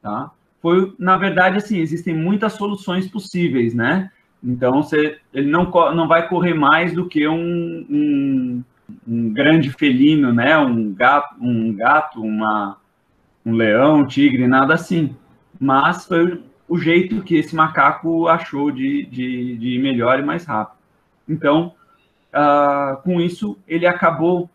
tá? 0.02 0.30
Foi, 0.62 0.94
na 1.00 1.18
verdade, 1.18 1.58
assim, 1.58 1.80
existem 1.80 2.16
muitas 2.16 2.54
soluções 2.54 3.08
possíveis, 3.08 3.74
né? 3.74 4.12
Então, 4.44 4.84
você, 4.84 5.18
ele 5.34 5.50
não, 5.50 5.70
não 5.94 6.08
vai 6.08 6.28
correr 6.28 6.54
mais 6.54 6.94
do 6.94 7.08
que 7.08 7.28
um, 7.28 7.86
um, 7.90 8.64
um 9.08 9.34
grande 9.34 9.72
felino, 9.72 10.32
né? 10.34 10.58
Um 10.58 10.94
gato, 10.94 11.36
um 11.40 11.74
gato, 11.74 12.22
uma, 12.22 12.78
um 13.46 13.54
leão, 13.54 14.00
um 14.00 14.06
tigre, 14.06 14.48
nada 14.48 14.74
assim. 14.76 15.16
Mas 15.60 16.06
foi 16.06 16.42
o 16.68 16.78
jeito 16.78 17.24
que 17.24 17.36
esse 17.36 17.56
macaco 17.56 18.28
achou 18.28 18.72
de, 18.72 19.06
de, 19.06 19.58
de 19.58 19.68
ir 19.76 19.80
melhor 19.80 20.20
e 20.20 20.24
mais 20.24 20.46
rápido. 20.46 20.78
Então, 21.28 21.74
uh, 22.34 23.02
com 23.04 23.20
isso, 23.20 23.58
ele 23.68 23.86
acabou 23.86 24.50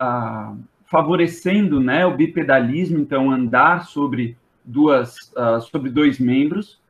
uh, 0.00 0.58
favorecendo 0.86 1.80
né, 1.80 2.04
o 2.04 2.16
bipedalismo, 2.16 2.98
então 2.98 3.30
andar 3.30 3.86
sobre 3.86 4.36
duas 4.64 5.32
uh, 5.36 5.60
sobre 5.60 5.90
dois 5.90 6.18
membros. 6.18 6.80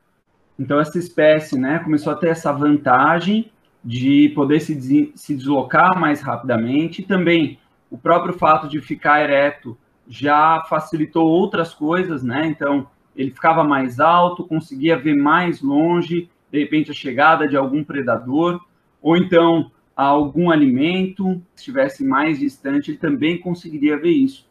Então 0.57 0.79
essa 0.79 0.97
espécie, 0.97 1.57
né, 1.57 1.79
começou 1.79 2.13
a 2.13 2.15
ter 2.15 2.29
essa 2.29 2.51
vantagem 2.51 3.51
de 3.83 4.29
poder 4.35 4.59
se, 4.59 5.11
se 5.15 5.35
deslocar 5.35 5.99
mais 5.99 6.21
rapidamente. 6.21 7.01
E 7.01 7.05
também 7.05 7.59
o 7.89 7.97
próprio 7.97 8.33
fato 8.33 8.67
de 8.67 8.81
ficar 8.81 9.21
ereto 9.23 9.77
já 10.07 10.63
facilitou 10.69 11.27
outras 11.27 11.73
coisas, 11.73 12.23
né? 12.23 12.47
Então 12.47 12.87
ele 13.15 13.31
ficava 13.31 13.63
mais 13.63 13.99
alto, 13.99 14.47
conseguia 14.47 14.97
ver 14.97 15.15
mais 15.15 15.61
longe, 15.61 16.29
de 16.51 16.59
repente 16.59 16.91
a 16.91 16.93
chegada 16.93 17.47
de 17.47 17.55
algum 17.55 17.83
predador, 17.83 18.59
ou 19.01 19.15
então 19.15 19.71
algum 19.95 20.49
alimento 20.49 21.41
estivesse 21.55 22.03
mais 22.03 22.39
distante, 22.39 22.91
ele 22.91 22.97
também 22.97 23.37
conseguiria 23.37 23.97
ver 23.97 24.11
isso. 24.11 24.47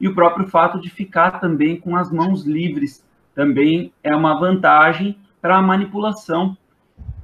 E 0.00 0.06
o 0.06 0.14
próprio 0.14 0.46
fato 0.46 0.80
de 0.80 0.90
ficar 0.90 1.40
também 1.40 1.78
com 1.78 1.96
as 1.96 2.10
mãos 2.10 2.44
livres 2.44 3.04
também 3.34 3.92
é 4.02 4.14
uma 4.14 4.38
vantagem 4.38 5.18
para 5.40 5.56
a 5.56 5.62
manipulação, 5.62 6.56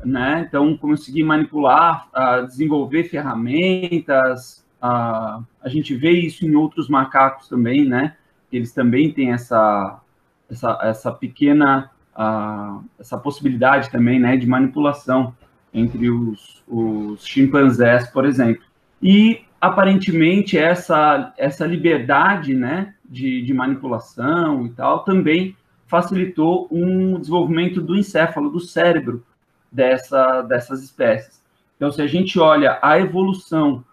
né? 0.05 0.45
Então, 0.47 0.77
conseguir 0.77 1.25
manipular, 1.25 2.09
uh, 2.09 2.47
desenvolver 2.47 3.05
ferramentas, 3.05 4.65
uh, 4.83 5.45
a 5.63 5.69
gente 5.69 5.95
vê 5.95 6.11
isso 6.11 6.47
em 6.47 6.55
outros 6.55 6.89
macacos 6.89 7.49
também, 7.49 7.85
né? 7.85 8.17
Eles 8.51 8.73
também 8.73 9.13
têm 9.13 9.33
essa 9.33 9.99
essa, 10.51 10.79
essa 10.83 11.13
pequena 11.13 11.91
uh, 12.15 12.85
essa 12.99 13.17
possibilidade 13.17 13.91
também 13.91 14.21
né, 14.21 14.37
de 14.37 14.47
manipulação 14.47 15.35
entre 15.73 16.11
os, 16.11 16.63
os 16.69 17.27
chimpanzés, 17.27 18.09
por 18.11 18.27
exemplo. 18.27 18.63
E 19.03 19.43
aparentemente 19.63 20.59
essa, 20.59 21.33
essa 21.39 21.65
liberdade 21.65 22.53
né, 22.53 22.97
de, 23.09 23.41
de 23.43 23.55
manipulação 23.55 24.67
e 24.67 24.71
tal 24.71 25.05
também 25.05 25.57
facilitou 25.87 26.67
um 26.69 27.21
desenvolvimento 27.21 27.81
do 27.81 27.97
encéfalo, 27.97 28.51
do 28.51 28.59
cérebro 28.59 29.25
dessa, 29.71 30.43
dessas 30.43 30.83
espécies. 30.83 31.41
Então, 31.77 31.93
se 31.93 32.03
a 32.03 32.09
gente 32.09 32.41
olha 32.41 32.81
a 32.83 32.99
evolução 32.99 33.85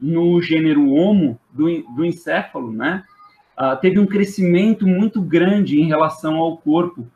no 0.00 0.40
gênero 0.40 0.90
Homo 0.90 1.38
do, 1.50 1.66
do 1.94 2.06
encéfalo, 2.06 2.72
né, 2.72 3.04
uh, 3.58 3.78
teve 3.82 3.98
um 3.98 4.06
crescimento 4.06 4.86
muito 4.86 5.20
grande 5.20 5.78
em 5.78 5.88
relação 5.88 6.36
ao 6.36 6.56
corpo, 6.56 7.06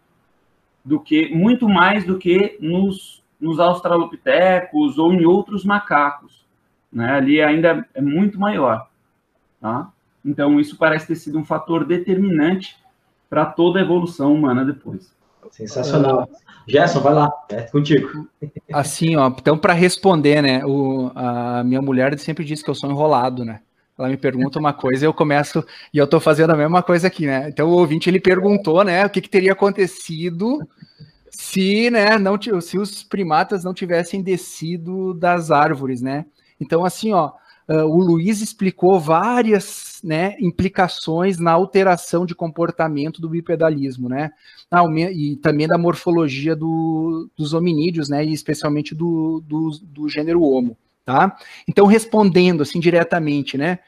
do 0.85 1.01
que 1.01 1.35
muito 1.35 1.67
mais 1.67 2.05
do 2.05 2.19
que 2.19 2.59
nos, 2.61 3.23
nos 3.41 3.59
australopitecos 3.59 4.99
ou 4.99 5.15
em 5.15 5.25
outros 5.25 5.65
macacos. 5.65 6.46
Né? 6.93 7.11
Ali 7.11 7.43
ainda 7.43 7.87
é 7.95 8.01
muito 8.01 8.39
maior. 8.39 8.89
Tá? 9.61 9.91
Então, 10.25 10.59
isso 10.61 10.77
parece 10.77 11.07
ter 11.07 11.17
sido 11.17 11.39
um 11.39 11.45
fator 11.45 11.85
determinante 11.85 12.77
para 13.29 13.47
toda 13.47 13.79
a 13.79 13.83
evolução 13.83 14.35
humana 14.35 14.65
depois. 14.65 15.15
Sensacional. 15.51 16.29
Gerson, 16.67 17.01
vai 17.01 17.15
lá, 17.15 17.31
é 17.49 17.63
contigo. 17.63 18.29
Assim, 18.73 19.15
ó, 19.17 19.29
então 19.29 19.57
para 19.57 19.73
responder, 19.73 20.43
né, 20.43 20.65
o, 20.65 21.13
a 21.15 21.63
minha 21.63 21.81
mulher 21.81 22.19
sempre 22.19 22.45
diz 22.45 22.63
que 22.63 22.69
eu 22.69 22.75
sou 22.75 22.91
enrolado, 22.91 23.45
né? 23.45 23.61
Ela 23.99 24.09
me 24.09 24.17
pergunta 24.17 24.59
uma 24.59 24.73
coisa, 24.75 25.07
eu 25.07 25.15
começo 25.15 25.65
e 25.95 25.99
eu 25.99 26.05
estou 26.05 26.21
fazendo 26.21 26.51
a 26.51 26.57
mesma 26.57 26.83
coisa 26.83 27.07
aqui, 27.07 27.25
né? 27.25 27.49
Então 27.49 27.69
o 27.69 27.79
ouvinte 27.79 28.11
ele 28.11 28.21
perguntou, 28.21 28.85
né, 28.85 29.07
o 29.07 29.11
que, 29.11 29.21
que 29.21 29.31
teria 29.31 29.53
acontecido 29.53 30.59
se, 31.31 31.89
né, 31.91 32.19
não 32.19 32.37
se 32.61 32.79
os 32.79 33.03
primatas 33.03 33.63
não 33.63 33.73
tivessem 33.73 34.21
descido 34.21 35.15
das 35.15 35.51
árvores, 35.51 36.03
né? 36.03 36.27
Então 36.61 36.85
assim, 36.85 37.13
ó, 37.13 37.33
Uh, 37.69 37.83
o 37.85 37.99
Luiz 37.99 38.41
explicou 38.41 39.01
várias 39.01 39.99
né, 40.05 40.37
implicações 40.39 41.37
na 41.37 41.51
alteração 41.51 42.25
de 42.25 42.33
comportamento 42.33 43.21
do 43.21 43.29
bipedalismo, 43.29 44.09
né? 44.09 44.31
Ah, 44.71 44.85
e 45.13 45.35
também 45.37 45.67
da 45.67 45.77
morfologia 45.77 46.55
do, 46.55 47.29
dos 47.37 47.53
hominídeos, 47.55 48.09
né? 48.09 48.25
E 48.25 48.33
especialmente 48.33 48.95
do, 48.95 49.43
do, 49.45 49.71
do 49.83 50.09
gênero 50.09 50.43
Homo, 50.43 50.79
tá? 51.05 51.37
Então, 51.67 51.87
respondendo 51.87 52.63
assim 52.63 52.79
diretamente, 52.79 53.59
né? 53.59 53.81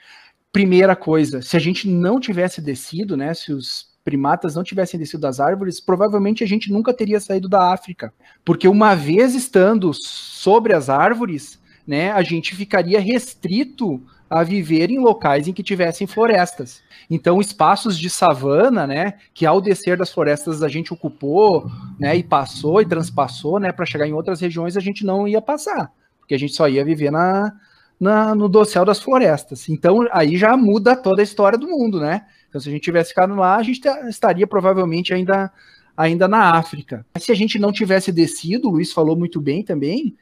Primeira 0.51 0.97
coisa, 0.97 1.41
se 1.41 1.57
a 1.57 1.61
gente 1.61 1.89
não 1.89 2.19
tivesse 2.19 2.61
descido, 2.61 3.17
né? 3.17 3.33
Se 3.33 3.53
os 3.53 3.97
primatas 4.03 4.57
não 4.57 4.65
tivessem 4.65 4.99
descido 4.99 5.21
das 5.21 5.39
árvores, 5.39 5.81
provavelmente 5.81 6.43
a 6.43 6.49
gente 6.49 6.73
nunca 6.73 6.93
teria 6.93 7.21
saído 7.21 7.49
da 7.49 7.73
África, 7.73 8.13
porque 8.45 8.67
uma 8.67 8.97
vez 8.97 9.37
estando 9.37 9.93
sobre 9.95 10.73
as 10.73 10.89
árvores, 10.89 11.61
né, 11.88 12.12
a 12.12 12.22
gente 12.22 12.55
ficaria 12.55 13.01
restrito 13.01 13.98
a 14.29 14.42
viver 14.42 14.90
em 14.90 14.98
locais 14.98 15.48
em 15.48 15.55
que 15.55 15.62
tivessem 15.62 16.07
florestas. 16.07 16.83
Então, 17.09 17.40
espaços 17.40 17.98
de 17.98 18.11
savana, 18.11 18.87
né, 18.87 19.14
que 19.33 19.46
ao 19.46 19.59
descer 19.59 19.96
das 19.96 20.12
florestas 20.12 20.62
a 20.62 20.68
gente 20.68 20.92
ocupou, 20.92 21.66
né, 21.98 22.14
e 22.14 22.22
passou 22.22 22.83
e 22.83 22.85
transpassou, 22.85 23.59
né, 23.59 23.72
para 23.72 23.87
chegar 23.87 24.07
em 24.07 24.12
outras 24.12 24.38
regiões 24.38 24.77
a 24.77 24.81
gente 24.81 25.03
não 25.03 25.27
ia 25.27 25.40
passar, 25.40 25.90
porque 26.18 26.35
a 26.35 26.38
gente 26.38 26.53
só 26.53 26.68
ia 26.68 26.85
viver 26.85 27.11
na, 27.11 27.55
na, 27.98 28.35
no 28.35 28.51
dossel 28.51 28.85
das 28.85 29.01
florestas. 29.01 29.66
Então, 29.70 30.07
aí 30.12 30.37
já 30.37 30.55
muda 30.59 30.94
toda 30.94 31.22
a 31.22 31.24
história 31.24 31.57
do 31.57 31.66
mundo, 31.66 31.98
né? 31.98 32.27
Então, 32.51 32.61
se 32.61 32.68
a 32.68 32.72
gente 32.72 32.83
tivesse 32.83 33.11
ficado 33.11 33.35
lá, 33.35 33.57
a 33.57 33.62
gente 33.62 33.81
estaria 34.11 34.46
provavelmente 34.46 35.14
ainda, 35.14 35.51
ainda 35.96 36.29
na 36.29 36.51
África. 36.55 37.07
Se 37.18 37.33
a 37.33 37.35
gente 37.35 37.59
não 37.59 37.72
tivesse 37.72 38.12
descido, 38.12 38.68
o 38.68 38.72
Luiz 38.72 38.92
falou 38.92 39.16
muito 39.16 39.40
bem 39.40 39.62
também, 39.62 40.14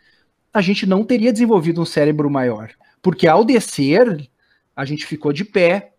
a 0.56 0.62
gente 0.62 0.86
não 0.86 1.04
teria 1.04 1.30
desenvolvido 1.30 1.82
um 1.82 1.84
cérebro 1.84 2.30
maior. 2.30 2.70
Porque 3.02 3.28
ao 3.28 3.44
descer, 3.44 4.26
a 4.74 4.86
gente 4.86 5.04
ficou 5.04 5.30
de 5.30 5.44
pé 5.44 5.92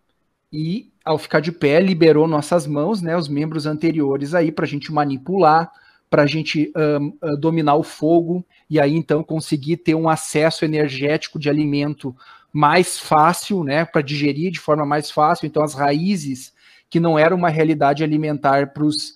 e 0.52 0.90
ao 1.04 1.16
ficar 1.16 1.38
de 1.38 1.52
pé 1.52 1.80
liberou 1.80 2.26
nossas 2.26 2.66
mãos, 2.66 3.00
né, 3.00 3.16
os 3.16 3.28
membros 3.28 3.66
anteriores 3.66 4.34
aí 4.34 4.50
para 4.50 4.64
a 4.64 4.68
gente 4.68 4.92
manipular, 4.92 5.70
para 6.10 6.24
a 6.24 6.26
gente 6.26 6.72
um, 6.76 7.36
dominar 7.38 7.76
o 7.76 7.84
fogo 7.84 8.44
e 8.68 8.80
aí 8.80 8.96
então 8.96 9.22
conseguir 9.22 9.76
ter 9.76 9.94
um 9.94 10.08
acesso 10.08 10.64
energético 10.64 11.38
de 11.38 11.48
alimento 11.48 12.14
mais 12.52 12.98
fácil, 12.98 13.62
né, 13.62 13.84
para 13.84 14.02
digerir 14.02 14.50
de 14.50 14.58
forma 14.58 14.84
mais 14.84 15.08
fácil. 15.08 15.46
Então 15.46 15.62
as 15.62 15.74
raízes 15.74 16.52
que 16.90 16.98
não 16.98 17.16
eram 17.16 17.36
uma 17.36 17.48
realidade 17.48 18.02
alimentar 18.02 18.72
para 18.72 18.82
os 18.84 19.14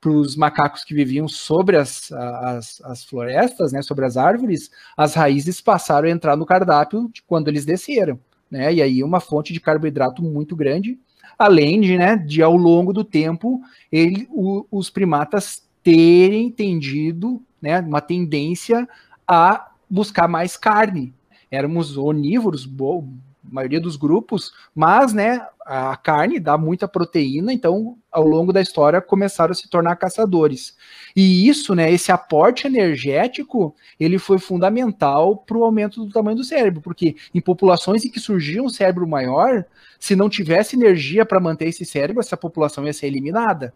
para 0.00 0.10
os 0.10 0.36
macacos 0.36 0.84
que 0.84 0.94
viviam 0.94 1.26
sobre 1.26 1.76
as, 1.76 2.12
as, 2.12 2.80
as, 2.84 3.04
florestas, 3.04 3.72
né, 3.72 3.80
sobre 3.80 4.04
as 4.04 4.18
árvores, 4.18 4.70
as 4.96 5.14
raízes 5.14 5.62
passaram 5.62 6.08
a 6.08 6.10
entrar 6.10 6.36
no 6.36 6.44
cardápio 6.44 7.10
quando 7.26 7.48
eles 7.48 7.64
desceram. 7.64 8.20
Né, 8.50 8.74
e 8.74 8.82
aí 8.82 9.02
uma 9.02 9.20
fonte 9.20 9.52
de 9.52 9.60
carboidrato 9.60 10.22
muito 10.22 10.54
grande, 10.54 10.98
além 11.38 11.80
de, 11.80 11.96
né, 11.96 12.16
de 12.16 12.42
ao 12.42 12.54
longo 12.54 12.92
do 12.92 13.02
tempo, 13.02 13.62
ele, 13.90 14.28
o, 14.30 14.66
os 14.70 14.90
primatas 14.90 15.62
terem 15.82 16.50
tendido 16.50 17.42
né, 17.62 17.80
uma 17.80 18.02
tendência 18.02 18.86
a 19.26 19.70
buscar 19.88 20.28
mais 20.28 20.56
carne. 20.56 21.14
Éramos 21.50 21.96
onívoros, 21.96 22.66
maioria 23.50 23.80
dos 23.80 23.96
grupos, 23.96 24.52
mas 24.74 25.12
né, 25.12 25.44
a 25.66 25.96
carne 25.96 26.40
dá 26.40 26.56
muita 26.56 26.88
proteína, 26.88 27.52
então 27.52 27.96
ao 28.10 28.26
longo 28.26 28.52
da 28.52 28.60
história 28.60 29.00
começaram 29.00 29.52
a 29.52 29.54
se 29.54 29.68
tornar 29.68 29.96
caçadores. 29.96 30.76
E 31.14 31.48
isso, 31.48 31.74
né, 31.74 31.92
esse 31.92 32.10
aporte 32.10 32.66
energético, 32.66 33.74
ele 33.98 34.18
foi 34.18 34.38
fundamental 34.38 35.36
para 35.36 35.58
o 35.58 35.64
aumento 35.64 36.04
do 36.04 36.12
tamanho 36.12 36.36
do 36.36 36.44
cérebro, 36.44 36.80
porque 36.80 37.16
em 37.34 37.40
populações 37.40 38.04
em 38.04 38.10
que 38.10 38.20
surgia 38.20 38.62
um 38.62 38.68
cérebro 38.68 39.06
maior, 39.06 39.64
se 39.98 40.16
não 40.16 40.28
tivesse 40.28 40.76
energia 40.76 41.26
para 41.26 41.40
manter 41.40 41.68
esse 41.68 41.84
cérebro, 41.84 42.20
essa 42.20 42.36
população 42.36 42.86
ia 42.86 42.92
ser 42.92 43.06
eliminada, 43.06 43.74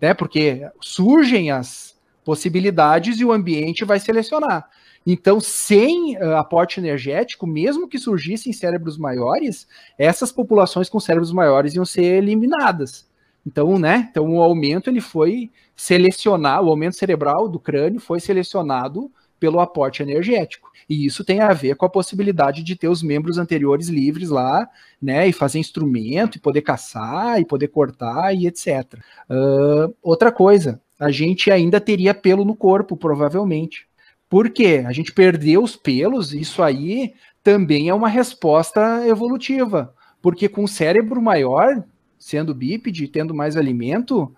né? 0.00 0.14
Porque 0.14 0.68
surgem 0.80 1.50
as 1.50 1.99
possibilidades 2.30 3.18
e 3.18 3.24
o 3.24 3.32
ambiente 3.32 3.84
vai 3.84 3.98
selecionar. 3.98 4.70
Então, 5.04 5.40
sem 5.40 6.16
uh, 6.16 6.36
aporte 6.36 6.78
energético, 6.78 7.44
mesmo 7.44 7.88
que 7.88 7.98
surgissem 7.98 8.52
cérebros 8.52 8.96
maiores, 8.96 9.66
essas 9.98 10.30
populações 10.30 10.88
com 10.88 11.00
cérebros 11.00 11.32
maiores 11.32 11.74
iam 11.74 11.84
ser 11.84 12.04
eliminadas. 12.04 13.04
Então, 13.44 13.80
né? 13.80 14.06
Então, 14.08 14.30
o 14.30 14.40
aumento 14.40 14.88
ele 14.88 15.00
foi 15.00 15.50
selecionado, 15.74 16.68
o 16.68 16.70
aumento 16.70 16.94
cerebral 16.96 17.48
do 17.48 17.58
crânio 17.58 17.98
foi 17.98 18.20
selecionado 18.20 19.10
pelo 19.40 19.58
aporte 19.58 20.00
energético. 20.00 20.70
E 20.88 21.04
isso 21.04 21.24
tem 21.24 21.40
a 21.40 21.52
ver 21.52 21.74
com 21.74 21.84
a 21.84 21.90
possibilidade 21.90 22.62
de 22.62 22.76
ter 22.76 22.86
os 22.86 23.02
membros 23.02 23.38
anteriores 23.38 23.88
livres 23.88 24.28
lá, 24.28 24.68
né? 25.02 25.26
E 25.26 25.32
fazer 25.32 25.58
instrumento, 25.58 26.36
e 26.36 26.40
poder 26.40 26.62
caçar, 26.62 27.40
e 27.40 27.44
poder 27.44 27.68
cortar, 27.68 28.32
e 28.32 28.46
etc. 28.46 29.00
Uh, 29.28 29.92
outra 30.00 30.30
coisa, 30.30 30.80
a 31.00 31.10
gente 31.10 31.50
ainda 31.50 31.80
teria 31.80 32.12
pelo 32.12 32.44
no 32.44 32.54
corpo, 32.54 32.94
provavelmente. 32.94 33.86
Por 34.28 34.50
quê? 34.50 34.84
A 34.86 34.92
gente 34.92 35.12
perdeu 35.12 35.62
os 35.62 35.74
pelos, 35.74 36.34
isso 36.34 36.62
aí 36.62 37.14
também 37.42 37.88
é 37.88 37.94
uma 37.94 38.08
resposta 38.08 39.06
evolutiva. 39.08 39.94
Porque 40.20 40.46
com 40.46 40.64
o 40.64 40.68
cérebro 40.68 41.22
maior, 41.22 41.82
sendo 42.18 42.54
bípede, 42.54 43.08
tendo 43.08 43.34
mais 43.34 43.56
alimento, 43.56 44.30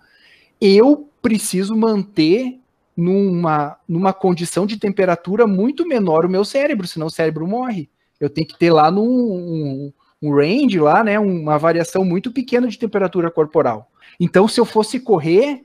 eu 0.61 1.09
preciso 1.21 1.77
manter 1.77 2.61
numa, 2.97 3.77
numa 3.89 4.13
condição 4.13 4.65
de 4.65 4.79
temperatura 4.79 5.49
muito 5.49 5.87
menor 5.87 6.25
o 6.25 6.31
meu 6.31 6.45
cérebro, 6.45 6.87
senão 6.87 7.09
o 7.09 7.11
cérebro 7.11 7.45
morre. 7.47 7.91
Eu 8.21 8.31
tenho 8.31 8.47
que 8.47 8.57
ter 8.57 8.71
lá 8.71 8.89
num 8.89 9.03
um, 9.03 9.93
um 10.23 10.33
range 10.33 10.79
lá, 10.79 11.03
né, 11.03 11.19
uma 11.19 11.59
variação 11.59 12.05
muito 12.05 12.31
pequena 12.31 12.69
de 12.69 12.79
temperatura 12.79 13.33
corporal. 13.33 13.91
Então, 14.21 14.47
se 14.47 14.61
eu 14.61 14.65
fosse 14.65 15.01
correr, 15.01 15.65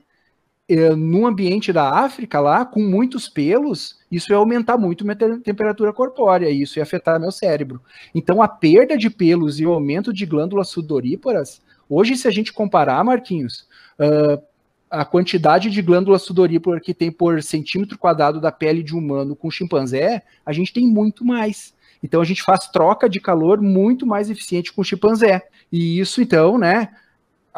eh, 0.68 0.94
num 0.94 1.26
ambiente 1.26 1.72
da 1.72 1.88
África 1.88 2.38
lá, 2.40 2.64
com 2.64 2.80
muitos 2.80 3.26
pelos, 3.26 3.96
isso 4.12 4.30
ia 4.30 4.36
aumentar 4.36 4.76
muito 4.76 5.02
minha 5.02 5.16
te 5.16 5.38
temperatura 5.38 5.92
corpórea, 5.94 6.50
e 6.50 6.60
isso 6.60 6.78
ia 6.78 6.82
afetar 6.82 7.18
meu 7.18 7.32
cérebro. 7.32 7.80
Então, 8.14 8.42
a 8.42 8.48
perda 8.48 8.96
de 8.96 9.08
pelos 9.08 9.58
e 9.58 9.64
o 9.66 9.72
aumento 9.72 10.12
de 10.12 10.26
glândulas 10.26 10.68
sudoríparas, 10.68 11.62
hoje, 11.88 12.16
se 12.16 12.28
a 12.28 12.30
gente 12.30 12.52
comparar, 12.52 13.02
Marquinhos, 13.02 13.66
uh, 13.98 14.42
a 14.90 15.04
quantidade 15.04 15.70
de 15.70 15.80
glândulas 15.80 16.22
sudoríparas 16.22 16.82
que 16.82 16.92
tem 16.92 17.10
por 17.10 17.42
centímetro 17.42 17.98
quadrado 17.98 18.40
da 18.40 18.52
pele 18.52 18.82
de 18.82 18.94
humano 18.94 19.34
com 19.34 19.50
chimpanzé, 19.50 20.22
a 20.44 20.52
gente 20.52 20.72
tem 20.72 20.86
muito 20.86 21.24
mais. 21.24 21.74
Então, 22.02 22.20
a 22.20 22.24
gente 22.24 22.42
faz 22.42 22.68
troca 22.68 23.08
de 23.08 23.20
calor 23.20 23.60
muito 23.60 24.06
mais 24.06 24.28
eficiente 24.28 24.72
com 24.72 24.84
chimpanzé. 24.84 25.46
E 25.72 25.98
isso, 25.98 26.20
então, 26.20 26.58
né, 26.58 26.90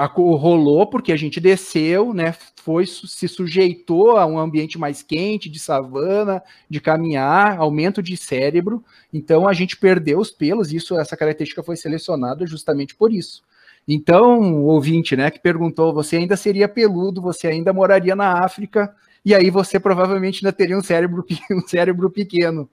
rolou 0.06 0.86
porque 0.86 1.12
a 1.12 1.16
gente 1.16 1.40
desceu, 1.40 2.12
né, 2.14 2.34
foi 2.62 2.86
se 2.86 3.26
sujeitou 3.28 4.16
a 4.16 4.26
um 4.26 4.38
ambiente 4.38 4.78
mais 4.78 5.02
quente, 5.02 5.48
de 5.48 5.58
savana, 5.58 6.42
de 6.68 6.80
caminhar, 6.80 7.58
aumento 7.58 8.02
de 8.02 8.16
cérebro. 8.16 8.84
Então 9.12 9.48
a 9.48 9.52
gente 9.52 9.76
perdeu 9.76 10.18
os 10.18 10.30
pelos, 10.30 10.72
isso 10.72 10.98
essa 10.98 11.16
característica 11.16 11.62
foi 11.62 11.76
selecionada 11.76 12.46
justamente 12.46 12.94
por 12.94 13.12
isso. 13.12 13.42
Então, 13.88 14.62
ouvinte, 14.64 15.16
né, 15.16 15.30
que 15.30 15.40
perguntou, 15.40 15.92
você 15.92 16.16
ainda 16.16 16.36
seria 16.36 16.68
peludo, 16.68 17.20
você 17.20 17.48
ainda 17.48 17.72
moraria 17.72 18.14
na 18.14 18.44
África, 18.44 18.94
e 19.24 19.34
aí 19.34 19.50
você 19.50 19.80
provavelmente 19.80 20.44
ainda 20.44 20.52
teria 20.56 20.76
um 20.76 20.82
cérebro, 20.82 21.24
um 21.50 21.60
cérebro 21.66 22.10
pequeno. 22.10 22.68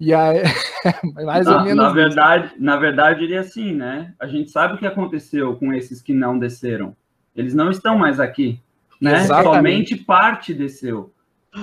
E 0.00 0.14
aí, 0.14 0.42
mais 1.24 1.44
na, 1.46 1.58
ou 1.58 1.64
menos. 1.64 1.84
Na 1.84 1.92
verdade, 1.92 2.52
na 2.58 2.76
verdade, 2.76 3.24
ele 3.24 3.34
é 3.34 3.38
assim, 3.38 3.74
né? 3.74 4.14
A 4.18 4.26
gente 4.26 4.50
sabe 4.50 4.74
o 4.74 4.78
que 4.78 4.86
aconteceu 4.86 5.54
com 5.56 5.74
esses 5.74 6.00
que 6.00 6.14
não 6.14 6.38
desceram. 6.38 6.96
Eles 7.36 7.54
não 7.54 7.70
estão 7.70 7.98
mais 7.98 8.18
aqui. 8.18 8.58
né? 9.00 9.24
Somente 9.26 9.94
parte 9.94 10.54
desceu. 10.54 11.12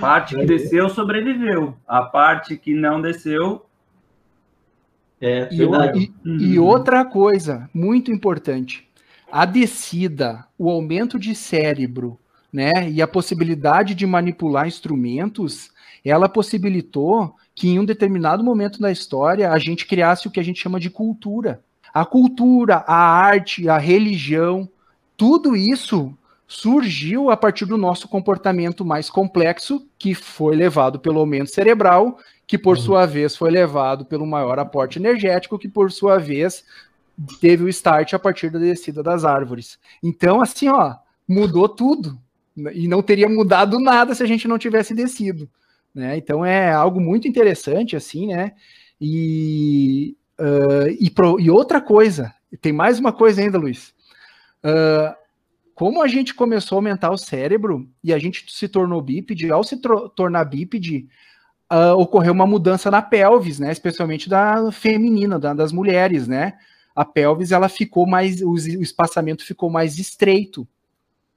Parte 0.00 0.36
que 0.36 0.44
desceu 0.44 0.88
sobreviveu. 0.88 1.76
A 1.86 2.02
parte 2.02 2.56
que 2.56 2.74
não 2.74 3.02
desceu. 3.02 3.66
É, 5.20 5.48
e, 5.50 6.12
e, 6.24 6.44
e 6.52 6.58
outra 6.60 7.04
coisa 7.04 7.68
muito 7.74 8.12
importante: 8.12 8.88
a 9.32 9.44
descida, 9.44 10.46
o 10.56 10.70
aumento 10.70 11.18
de 11.18 11.34
cérebro, 11.34 12.18
né, 12.58 12.90
e 12.90 13.00
a 13.00 13.06
possibilidade 13.06 13.94
de 13.94 14.04
manipular 14.04 14.66
instrumentos, 14.66 15.70
ela 16.04 16.28
possibilitou 16.28 17.36
que 17.54 17.68
em 17.68 17.78
um 17.78 17.84
determinado 17.84 18.42
momento 18.42 18.80
da 18.80 18.90
história 18.90 19.52
a 19.52 19.58
gente 19.60 19.86
criasse 19.86 20.26
o 20.26 20.30
que 20.30 20.40
a 20.40 20.42
gente 20.42 20.60
chama 20.60 20.80
de 20.80 20.90
cultura. 20.90 21.62
A 21.94 22.04
cultura, 22.04 22.82
a 22.84 22.96
arte, 22.96 23.68
a 23.68 23.78
religião, 23.78 24.68
tudo 25.16 25.54
isso 25.54 26.18
surgiu 26.48 27.30
a 27.30 27.36
partir 27.36 27.64
do 27.64 27.78
nosso 27.78 28.08
comportamento 28.08 28.84
mais 28.84 29.08
complexo, 29.08 29.86
que 29.96 30.12
foi 30.12 30.56
levado 30.56 30.98
pelo 30.98 31.20
aumento 31.20 31.54
cerebral, 31.54 32.18
que 32.44 32.58
por 32.58 32.76
uhum. 32.76 32.82
sua 32.82 33.06
vez 33.06 33.36
foi 33.36 33.52
levado 33.52 34.04
pelo 34.04 34.26
maior 34.26 34.58
aporte 34.58 34.98
energético, 34.98 35.60
que 35.60 35.68
por 35.68 35.92
sua 35.92 36.18
vez 36.18 36.64
teve 37.40 37.62
o 37.62 37.68
start 37.68 38.14
a 38.14 38.18
partir 38.18 38.50
da 38.50 38.58
descida 38.58 39.00
das 39.00 39.24
árvores. 39.24 39.78
Então, 40.02 40.40
assim, 40.40 40.68
ó, 40.68 40.96
mudou 41.28 41.68
tudo. 41.68 42.18
E 42.72 42.88
não 42.88 43.02
teria 43.02 43.28
mudado 43.28 43.78
nada 43.78 44.14
se 44.14 44.22
a 44.22 44.26
gente 44.26 44.48
não 44.48 44.58
tivesse 44.58 44.94
descido. 44.94 45.48
Né? 45.94 46.16
Então 46.16 46.44
é 46.44 46.72
algo 46.72 47.00
muito 47.00 47.26
interessante, 47.26 47.96
assim, 47.96 48.28
né? 48.28 48.52
E, 49.00 50.16
uh, 50.38 50.88
e, 51.00 51.10
pro, 51.10 51.38
e, 51.40 51.50
outra 51.50 51.80
coisa, 51.80 52.34
tem 52.60 52.72
mais 52.72 52.98
uma 52.98 53.12
coisa 53.12 53.40
ainda, 53.40 53.58
Luiz. 53.58 53.94
Uh, 54.64 55.14
como 55.74 56.02
a 56.02 56.08
gente 56.08 56.34
começou 56.34 56.76
a 56.76 56.78
aumentar 56.78 57.10
o 57.10 57.16
cérebro 57.16 57.88
e 58.02 58.12
a 58.12 58.18
gente 58.18 58.44
se 58.48 58.66
tornou 58.66 59.00
bípede, 59.00 59.50
ao 59.50 59.62
se 59.62 59.80
tornar 60.16 60.44
bípede, 60.44 61.06
uh, 61.72 61.96
ocorreu 61.96 62.32
uma 62.32 62.46
mudança 62.46 62.90
na 62.90 63.00
pelvis, 63.00 63.60
né? 63.60 63.70
Especialmente 63.70 64.28
da 64.28 64.72
feminina, 64.72 65.38
da, 65.38 65.54
das 65.54 65.70
mulheres, 65.70 66.26
né? 66.26 66.54
A 66.94 67.04
pelvis 67.04 67.52
ela 67.52 67.68
ficou 67.68 68.06
mais, 68.06 68.42
o, 68.42 68.50
o 68.50 68.82
espaçamento 68.82 69.44
ficou 69.44 69.70
mais 69.70 69.98
estreito. 69.98 70.66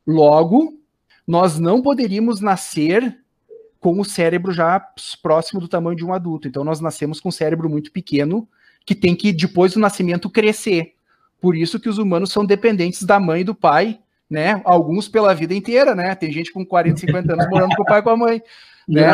Logo, 0.08 0.81
nós 1.28 1.60
não 1.60 1.82
poderíamos 1.82 2.42
nascer 2.42 3.18
com 3.80 4.00
o 4.00 4.06
cérebro 4.06 4.52
já 4.52 4.82
próximo 5.22 5.60
do 5.60 5.68
tamanho 5.68 5.96
de 5.96 6.06
um 6.06 6.14
adulto. 6.14 6.48
Então, 6.48 6.64
nós 6.64 6.80
nascemos 6.80 7.20
com 7.20 7.30
um 7.30 7.32
cérebro 7.32 7.70
muito 7.70 7.92
pequeno, 7.92 8.48
que 8.86 8.94
tem 8.94 9.16
que, 9.16 9.32
depois 9.32 9.74
do 9.74 9.80
nascimento, 9.80 10.30
crescer. 10.30 10.94
Por 11.40 11.56
isso 11.56 11.80
que 11.80 11.90
os 11.90 11.98
humanos 11.98 12.32
são 12.32 12.46
dependentes 12.46 13.04
da 13.04 13.20
mãe 13.20 13.42
e 13.42 13.46
do 13.46 13.56
pai 13.56 14.00
né? 14.32 14.62
Alguns 14.64 15.10
pela 15.10 15.36
vida 15.36 15.54
inteira, 15.54 15.94
né? 15.94 16.16
Tem 16.16 16.32
gente 16.32 16.54
com 16.54 16.66
40, 16.66 17.02
50 17.02 17.34
anos 17.34 17.50
morando 17.50 17.76
com 17.76 17.84
o 17.84 17.86
pai 17.86 18.00
e 18.00 18.02
com 18.02 18.10
a 18.12 18.18
mãe. 18.18 18.42
Né? 18.88 19.08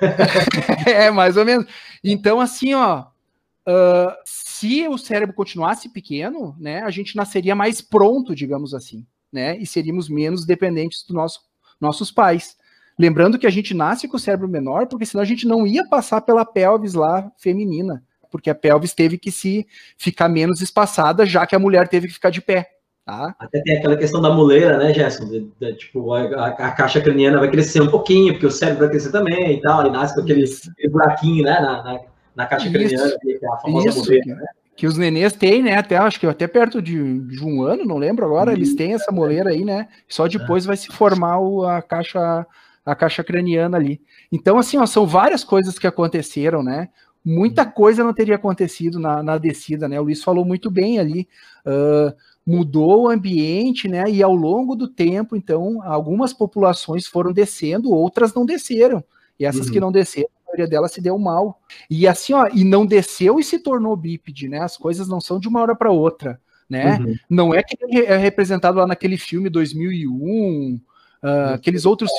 é, 0.86 1.10
mais 1.10 1.36
ou 1.36 1.44
menos. 1.44 1.66
Então, 2.04 2.40
assim, 2.40 2.72
ó, 2.72 3.00
uh, 3.00 4.12
se 4.24 4.86
o 4.86 4.96
cérebro 4.96 5.34
continuasse 5.34 5.88
pequeno, 5.88 6.54
né, 6.58 6.82
a 6.82 6.90
gente 6.90 7.16
nasceria 7.16 7.56
mais 7.56 7.82
pronto, 7.82 8.32
digamos 8.32 8.74
assim, 8.74 9.04
né? 9.32 9.56
E 9.56 9.66
seríamos 9.66 10.08
menos 10.08 10.44
dependentes 10.44 11.04
dos 11.04 11.14
nosso, 11.14 11.40
nossos 11.80 12.10
pais. 12.10 12.56
Lembrando 12.98 13.38
que 13.38 13.46
a 13.46 13.50
gente 13.50 13.74
nasce 13.74 14.06
com 14.06 14.16
o 14.16 14.20
cérebro 14.20 14.48
menor, 14.48 14.86
porque 14.86 15.06
senão 15.06 15.22
a 15.22 15.26
gente 15.26 15.46
não 15.46 15.66
ia 15.66 15.86
passar 15.88 16.20
pela 16.20 16.44
pelvis 16.44 16.94
lá 16.94 17.32
feminina, 17.38 18.02
porque 18.30 18.50
a 18.50 18.54
pelvis 18.54 18.92
teve 18.92 19.16
que 19.16 19.32
se 19.32 19.66
ficar 19.96 20.28
menos 20.28 20.60
espaçada, 20.60 21.24
já 21.24 21.46
que 21.46 21.56
a 21.56 21.58
mulher 21.58 21.88
teve 21.88 22.08
que 22.08 22.14
ficar 22.14 22.30
de 22.30 22.40
pé. 22.40 22.68
Tá? 23.04 23.34
Até 23.38 23.60
tem 23.62 23.78
aquela 23.78 23.96
questão 23.96 24.20
da 24.20 24.30
muleira, 24.30 24.78
né, 24.78 24.94
Gerson? 24.94 25.28
De, 25.28 25.50
de, 25.58 25.74
tipo, 25.74 26.12
a, 26.12 26.46
a, 26.46 26.70
caixa 26.70 27.00
craniana 27.00 27.40
vai 27.40 27.50
crescer 27.50 27.80
um 27.80 27.90
pouquinho, 27.90 28.32
porque 28.34 28.46
o 28.46 28.50
cérebro 28.50 28.80
vai 28.80 28.90
crescer 28.90 29.10
também 29.10 29.54
e 29.54 29.60
tal, 29.60 29.86
e 29.86 29.90
nasce 29.90 30.14
com 30.14 30.20
aquele, 30.20 30.44
aquele 30.44 30.88
buraquinho, 30.88 31.44
né, 31.44 31.58
na, 31.60 31.82
na, 31.82 32.00
na 32.36 32.46
caixa 32.46 32.68
Isso. 32.68 32.72
craniana, 32.72 33.18
que 33.20 33.44
é 33.44 33.48
a 33.48 33.56
famosa 33.56 33.88
Isso. 33.88 33.98
muleira, 33.98 34.34
né? 34.36 34.46
Que 34.74 34.86
os 34.86 34.96
nenês 34.96 35.34
têm, 35.34 35.62
né? 35.62 35.76
Até 35.76 35.96
acho 35.96 36.18
que 36.18 36.26
até 36.26 36.46
perto 36.46 36.80
de, 36.80 37.20
de 37.20 37.44
um 37.44 37.62
ano, 37.62 37.84
não 37.84 37.98
lembro 37.98 38.24
agora, 38.24 38.52
eles 38.52 38.74
têm 38.74 38.94
essa 38.94 39.12
moleira 39.12 39.50
aí, 39.50 39.64
né? 39.64 39.88
Só 40.08 40.26
depois 40.26 40.64
é. 40.64 40.68
vai 40.68 40.76
se 40.76 40.88
formar 40.88 41.38
o, 41.38 41.64
a 41.64 41.82
caixa 41.82 42.46
a 42.84 42.94
caixa 42.94 43.22
craniana 43.22 43.76
ali. 43.76 44.00
Então, 44.30 44.58
assim, 44.58 44.76
ó, 44.76 44.86
são 44.86 45.06
várias 45.06 45.44
coisas 45.44 45.78
que 45.78 45.86
aconteceram, 45.86 46.62
né? 46.62 46.88
Muita 47.24 47.64
coisa 47.64 48.02
não 48.02 48.12
teria 48.12 48.34
acontecido 48.34 48.98
na, 48.98 49.22
na 49.22 49.38
descida, 49.38 49.88
né? 49.88 50.00
O 50.00 50.04
Luiz 50.04 50.24
falou 50.24 50.44
muito 50.44 50.68
bem 50.68 50.98
ali. 50.98 51.28
Uh, 51.64 52.12
mudou 52.44 53.04
o 53.04 53.08
ambiente, 53.08 53.86
né? 53.86 54.10
E 54.10 54.22
ao 54.22 54.34
longo 54.34 54.74
do 54.74 54.88
tempo, 54.88 55.36
então, 55.36 55.80
algumas 55.82 56.32
populações 56.32 57.06
foram 57.06 57.32
descendo, 57.32 57.92
outras 57.92 58.34
não 58.34 58.44
desceram. 58.44 59.04
E 59.38 59.46
essas 59.46 59.66
uhum. 59.66 59.72
que 59.72 59.80
não 59.80 59.92
desceram, 59.92 60.28
maioria 60.52 60.68
delas 60.68 60.92
se 60.92 61.00
deu 61.00 61.18
mal. 61.18 61.60
E 61.88 62.06
assim, 62.06 62.32
ó, 62.32 62.48
e 62.52 62.64
não 62.64 62.86
desceu 62.86 63.38
e 63.38 63.44
se 63.44 63.58
tornou 63.58 63.96
bípede, 63.96 64.48
né? 64.48 64.58
As 64.58 64.76
coisas 64.76 65.08
não 65.08 65.20
são 65.20 65.40
de 65.40 65.48
uma 65.48 65.60
hora 65.60 65.74
para 65.74 65.90
outra, 65.90 66.40
né? 66.68 66.98
Uhum. 66.98 67.14
Não 67.28 67.54
é 67.54 67.62
que 67.62 67.76
é 67.96 68.16
representado 68.16 68.78
lá 68.78 68.86
naquele 68.86 69.16
filme 69.16 69.48
2001, 69.48 70.80
Uh, 71.22 71.54
aqueles 71.54 71.86
outros 71.86 72.10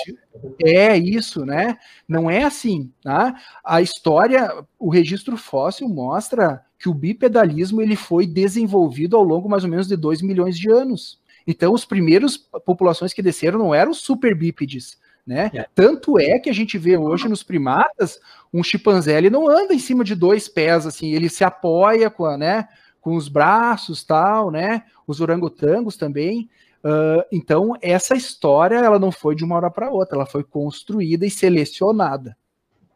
é 0.63 0.97
isso, 0.97 1.45
né? 1.45 1.77
Não 2.07 2.31
é 2.31 2.43
assim, 2.43 2.89
tá? 3.03 3.35
A 3.61 3.81
história, 3.81 4.49
o 4.79 4.89
registro 4.89 5.35
fóssil 5.35 5.89
mostra 5.89 6.63
que 6.79 6.87
o 6.87 6.93
bipedalismo 6.93 7.81
ele 7.81 7.97
foi 7.97 8.25
desenvolvido 8.25 9.17
ao 9.17 9.23
longo 9.23 9.49
mais 9.49 9.65
ou 9.65 9.69
menos 9.69 9.89
de 9.89 9.97
2 9.97 10.21
milhões 10.21 10.57
de 10.57 10.71
anos. 10.71 11.19
Então, 11.45 11.73
os 11.73 11.83
primeiros 11.83 12.37
populações 12.65 13.13
que 13.13 13.21
desceram 13.21 13.59
não 13.59 13.75
eram 13.75 13.93
super 13.93 14.33
bípedes, 14.33 14.97
né? 15.25 15.49
É. 15.53 15.65
Tanto 15.73 16.19
é 16.19 16.39
que 16.39 16.49
a 16.49 16.53
gente 16.53 16.77
vê 16.77 16.97
hoje 16.97 17.29
nos 17.29 17.43
primatas 17.43 18.19
um 18.53 18.63
chimpanzé 18.63 19.17
ele 19.17 19.29
não 19.29 19.47
anda 19.49 19.73
em 19.73 19.79
cima 19.79 20.03
de 20.03 20.15
dois 20.15 20.47
pés 20.47 20.85
assim, 20.85 21.13
ele 21.13 21.29
se 21.29 21.43
apoia 21.43 22.09
com, 22.09 22.25
a, 22.25 22.37
né, 22.37 22.67
com 23.01 23.15
os 23.15 23.27
braços 23.27 24.03
tal, 24.03 24.51
né? 24.51 24.83
Os 25.07 25.19
orangotangos 25.19 25.97
também. 25.97 26.49
Uh, 26.83 27.23
então, 27.31 27.73
essa 27.81 28.15
história 28.15 28.75
ela 28.75 28.99
não 28.99 29.11
foi 29.11 29.35
de 29.35 29.43
uma 29.43 29.55
hora 29.55 29.71
para 29.71 29.89
outra, 29.89 30.17
ela 30.17 30.25
foi 30.25 30.43
construída 30.43 31.25
e 31.25 31.29
selecionada. 31.29 32.35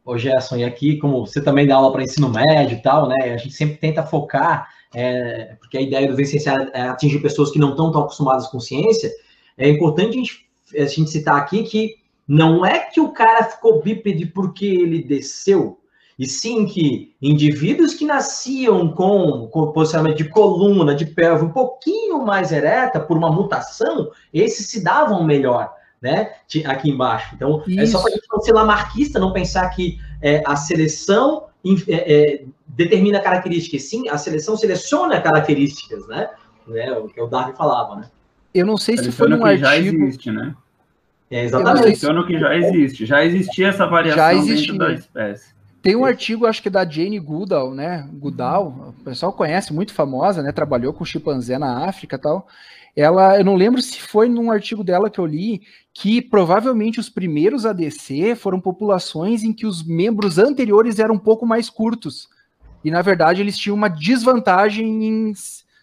Ô 0.04 0.18
Gerson, 0.18 0.58
e 0.58 0.64
aqui, 0.64 0.98
como 0.98 1.26
você 1.26 1.42
também 1.42 1.68
dá 1.68 1.76
aula 1.76 1.92
para 1.92 2.04
ensino 2.04 2.30
médio 2.30 2.78
e 2.78 2.82
tal, 2.82 3.10
né? 3.10 3.34
A 3.34 3.38
gente 3.38 3.54
sempre 3.54 3.76
tenta 3.78 4.04
focar, 4.04 4.70
é, 4.94 5.56
porque 5.60 5.78
a 5.78 5.82
ideia 5.82 6.08
do 6.08 6.16
Vicenciar 6.16 6.70
é 6.74 6.84
atingir 6.84 7.20
pessoas 7.20 7.52
que 7.52 7.60
não 7.60 7.72
estão 7.72 7.92
tão 7.92 8.02
acostumadas 8.02 8.48
com 8.48 8.60
ciência. 8.60 9.12
É 9.58 9.68
importante 9.70 10.10
a 10.10 10.14
gente, 10.14 10.48
a 10.78 10.86
gente 10.86 11.10
citar 11.10 11.38
aqui 11.38 11.64
que 11.64 11.96
não 12.28 12.66
é 12.66 12.80
que 12.80 13.00
o 13.00 13.12
cara 13.12 13.44
ficou 13.46 13.82
bípede 13.82 14.26
porque 14.26 14.66
ele 14.66 15.02
desceu, 15.02 15.80
e 16.20 16.26
sim 16.26 16.66
que 16.66 17.16
indivíduos 17.22 17.94
que 17.94 18.04
nasciam 18.04 18.92
com, 18.92 19.48
com 19.52 19.72
posicionamento 19.72 20.18
de 20.18 20.30
coluna, 20.30 20.96
de 20.96 21.06
pelve 21.06 21.46
um 21.46 21.52
pouquinho 21.52 22.26
mais 22.26 22.52
ereta, 22.52 23.00
por 23.00 23.16
uma 23.16 23.32
mutação, 23.32 24.10
esses 24.34 24.66
se 24.66 24.84
davam 24.84 25.24
melhor, 25.24 25.72
né? 26.02 26.34
Aqui 26.66 26.90
embaixo. 26.90 27.36
Então, 27.36 27.64
Isso. 27.68 27.80
é 27.80 27.86
só 27.86 28.02
para 28.02 28.12
a 28.12 28.16
gente 28.16 28.28
não 28.32 28.42
ser 28.42 28.54
lamarquista, 28.54 29.20
não 29.20 29.32
pensar 29.32 29.70
que 29.70 30.00
é, 30.20 30.42
a 30.44 30.56
seleção 30.56 31.46
é, 31.88 32.14
é, 32.14 32.46
determina 32.68 33.20
características. 33.20 33.84
Sim, 33.84 34.10
a 34.10 34.18
seleção 34.18 34.58
seleciona 34.58 35.22
características, 35.22 36.08
né? 36.08 36.30
né? 36.68 36.92
O 36.94 37.08
que 37.08 37.22
o 37.22 37.28
Darwin 37.28 37.54
falava, 37.54 37.96
né? 37.96 38.10
Eu 38.54 38.66
não 38.66 38.78
sei 38.78 38.98
se 38.98 39.12
foi 39.12 39.32
um 39.32 39.46
artigo... 39.46 39.66
já 39.66 39.78
existe, 39.78 40.32
né? 40.32 40.56
É, 41.30 41.44
exatamente. 41.44 41.84
Seleciona 41.84 42.22
o 42.22 42.28
que 42.28 42.40
já 42.40 42.56
existe. 42.56 43.06
Já 43.06 43.26
existia 43.26 43.68
essa 43.68 43.86
variação 43.86 44.46
dentro 44.46 44.78
da 44.78 44.94
espécie. 44.94 45.58
Tem 45.82 45.96
um 45.96 46.06
artigo, 46.06 46.46
acho 46.46 46.62
que 46.62 46.70
da 46.70 46.84
Jane 46.84 47.20
Goodall, 47.20 47.74
né? 47.74 48.10
Goodall, 48.14 48.94
o 49.00 49.04
pessoal 49.04 49.32
conhece, 49.32 49.74
muito 49.74 49.94
famosa, 49.94 50.42
né? 50.42 50.52
Trabalhou 50.52 50.92
com 50.92 51.06
chimpanzé 51.06 51.58
na 51.58 51.88
África 51.88 52.16
e 52.16 52.20
tal. 52.20 52.48
Ela, 52.96 53.38
eu 53.38 53.46
não 53.46 53.56
lembro 53.56 53.82
se 53.82 54.02
foi 54.02 54.28
num 54.28 54.52
artigo 54.52 54.84
dela 54.84 55.10
que 55.10 55.20
eu 55.20 55.26
li, 55.26 55.62
que 55.94 56.22
provavelmente 56.22 57.00
os 57.00 57.10
primeiros 57.10 57.66
ADC 57.66 58.36
foram 58.36 58.60
populações 58.60 59.44
em 59.44 59.54
que 59.54 59.68
os 59.68 59.84
membros 59.86 60.40
anteriores 60.40 60.98
eram 60.98 61.16
um 61.16 61.20
pouco 61.20 61.46
mais 61.46 61.70
curtos. 61.70 62.28
E, 62.84 62.90
na 62.90 63.02
verdade, 63.02 63.40
eles 63.40 63.58
tinham 63.58 63.76
uma 63.76 63.88
desvantagem 63.88 65.06
em 65.06 65.34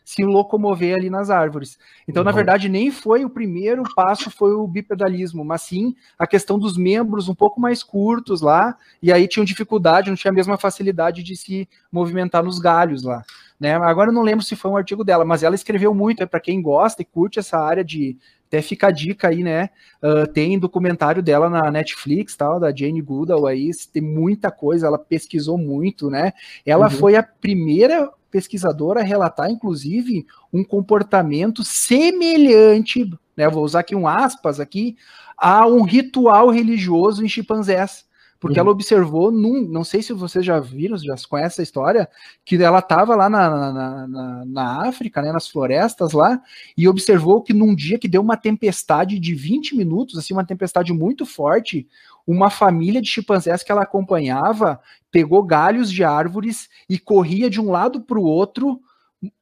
se 0.05 0.23
locomover 0.23 0.95
ali 0.95 1.09
nas 1.09 1.31
árvores. 1.31 1.79
Então, 2.07 2.21
uhum. 2.21 2.27
na 2.27 2.33
verdade, 2.33 2.69
nem 2.69 2.91
foi 2.91 3.25
o 3.25 3.31
primeiro 3.31 3.83
passo, 3.97 4.31
foi 4.31 4.53
o 4.53 4.67
bipedalismo, 4.67 5.45
mas 5.45 5.63
sim 5.63 5.97
a 6.19 6.27
questão 6.27 6.59
dos 6.59 6.77
membros 6.77 7.29
um 7.29 7.35
pouco 7.35 7.61
mais 7.61 7.83
curtos 7.83 8.43
lá, 8.43 8.77
e 9.03 9.11
aí 9.11 9.27
tinham 9.27 9.45
dificuldade, 9.45 10.11
não 10.11 10.17
tinha 10.17 10.31
a 10.31 10.35
mesma 10.35 10.59
facilidade 10.59 11.23
de 11.23 11.35
se 11.35 11.69
movimentar 11.91 12.45
nos 12.45 12.59
galhos 12.59 13.03
lá. 13.03 13.23
Né? 13.59 13.75
Agora 13.75 14.11
eu 14.11 14.15
não 14.15 14.23
lembro 14.23 14.45
se 14.45 14.57
foi 14.57 14.71
um 14.71 14.77
artigo 14.77 15.03
dela, 15.03 15.25
mas 15.25 15.43
ela 15.43 15.55
escreveu 15.55 15.95
muito, 15.95 16.23
é 16.23 16.27
para 16.27 16.41
quem 16.41 16.61
gosta 16.61 17.01
e 17.01 17.05
curte 17.05 17.39
essa 17.39 17.59
área 17.59 17.85
de. 17.85 18.17
Até 18.55 18.63
fica 18.63 18.87
a 18.87 18.91
dica 18.93 19.29
aí, 19.29 19.43
né? 19.43 19.69
Uh, 20.01 20.29
tem 20.29 20.57
documentário 20.57 21.21
dela 21.21 21.51
na 21.51 21.73
Netflix, 21.73 22.37
tal, 22.37 22.61
da 22.61 22.73
Jane 22.73 23.03
Goodall 23.03 23.49
aí, 23.49 23.69
tem 23.93 24.01
muita 24.01 24.49
coisa, 24.49 24.87
ela 24.87 24.97
pesquisou 24.97 25.59
muito, 25.59 26.09
né? 26.09 26.33
Ela 26.65 26.85
uhum. 26.85 26.91
foi 26.93 27.17
a 27.17 27.23
primeira 27.25 28.09
pesquisador 28.31 28.97
a 28.97 29.03
relatar, 29.03 29.51
inclusive, 29.51 30.25
um 30.53 30.63
comportamento 30.63 31.65
semelhante, 31.65 33.11
né, 33.37 33.49
vou 33.49 33.65
usar 33.65 33.81
aqui 33.81 33.97
um 33.97 34.07
aspas 34.07 34.61
aqui, 34.61 34.97
a 35.37 35.67
um 35.67 35.83
ritual 35.83 36.49
religioso 36.49 37.25
em 37.25 37.29
chimpanzés 37.29 38.04
porque 38.45 38.61
uhum. 38.61 38.67
ela 38.67 38.73
observou 38.73 39.31
num, 39.33 39.67
não 39.67 39.83
sei 39.83 40.03
se 40.03 40.13
vocês 40.13 40.45
já 40.45 40.61
viram, 40.61 40.99
já 40.99 41.15
conhecem 41.27 41.63
a 41.63 41.65
história, 41.65 42.07
que 42.45 42.63
ela 42.63 42.81
estava 42.81 43.17
lá 43.17 43.31
na, 43.31 43.49
na, 43.49 44.07
na, 44.07 44.45
na, 44.45 44.87
África, 44.87 45.23
né, 45.23 45.33
nas 45.33 45.49
florestas 45.49 46.13
lá, 46.13 46.39
e 46.77 46.87
observou 46.87 47.41
que 47.41 47.55
num 47.55 47.75
dia 47.75 47.99
que 47.99 48.07
deu 48.07 48.21
uma 48.21 48.37
tempestade 48.37 49.19
de 49.19 49.35
20 49.35 49.75
minutos, 49.75 50.19
assim, 50.19 50.35
uma 50.35 50.45
tempestade 50.45 50.93
muito 50.93 51.25
forte, 51.25 51.89
uma 52.27 52.51
família 52.51 53.01
de 53.01 53.09
chimpanzés 53.09 53.63
que 53.63 53.73
ela 53.73 53.81
acompanhava 53.81 54.79
pegou 55.11 55.43
galhos 55.43 55.91
de 55.91 56.05
árvores 56.05 56.69
e 56.87 56.99
corria 56.99 57.49
de 57.49 57.63
um 57.63 57.71
lado 57.71 58.03
para 58.03 58.19
o 58.19 58.25
outro 58.25 58.79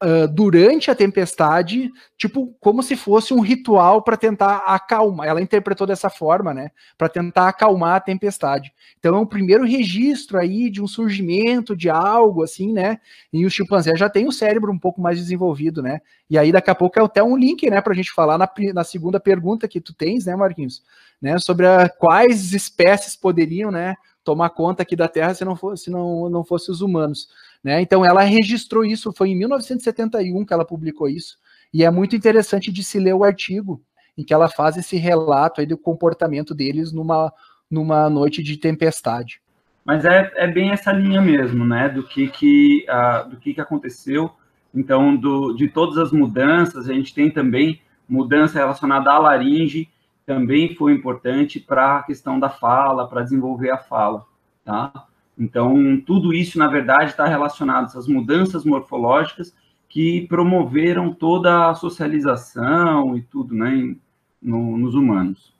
uh, 0.02 0.28
durante 0.28 0.90
a 0.90 0.94
tempestade, 0.94 1.90
tipo, 2.16 2.54
como 2.60 2.82
se 2.82 2.96
fosse 2.96 3.32
um 3.34 3.40
ritual 3.40 4.02
para 4.02 4.16
tentar 4.16 4.58
acalmar. 4.58 5.28
Ela 5.28 5.40
interpretou 5.40 5.86
dessa 5.86 6.10
forma, 6.10 6.52
né? 6.52 6.70
Para 6.96 7.08
tentar 7.08 7.48
acalmar 7.48 7.96
a 7.96 8.00
tempestade. 8.00 8.72
Então 8.98 9.14
é 9.14 9.18
um 9.18 9.26
primeiro 9.26 9.64
registro 9.64 10.38
aí 10.38 10.70
de 10.70 10.82
um 10.82 10.86
surgimento 10.86 11.76
de 11.76 11.90
algo 11.90 12.42
assim, 12.42 12.72
né? 12.72 12.98
E 13.32 13.44
o 13.44 13.50
chimpanzé 13.50 13.92
já 13.96 14.08
tem 14.08 14.26
o 14.26 14.32
cérebro 14.32 14.72
um 14.72 14.78
pouco 14.78 15.00
mais 15.00 15.18
desenvolvido, 15.18 15.82
né? 15.82 16.00
E 16.28 16.38
aí 16.38 16.50
daqui 16.50 16.70
a 16.70 16.74
pouco 16.74 16.98
é 16.98 17.02
até 17.02 17.22
um 17.22 17.36
link, 17.36 17.68
né, 17.68 17.80
para 17.80 17.92
a 17.92 17.96
gente 17.96 18.10
falar 18.10 18.38
na, 18.38 18.50
na 18.72 18.84
segunda 18.84 19.20
pergunta 19.20 19.68
que 19.68 19.80
tu 19.80 19.92
tens, 19.92 20.24
né, 20.24 20.34
Marquinhos? 20.34 20.82
Né, 21.20 21.38
sobre 21.38 21.66
a, 21.66 21.88
quais 21.88 22.52
espécies 22.52 23.14
poderiam, 23.14 23.70
né, 23.70 23.94
tomar 24.24 24.50
conta 24.50 24.82
aqui 24.82 24.96
da 24.96 25.06
Terra 25.08 25.34
se 25.34 25.44
não 25.44 25.54
fosse, 25.54 25.84
se 25.84 25.90
não, 25.90 26.28
não 26.28 26.42
fosse 26.42 26.70
os 26.70 26.80
humanos. 26.80 27.28
Né? 27.62 27.80
Então 27.80 28.04
ela 28.04 28.22
registrou 28.22 28.84
isso, 28.84 29.12
foi 29.12 29.30
em 29.30 29.38
1971 29.38 30.44
que 30.44 30.52
ela 30.52 30.64
publicou 30.64 31.08
isso, 31.08 31.38
e 31.72 31.84
é 31.84 31.90
muito 31.90 32.16
interessante 32.16 32.72
de 32.72 32.82
se 32.82 32.98
ler 32.98 33.14
o 33.14 33.24
artigo 33.24 33.80
em 34.16 34.22
que 34.24 34.34
ela 34.34 34.48
faz 34.48 34.76
esse 34.76 34.96
relato 34.96 35.60
aí 35.60 35.66
do 35.66 35.78
comportamento 35.78 36.54
deles 36.54 36.92
numa, 36.92 37.32
numa 37.70 38.10
noite 38.10 38.42
de 38.42 38.56
tempestade. 38.56 39.40
Mas 39.84 40.04
é, 40.04 40.30
é 40.36 40.46
bem 40.46 40.70
essa 40.70 40.92
linha 40.92 41.20
mesmo, 41.20 41.64
né? 41.64 41.88
Do 41.88 42.02
que 42.02 42.28
que, 42.28 42.86
uh, 42.88 43.28
do 43.28 43.36
que, 43.36 43.54
que 43.54 43.60
aconteceu. 43.60 44.30
Então, 44.74 45.16
do, 45.16 45.54
de 45.54 45.68
todas 45.68 45.98
as 45.98 46.12
mudanças, 46.12 46.88
a 46.88 46.92
gente 46.92 47.14
tem 47.14 47.30
também 47.30 47.80
mudança 48.08 48.58
relacionada 48.58 49.10
à 49.10 49.18
laringe, 49.18 49.88
também 50.24 50.74
foi 50.74 50.92
importante 50.92 51.58
para 51.58 51.98
a 51.98 52.02
questão 52.02 52.38
da 52.38 52.48
fala, 52.48 53.08
para 53.08 53.22
desenvolver 53.22 53.70
a 53.70 53.78
fala, 53.78 54.24
tá? 54.64 55.06
Então, 55.42 56.00
tudo 56.06 56.32
isso, 56.32 56.56
na 56.56 56.68
verdade, 56.68 57.10
está 57.10 57.26
relacionado 57.26 57.82
a 57.82 57.86
essas 57.86 58.06
mudanças 58.06 58.64
morfológicas 58.64 59.52
que 59.88 60.24
promoveram 60.28 61.12
toda 61.12 61.68
a 61.68 61.74
socialização 61.74 63.16
e 63.16 63.22
tudo, 63.22 63.52
né, 63.52 63.96
no, 64.40 64.78
nos 64.78 64.94
humanos. 64.94 65.52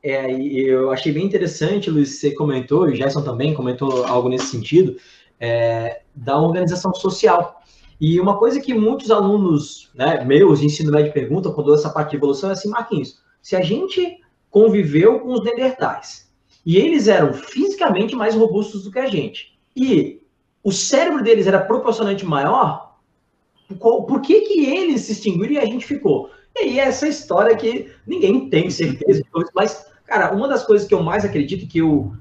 É, 0.00 0.32
eu 0.32 0.92
achei 0.92 1.12
bem 1.12 1.26
interessante, 1.26 1.90
Luiz, 1.90 2.20
você 2.20 2.32
comentou, 2.32 2.88
e 2.88 2.94
Gerson 2.94 3.22
também 3.22 3.54
comentou 3.54 4.06
algo 4.06 4.28
nesse 4.28 4.46
sentido, 4.46 4.96
é, 5.40 6.02
da 6.14 6.38
organização 6.38 6.94
social. 6.94 7.60
E 8.00 8.20
uma 8.20 8.38
coisa 8.38 8.60
que 8.60 8.72
muitos 8.72 9.10
alunos 9.10 9.90
né, 9.94 10.24
meus 10.24 10.60
de 10.60 10.66
ensino 10.66 10.92
médio 10.92 11.12
perguntam 11.12 11.52
quando 11.52 11.74
essa 11.74 11.90
parte 11.90 12.10
de 12.10 12.16
evolução 12.16 12.50
é 12.50 12.52
assim, 12.52 12.70
Marquinhos, 12.70 13.20
se 13.42 13.56
a 13.56 13.60
gente 13.60 14.20
conviveu 14.48 15.18
com 15.18 15.32
os 15.32 15.44
neandertais, 15.44 16.29
e 16.64 16.76
eles 16.76 17.08
eram 17.08 17.32
fisicamente 17.32 18.14
mais 18.14 18.34
robustos 18.34 18.84
do 18.84 18.90
que 18.90 18.98
a 18.98 19.06
gente. 19.06 19.58
E 19.74 20.20
o 20.62 20.72
cérebro 20.72 21.22
deles 21.22 21.46
era 21.46 21.60
proporcionalmente 21.60 22.24
maior. 22.24 22.96
Por 23.78 24.20
que, 24.20 24.42
que 24.42 24.66
eles 24.66 25.02
se 25.02 25.12
extinguiram 25.12 25.54
e 25.54 25.58
a 25.58 25.64
gente 25.64 25.86
ficou? 25.86 26.30
E 26.56 26.60
aí, 26.60 26.78
essa 26.78 27.06
história 27.08 27.56
que 27.56 27.90
ninguém 28.06 28.50
tem 28.50 28.68
certeza, 28.68 29.22
mas, 29.54 29.86
cara, 30.04 30.34
uma 30.34 30.48
das 30.48 30.64
coisas 30.64 30.86
que 30.86 30.92
eu 30.92 31.02
mais 31.02 31.24
acredito 31.24 31.68
que 31.68 31.78
eu, 31.78 32.12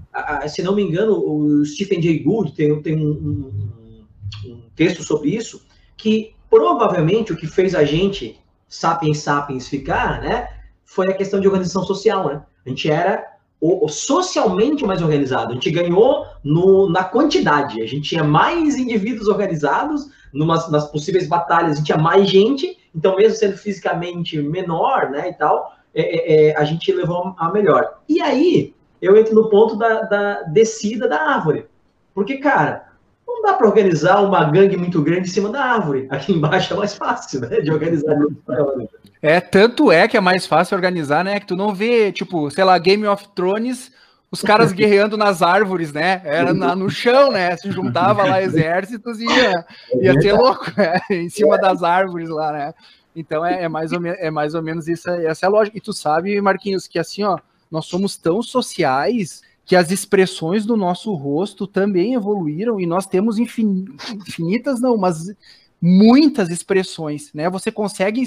se 0.48 0.62
não 0.62 0.76
me 0.76 0.84
engano, 0.84 1.18
o 1.18 1.66
Stephen 1.66 2.02
Jay 2.02 2.20
Gould 2.20 2.54
tem, 2.54 2.82
tem 2.82 2.96
um, 2.96 3.10
um, 3.12 4.02
um 4.46 4.62
texto 4.76 5.04
sobre 5.04 5.30
isso, 5.30 5.66
que 5.98 6.36
provavelmente 6.50 7.34
o 7.34 7.36
que 7.36 7.48
fez 7.48 7.74
a 7.74 7.84
gente, 7.84 8.40
sapiens 8.68 9.20
sapiens, 9.20 9.68
ficar, 9.68 10.22
né, 10.22 10.48
foi 10.86 11.08
a 11.08 11.14
questão 11.14 11.40
de 11.40 11.48
organização 11.48 11.84
social, 11.84 12.28
né? 12.28 12.44
A 12.66 12.70
gente 12.70 12.90
era 12.90 13.39
o, 13.62 13.86
o 13.86 13.90
socialmente 13.90 14.86
mais 14.86 15.02
organizado. 15.02 15.52
A 15.52 15.54
gente 15.54 15.72
ganhou 15.72 16.26
no, 16.44 16.90
na 16.90 17.04
quantidade. 17.04 17.82
A 17.82 17.88
gente 17.88 18.10
tinha 18.10 18.24
mais 18.24 18.78
indivíduos 18.78 19.28
organizados 19.28 20.10
numas, 20.34 20.70
nas 20.72 20.90
possíveis 20.90 21.28
batalhas. 21.28 21.74
A 21.74 21.76
gente 21.76 21.86
tinha 21.86 21.98
mais 21.98 22.30
gente. 22.30 22.78
Então, 22.96 23.16
mesmo 23.16 23.38
sendo 23.38 23.58
fisicamente 23.58 24.42
menor, 24.42 25.10
né, 25.10 25.30
e 25.30 25.34
tal, 25.34 25.74
é, 25.94 26.02
é, 26.02 26.50
é, 26.50 26.58
a 26.58 26.64
gente 26.64 26.92
levou 26.92 27.36
a 27.38 27.52
melhor. 27.52 28.00
E 28.08 28.22
aí, 28.22 28.74
eu 29.02 29.16
entro 29.16 29.36
no 29.36 29.50
ponto 29.50 29.76
da, 29.76 30.02
da 30.04 30.42
descida 30.44 31.08
da 31.08 31.22
árvore. 31.22 31.66
Porque, 32.14 32.38
cara, 32.38 32.89
não 33.36 33.42
dá 33.44 33.54
para 33.54 33.68
organizar 33.68 34.22
uma 34.22 34.44
gangue 34.46 34.76
muito 34.76 35.02
grande 35.02 35.30
em 35.30 35.32
cima 35.32 35.50
da 35.50 35.64
árvore. 35.64 36.08
Aqui 36.10 36.34
embaixo 36.34 36.74
é 36.74 36.78
mais 36.78 36.96
fácil, 36.96 37.42
né, 37.42 37.62
de 37.62 37.72
organizar. 37.72 38.16
É, 39.22 39.40
tanto 39.40 39.92
é 39.92 40.08
que 40.08 40.18
é 40.18 40.20
mais 40.20 40.46
fácil 40.46 40.76
organizar, 40.76 41.24
né? 41.24 41.40
Que 41.40 41.48
tu 41.48 41.56
não 41.56 41.74
vê, 41.74 42.12
tipo, 42.12 42.50
sei 42.50 42.64
lá, 42.64 42.78
Game 42.78 43.06
of 43.06 43.28
Thrones, 43.36 43.92
os 44.32 44.42
caras 44.42 44.72
guerreando 44.72 45.18
nas 45.18 45.42
árvores, 45.42 45.92
né? 45.92 46.22
Era 46.24 46.54
na, 46.54 46.76
no 46.76 46.90
chão, 46.90 47.32
né? 47.32 47.56
Se 47.58 47.72
juntava 47.72 48.24
lá 48.24 48.42
exércitos 48.42 49.20
e 49.20 49.26
ia, 49.26 49.66
ia 50.02 50.22
ser 50.22 50.34
louco, 50.34 50.72
né? 50.78 51.00
Em 51.10 51.30
cima 51.30 51.58
das 51.58 51.84
árvores 51.84 52.30
lá, 52.30 52.52
né? 52.52 52.74
Então 53.16 53.46
é, 53.46 53.64
é, 53.64 53.68
mais, 53.68 53.92
ou 53.92 54.06
é 54.06 54.32
mais 54.32 54.56
ou 54.56 54.62
menos 54.62 54.88
isso, 54.88 55.10
essa 55.10 55.46
é 55.46 55.48
a 55.48 55.52
lógica. 55.52 55.78
E 55.78 55.82
tu 55.82 55.92
sabe, 55.92 56.40
Marquinhos, 56.40 56.88
que 56.88 57.00
assim, 57.00 57.24
ó, 57.24 57.38
nós 57.70 57.86
somos 57.86 58.18
tão 58.18 58.42
sociais 58.42 59.42
que 59.70 59.76
as 59.76 59.92
expressões 59.92 60.66
do 60.66 60.76
nosso 60.76 61.14
rosto 61.14 61.68
também 61.68 62.16
evoluíram 62.16 62.82
e 62.82 62.88
nós 62.88 63.06
temos 63.06 63.38
infinitas, 63.38 64.82
não, 64.82 64.98
mas 64.98 65.32
muitas 65.80 66.50
expressões, 66.50 67.32
né? 67.36 67.48
Você 67.52 67.72
consegue 67.72 68.24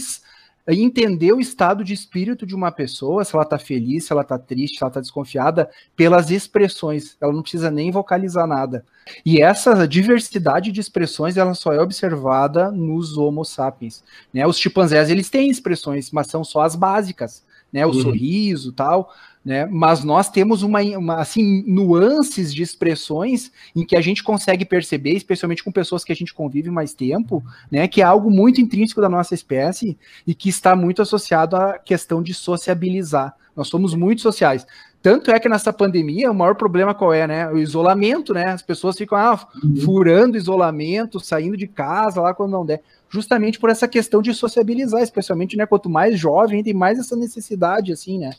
entender 0.69 1.33
o 1.33 1.41
estado 1.41 1.83
de 1.83 1.93
espírito 1.93 2.47
de 2.47 2.55
uma 2.55 2.71
pessoa, 2.71 3.25
se 3.25 3.35
ela 3.35 3.43
está 3.43 3.59
feliz, 3.59 4.05
se 4.05 4.13
ela 4.13 4.23
está 4.23 4.39
triste, 4.39 4.79
se 4.79 4.85
ela 4.85 4.91
está 4.91 5.01
desconfiada, 5.01 5.69
pelas 5.97 6.31
expressões. 6.31 7.17
Ela 7.21 7.33
não 7.33 7.43
precisa 7.43 7.73
nem 7.73 7.91
vocalizar 7.91 8.47
nada. 8.47 8.87
E 9.27 9.43
essa 9.43 9.85
diversidade 9.89 10.71
de 10.71 10.81
expressões, 10.81 11.37
ela 11.37 11.55
só 11.55 11.73
é 11.73 11.81
observada 11.81 12.71
nos 12.71 13.19
Homo 13.19 13.45
sapiens. 13.45 14.05
Né? 14.33 14.47
Os 14.47 14.61
chimpanzés, 14.61 15.11
eles 15.11 15.29
têm 15.29 15.51
expressões, 15.51 16.13
mas 16.13 16.29
são 16.29 16.45
só 16.45 16.61
as 16.61 16.77
básicas. 16.77 17.45
Né, 17.73 17.87
o 17.87 17.89
uhum. 17.89 18.03
sorriso 18.03 18.71
tal, 18.71 19.11
né? 19.45 19.67
Mas 19.67 20.05
nós 20.05 20.31
temos 20.31 20.63
uma, 20.63 20.81
uma, 20.83 21.17
assim 21.17 21.65
nuances 21.67 22.55
de 22.55 22.63
expressões 22.63 23.51
em 23.75 23.85
que 23.85 23.97
a 23.97 24.01
gente 24.01 24.23
consegue 24.23 24.65
perceber, 24.65 25.13
especialmente 25.13 25.65
com 25.65 25.73
pessoas 25.73 26.05
que 26.05 26.13
a 26.13 26.17
gente 26.17 26.33
convive 26.33 26.71
mais 26.71 26.95
tempo, 26.95 27.43
né? 27.71 27.89
Que 27.89 28.01
é 28.01 28.05
algo 28.05 28.31
muito 28.31 28.61
intrínseco 28.61 29.01
da 29.01 29.09
nossa 29.09 29.35
espécie 29.35 29.99
e 30.27 30.35
que 30.35 30.49
está 30.49 30.77
muito 30.77 31.03
associado 31.03 31.57
à 31.57 31.79
questão 31.79 32.23
de 32.23 32.33
sociabilizar. 32.33 33.35
Nós 33.55 33.69
somos 33.69 33.95
muito 33.95 34.23
sociais. 34.23 34.67
Tanto 35.03 35.33
é 35.33 35.41
que 35.41 35.49
nessa 35.49 35.73
pandemia 35.73 36.31
o 36.31 36.35
maior 36.35 36.55
problema 36.55 36.95
qual 36.95 37.13
é, 37.13 37.27
né? 37.27 37.51
O 37.51 37.59
isolamento, 37.59 38.33
né? 38.33 38.47
As 38.51 38.63
pessoas 38.63 38.97
ficam 38.97 39.19
ah, 39.19 39.47
uhum. 39.63 39.77
furando 39.77 40.37
isolamento, 40.37 41.19
saindo 41.19 41.57
de 41.57 41.67
casa 41.67 42.21
lá 42.21 42.33
quando 42.33 42.53
não 42.53 42.65
der 42.65 42.81
justamente 43.13 43.61
por 43.61 43.69
essa 43.69 43.87
questão 43.87 44.23
de 44.23 44.33
sociabilizar, 44.33 45.03
especialmente, 45.03 45.55
né, 45.55 45.67
quanto 45.67 45.91
mais 45.91 46.19
jovem, 46.19 46.63
tem 46.65 46.73
mais 46.73 46.99
essa 46.99 47.15
necessidade, 47.15 47.93
assim, 47.93 48.19
né, 48.19 48.31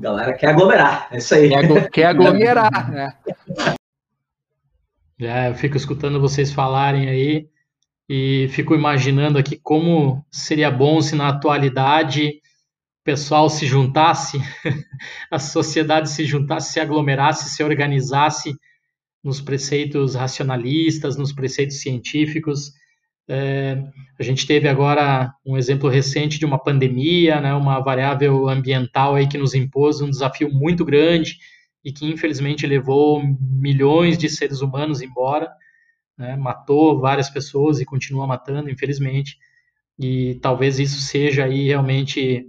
galera 0.00 0.32
quer 0.32 0.48
aglomerar, 0.48 1.08
é 1.10 1.18
isso 1.18 1.34
aí. 1.34 1.48
Quer, 1.48 1.90
quer 1.90 2.06
aglomerar, 2.06 2.70
né? 2.90 3.14
É, 5.20 5.50
eu 5.50 5.54
fico 5.54 5.76
escutando 5.76 6.20
vocês 6.20 6.50
falarem 6.50 7.08
aí 7.08 7.48
e 8.08 8.48
fico 8.48 8.74
imaginando 8.74 9.38
aqui 9.38 9.56
como 9.62 10.24
seria 10.30 10.70
bom 10.70 11.00
se 11.02 11.14
na 11.14 11.28
atualidade 11.28 12.40
o 13.02 13.04
pessoal 13.04 13.48
se 13.48 13.66
juntasse, 13.66 14.38
a 15.30 15.38
sociedade 15.38 16.10
se 16.10 16.24
juntasse, 16.24 16.72
se 16.72 16.80
aglomerasse, 16.80 17.50
se 17.50 17.62
organizasse 17.62 18.54
nos 19.22 19.40
preceitos 19.40 20.14
racionalistas, 20.14 21.16
nos 21.16 21.32
preceitos 21.32 21.80
científicos, 21.80 22.72
é, 23.32 23.80
a 24.18 24.24
gente 24.24 24.44
teve 24.44 24.68
agora 24.68 25.32
um 25.46 25.56
exemplo 25.56 25.88
recente 25.88 26.36
de 26.36 26.44
uma 26.44 26.58
pandemia, 26.58 27.40
né, 27.40 27.54
uma 27.54 27.78
variável 27.78 28.48
ambiental 28.48 29.14
aí 29.14 29.28
que 29.28 29.38
nos 29.38 29.54
impôs 29.54 30.00
um 30.00 30.10
desafio 30.10 30.52
muito 30.52 30.84
grande 30.84 31.38
e 31.84 31.92
que 31.92 32.10
infelizmente 32.10 32.66
levou 32.66 33.22
milhões 33.40 34.18
de 34.18 34.28
seres 34.28 34.62
humanos 34.62 35.00
embora, 35.00 35.48
né, 36.18 36.34
matou 36.34 36.98
várias 36.98 37.30
pessoas 37.30 37.78
e 37.78 37.84
continua 37.84 38.26
matando, 38.26 38.68
infelizmente. 38.68 39.38
E 39.96 40.34
talvez 40.42 40.80
isso 40.80 41.00
seja 41.00 41.44
aí 41.44 41.68
realmente 41.68 42.44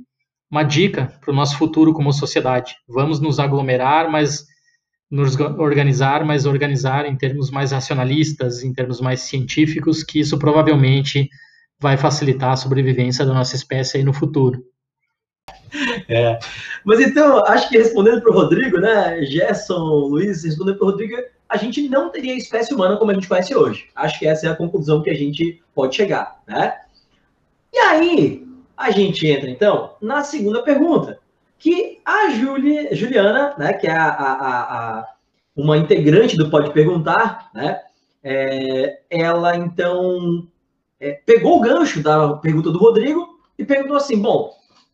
uma 0.50 0.64
dica 0.64 1.14
para 1.22 1.32
o 1.32 1.36
nosso 1.36 1.58
futuro 1.60 1.94
como 1.94 2.12
sociedade. 2.12 2.76
Vamos 2.88 3.20
nos 3.20 3.40
aglomerar, 3.40 4.10
mas 4.10 4.48
nos 5.12 5.38
organizar, 5.38 6.24
mas 6.24 6.46
organizar 6.46 7.06
em 7.06 7.18
termos 7.18 7.52
mais 7.52 7.74
racionalistas, 7.74 8.64
em 8.64 8.74
termos 8.74 9.02
mais 9.02 9.20
científicos, 9.20 10.04
que 10.04 10.22
isso 10.22 10.40
provavelmente 10.40 11.30
vai 11.78 11.98
facilitar 11.98 12.52
a 12.52 12.56
sobrevivência 12.56 13.26
da 13.26 13.34
nossa 13.34 13.56
espécie 13.56 13.98
aí 13.98 14.04
no 14.04 14.14
futuro. 14.14 14.64
É. 16.08 16.40
Mas 16.86 17.00
então, 17.02 17.44
acho 17.46 17.70
que 17.70 17.78
respondendo 17.78 18.22
para 18.22 18.32
o 18.32 18.34
Rodrigo, 18.34 18.78
né, 18.78 19.24
Gerson, 19.26 19.80
Luiz, 19.80 20.44
respondendo 20.44 20.78
para 20.78 20.88
o 20.88 20.92
Rodrigo, 20.92 21.18
a 21.50 21.58
gente 21.58 21.90
não 21.90 22.10
teria 22.10 22.36
espécie 22.36 22.74
humana 22.74 22.96
como 22.96 23.12
a 23.12 23.14
gente 23.14 23.28
conhece 23.28 23.54
hoje. 23.54 23.90
Acho 23.96 24.20
que 24.20 24.28
essa 24.28 24.48
é 24.48 24.50
a 24.50 24.56
conclusão 24.56 25.02
que 25.02 25.10
a 25.10 25.14
gente 25.14 25.62
pode 25.76 25.96
chegar, 25.96 26.42
né? 26.48 26.74
E 27.74 27.78
aí, 27.78 28.48
a 28.78 28.92
gente 28.92 29.28
entra 29.28 29.50
então 29.50 29.96
na 30.02 30.24
segunda 30.24 30.64
pergunta, 30.64 31.20
que 31.62 32.02
a 32.04 32.32
Julie, 32.32 32.94
Juliana, 32.94 33.54
né, 33.56 33.74
que 33.74 33.86
é 33.86 33.92
a, 33.92 34.10
a, 34.10 35.00
a, 35.00 35.08
uma 35.56 35.78
integrante 35.78 36.36
do 36.36 36.50
Pode 36.50 36.74
Perguntar, 36.74 37.52
né, 37.54 37.80
é, 38.24 39.02
ela 39.12 39.56
então 39.56 40.48
é, 41.00 41.22
pegou 41.24 41.60
o 41.60 41.62
gancho 41.62 42.02
da 42.02 42.34
pergunta 42.34 42.72
do 42.72 42.80
Rodrigo 42.80 43.40
e 43.58 43.64
perguntou 43.64 43.96
assim: 43.96 44.20
bom, 44.20 44.52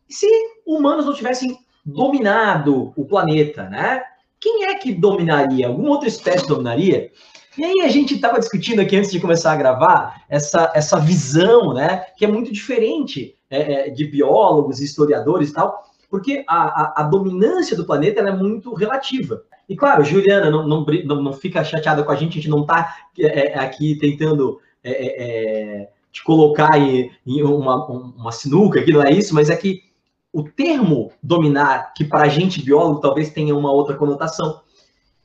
se 0.10 0.28
humanos 0.66 1.06
não 1.06 1.14
tivessem 1.14 1.58
dominado 1.86 2.94
o 2.98 3.06
planeta, 3.06 3.64
né? 3.70 4.04
Quem 4.40 4.66
é 4.66 4.76
que 4.76 4.94
dominaria? 4.94 5.68
Alguma 5.68 5.92
outra 5.92 6.08
espécie 6.08 6.48
dominaria? 6.48 7.12
E 7.58 7.64
aí 7.66 7.82
a 7.82 7.88
gente 7.88 8.16
estava 8.16 8.40
discutindo 8.40 8.82
aqui 8.82 8.96
antes 8.96 9.12
de 9.12 9.20
começar 9.20 9.54
a 9.54 9.58
gravar 9.58 10.22
essa, 10.30 10.72
essa 10.76 11.00
visão, 11.00 11.74
né? 11.74 12.06
Que 12.18 12.26
é 12.26 12.28
muito 12.28 12.52
diferente 12.52 13.36
é, 13.50 13.88
é 13.88 13.90
de 13.90 14.06
biólogos, 14.06 14.80
historiadores 14.80 15.50
e 15.50 15.54
tal, 15.54 15.87
porque 16.10 16.44
a, 16.48 16.56
a, 16.56 17.02
a 17.02 17.04
dominância 17.04 17.76
do 17.76 17.86
planeta 17.86 18.22
é 18.22 18.32
muito 18.32 18.74
relativa. 18.74 19.44
E 19.68 19.76
claro, 19.76 20.04
Juliana, 20.04 20.50
não, 20.50 20.66
não, 20.66 20.86
não, 21.22 21.34
fica 21.34 21.64
chateada 21.64 22.04
com 22.04 22.12
a 22.12 22.16
gente, 22.16 22.34
a 22.34 22.42
gente 22.42 22.50
não 22.50 22.62
está 22.62 22.96
é, 23.20 23.52
é, 23.52 23.60
aqui 23.60 23.96
tentando 23.96 24.62
é, 24.84 24.92
é, 24.92 25.90
te 26.12 26.24
colocar 26.24 26.80
em, 26.80 27.12
em 27.26 27.44
uma, 27.44 27.86
uma 27.86 28.32
sinuca, 28.32 28.82
que 28.82 28.94
não 28.94 29.04
é 29.04 29.12
isso, 29.12 29.36
mas 29.36 29.50
é 29.50 29.56
que 29.56 29.84
o 30.32 30.44
termo 30.44 31.12
dominar, 31.22 31.94
que 31.94 32.06
para 32.06 32.24
a 32.24 32.30
gente 32.30 32.64
biólogo 32.64 33.02
talvez 33.02 33.32
tenha 33.32 33.56
uma 33.56 33.72
outra 33.72 33.96
conotação. 33.96 34.62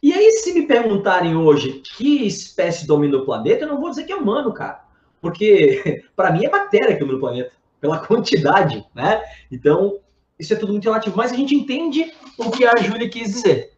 E 0.03 0.12
aí, 0.12 0.33
se 0.33 0.53
me 0.53 0.66
perguntarem 0.66 1.37
hoje 1.37 1.83
que 1.97 2.26
espécie 2.26 2.87
domina 2.87 3.18
o 3.18 3.24
planeta, 3.24 3.64
eu 3.64 3.68
não 3.68 3.80
vou 3.80 3.91
dizer 3.91 4.05
que 4.05 4.12
é 4.12 4.16
humano, 4.16 4.53
cara. 4.53 4.83
Porque 5.20 6.03
para 6.16 6.33
mim 6.33 6.45
é 6.45 6.51
bactéria 6.51 6.95
que 6.95 7.01
domina 7.01 7.18
o 7.18 7.20
planeta, 7.20 7.53
pela 7.80 7.99
quantidade, 7.99 8.85
né? 8.93 9.22
Então, 9.51 10.01
isso 10.43 10.53
é 10.53 10.57
tudo 10.57 10.72
muito 10.72 10.84
relativo. 10.84 11.16
Mas 11.16 11.32
a 11.32 11.36
gente 11.36 11.55
entende 11.55 12.12
o 12.36 12.51
que 12.51 12.64
a 12.64 12.76
Júlia 12.76 13.09
quis 13.09 13.32
dizer. 13.32 13.72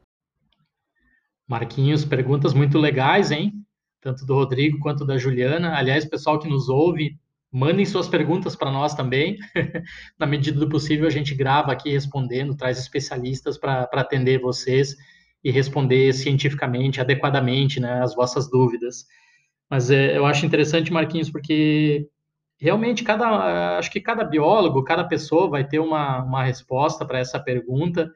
Marquinhos, 1.46 2.04
perguntas 2.04 2.54
muito 2.54 2.78
legais, 2.78 3.30
hein? 3.30 3.52
Tanto 4.00 4.24
do 4.26 4.34
Rodrigo 4.34 4.78
quanto 4.78 5.04
da 5.04 5.18
Juliana. 5.18 5.76
Aliás, 5.76 6.04
pessoal 6.04 6.38
que 6.38 6.48
nos 6.48 6.68
ouve, 6.68 7.18
Mandem 7.56 7.86
suas 7.86 8.08
perguntas 8.08 8.56
para 8.56 8.68
nós 8.68 8.94
também. 8.94 9.38
Na 10.18 10.26
medida 10.26 10.58
do 10.58 10.68
possível, 10.68 11.06
a 11.06 11.10
gente 11.10 11.36
grava 11.36 11.70
aqui 11.70 11.88
respondendo, 11.88 12.56
traz 12.56 12.80
especialistas 12.80 13.56
para 13.56 13.88
atender 13.92 14.40
vocês 14.40 14.96
e 15.42 15.52
responder 15.52 16.12
cientificamente, 16.14 17.00
adequadamente, 17.00 17.78
né, 17.78 18.02
as 18.02 18.12
vossas 18.12 18.50
dúvidas. 18.50 19.06
Mas 19.70 19.88
é, 19.88 20.18
eu 20.18 20.26
acho 20.26 20.44
interessante, 20.44 20.92
Marquinhos, 20.92 21.30
porque 21.30 22.08
realmente 22.64 23.04
cada, 23.04 23.76
acho 23.76 23.90
que 23.90 24.00
cada 24.00 24.24
biólogo, 24.24 24.82
cada 24.82 25.04
pessoa 25.04 25.50
vai 25.50 25.68
ter 25.68 25.78
uma, 25.78 26.22
uma 26.22 26.42
resposta 26.42 27.04
para 27.04 27.18
essa 27.18 27.38
pergunta, 27.38 28.10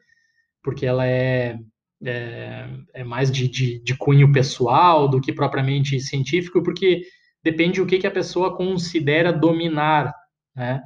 porque 0.62 0.86
ela 0.86 1.07
é, 1.07 1.59
é, 2.03 2.66
é 2.94 3.05
mais 3.05 3.30
de, 3.30 3.46
de, 3.46 3.78
de 3.80 3.94
cunho 3.94 4.32
pessoal 4.32 5.07
do 5.07 5.20
que 5.20 5.34
propriamente 5.34 6.01
científico, 6.01 6.62
porque 6.62 7.03
depende 7.44 7.78
do 7.78 7.86
que, 7.86 7.99
que 7.99 8.07
a 8.07 8.11
pessoa 8.11 8.57
considera 8.57 9.34
dominar, 9.34 10.14
né? 10.57 10.82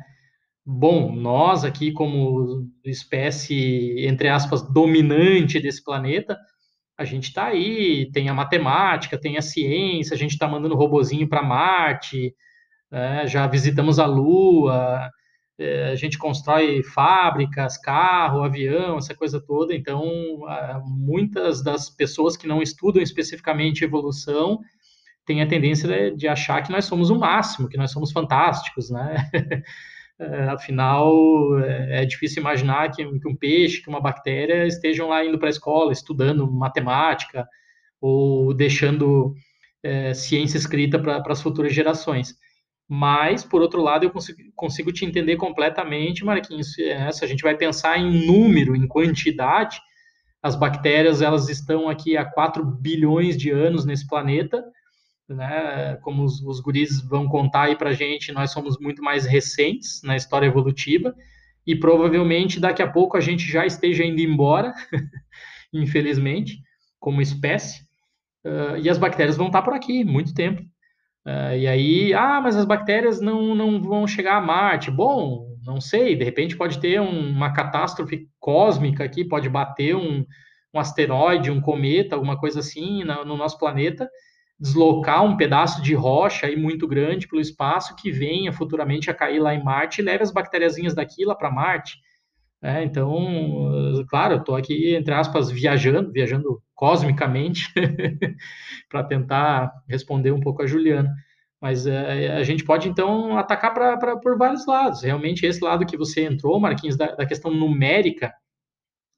Bom, 0.66 1.14
nós 1.14 1.64
aqui 1.64 1.92
como 1.92 2.68
espécie, 2.84 3.94
entre 4.08 4.28
aspas, 4.28 4.62
dominante 4.62 5.60
desse 5.60 5.84
planeta, 5.84 6.36
a 6.98 7.04
gente 7.04 7.28
está 7.28 7.46
aí, 7.46 8.10
tem 8.10 8.28
a 8.28 8.34
matemática, 8.34 9.18
tem 9.18 9.36
a 9.36 9.42
ciência, 9.42 10.14
a 10.14 10.18
gente 10.18 10.32
está 10.32 10.48
mandando 10.48 10.74
robozinho 10.74 11.28
para 11.28 11.44
Marte, 11.44 12.34
né? 12.92 13.26
já 13.26 13.46
visitamos 13.46 13.98
a 13.98 14.06
Lua, 14.06 15.10
é, 15.58 15.90
a 15.90 15.94
gente 15.94 16.18
constrói 16.18 16.82
fábricas, 16.82 17.78
carro, 17.78 18.42
avião, 18.42 18.98
essa 18.98 19.14
coisa 19.14 19.40
toda. 19.40 19.74
Então, 19.74 20.04
muitas 20.84 21.62
das 21.62 21.88
pessoas 21.88 22.36
que 22.36 22.46
não 22.46 22.62
estudam 22.62 23.02
especificamente 23.02 23.84
evolução 23.84 24.60
tem 25.24 25.40
a 25.40 25.46
tendência 25.46 26.14
de 26.14 26.28
achar 26.28 26.62
que 26.62 26.72
nós 26.72 26.84
somos 26.84 27.08
o 27.10 27.18
máximo, 27.18 27.68
que 27.68 27.76
nós 27.76 27.90
somos 27.90 28.12
fantásticos, 28.12 28.90
né? 28.90 29.16
É, 30.18 30.44
afinal, 30.50 31.58
é, 31.64 32.02
é 32.02 32.04
difícil 32.04 32.40
imaginar 32.40 32.92
que, 32.92 33.04
um 33.04 33.34
peixe, 33.34 33.82
que 33.82 33.88
uma 33.88 34.00
bactéria 34.00 34.66
estejam 34.66 35.08
lá 35.08 35.24
indo 35.24 35.36
para 35.36 35.48
a 35.48 35.50
escola, 35.50 35.90
estudando 35.90 36.48
matemática 36.48 37.48
ou 38.00 38.54
deixando 38.54 39.34
é, 39.82 40.14
ciência 40.14 40.58
escrita 40.58 40.96
para 40.98 41.22
as 41.26 41.42
futuras 41.42 41.74
gerações. 41.74 42.36
Mas, 42.94 43.42
por 43.42 43.62
outro 43.62 43.80
lado, 43.80 44.04
eu 44.04 44.10
consigo, 44.10 44.38
consigo 44.54 44.92
te 44.92 45.06
entender 45.06 45.36
completamente, 45.36 46.26
Marquinhos. 46.26 46.78
É, 46.78 47.10
se 47.10 47.24
a 47.24 47.26
gente 47.26 47.42
vai 47.42 47.56
pensar 47.56 47.98
em 47.98 48.26
número, 48.26 48.76
em 48.76 48.86
quantidade, 48.86 49.80
as 50.42 50.54
bactérias 50.54 51.22
elas 51.22 51.48
estão 51.48 51.88
aqui 51.88 52.18
há 52.18 52.24
4 52.26 52.62
bilhões 52.62 53.38
de 53.38 53.48
anos 53.48 53.86
nesse 53.86 54.06
planeta, 54.06 54.62
né? 55.26 55.96
Como 56.02 56.22
os, 56.22 56.42
os 56.42 56.60
guris 56.60 57.00
vão 57.00 57.26
contar 57.26 57.62
aí 57.62 57.76
para 57.76 57.94
gente, 57.94 58.30
nós 58.30 58.50
somos 58.50 58.78
muito 58.78 59.02
mais 59.02 59.24
recentes 59.24 60.02
na 60.02 60.14
história 60.14 60.44
evolutiva 60.44 61.14
e 61.66 61.74
provavelmente 61.74 62.60
daqui 62.60 62.82
a 62.82 62.92
pouco 62.92 63.16
a 63.16 63.22
gente 63.22 63.50
já 63.50 63.64
esteja 63.64 64.04
indo 64.04 64.20
embora, 64.20 64.74
infelizmente, 65.72 66.60
como 67.00 67.22
espécie. 67.22 67.86
Uh, 68.44 68.76
e 68.82 68.90
as 68.90 68.98
bactérias 68.98 69.38
vão 69.38 69.46
estar 69.46 69.62
por 69.62 69.72
aqui 69.72 70.04
muito 70.04 70.34
tempo. 70.34 70.62
Uh, 71.24 71.54
e 71.56 71.68
aí, 71.68 72.14
ah, 72.14 72.40
mas 72.40 72.56
as 72.56 72.64
bactérias 72.64 73.20
não, 73.20 73.54
não 73.54 73.80
vão 73.80 74.06
chegar 74.06 74.36
a 74.36 74.40
Marte. 74.40 74.90
Bom, 74.90 75.56
não 75.64 75.80
sei, 75.80 76.16
de 76.16 76.24
repente 76.24 76.56
pode 76.56 76.80
ter 76.80 77.00
um, 77.00 77.30
uma 77.30 77.52
catástrofe 77.52 78.28
cósmica 78.40 79.04
aqui, 79.04 79.24
pode 79.24 79.48
bater 79.48 79.94
um, 79.94 80.24
um 80.74 80.80
asteroide, 80.80 81.50
um 81.50 81.60
cometa, 81.60 82.16
alguma 82.16 82.38
coisa 82.38 82.60
assim 82.60 83.04
no, 83.04 83.24
no 83.24 83.36
nosso 83.36 83.58
planeta, 83.58 84.10
deslocar 84.58 85.24
um 85.24 85.36
pedaço 85.36 85.80
de 85.82 85.94
rocha 85.94 86.46
aí 86.46 86.56
muito 86.56 86.86
grande 86.88 87.28
pelo 87.28 87.40
espaço 87.40 87.94
que 87.96 88.10
venha 88.10 88.52
futuramente 88.52 89.10
a 89.10 89.14
cair 89.14 89.38
lá 89.40 89.54
em 89.54 89.62
Marte 89.62 90.00
e 90.00 90.04
leve 90.04 90.22
as 90.22 90.32
bactériazinhas 90.32 90.94
daqui 90.94 91.24
lá 91.24 91.34
para 91.34 91.50
Marte. 91.50 91.98
É, 92.62 92.82
então, 92.84 94.04
claro, 94.08 94.34
eu 94.34 94.38
estou 94.38 94.54
aqui, 94.54 94.94
entre 94.94 95.12
aspas, 95.12 95.50
viajando, 95.50 96.12
viajando 96.12 96.62
cosmicamente, 96.82 97.72
para 98.90 99.04
tentar 99.04 99.72
responder 99.88 100.32
um 100.32 100.40
pouco 100.40 100.64
a 100.64 100.66
Juliana. 100.66 101.14
Mas 101.60 101.86
é, 101.86 102.32
a 102.32 102.42
gente 102.42 102.64
pode, 102.64 102.88
então, 102.88 103.38
atacar 103.38 103.72
pra, 103.72 103.96
pra, 103.96 104.16
por 104.16 104.36
vários 104.36 104.66
lados. 104.66 105.00
Realmente, 105.00 105.46
esse 105.46 105.62
lado 105.62 105.86
que 105.86 105.96
você 105.96 106.24
entrou, 106.24 106.58
Marquinhos, 106.58 106.96
da, 106.96 107.14
da 107.14 107.24
questão 107.24 107.54
numérica 107.54 108.34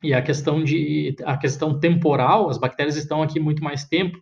e 0.02 0.12
a 0.12 0.20
questão, 0.20 0.62
de, 0.62 1.16
a 1.24 1.38
questão 1.38 1.80
temporal, 1.80 2.50
as 2.50 2.58
bactérias 2.58 2.96
estão 2.96 3.22
aqui 3.22 3.40
muito 3.40 3.64
mais 3.64 3.86
tempo, 3.86 4.20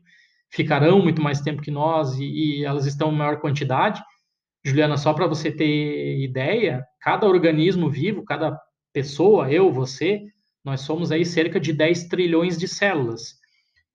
ficarão 0.49 1.03
muito 1.03 1.21
mais 1.21 1.41
tempo 1.41 1.63
que 1.63 1.71
nós 1.73 2.17
e, 2.21 2.61
e 2.61 2.65
elas 2.65 2.87
estão 2.87 3.11
em 3.11 3.17
maior 3.17 3.41
quantidade. 3.41 4.01
Juliana, 4.65 4.97
só 4.97 5.13
para 5.13 5.27
você 5.27 5.51
ter 5.51 6.21
ideia, 6.21 6.85
cada 7.01 7.27
organismo 7.27 7.91
vivo, 7.91 8.25
cada 8.25 8.57
pessoa, 8.93 9.51
eu, 9.51 9.73
você, 9.73 10.23
nós 10.65 10.83
somos 10.83 11.11
aí 11.11 11.25
cerca 11.25 11.59
de 11.59 11.73
10 11.73 12.05
trilhões 12.05 12.57
de 12.57 12.69
células. 12.69 13.35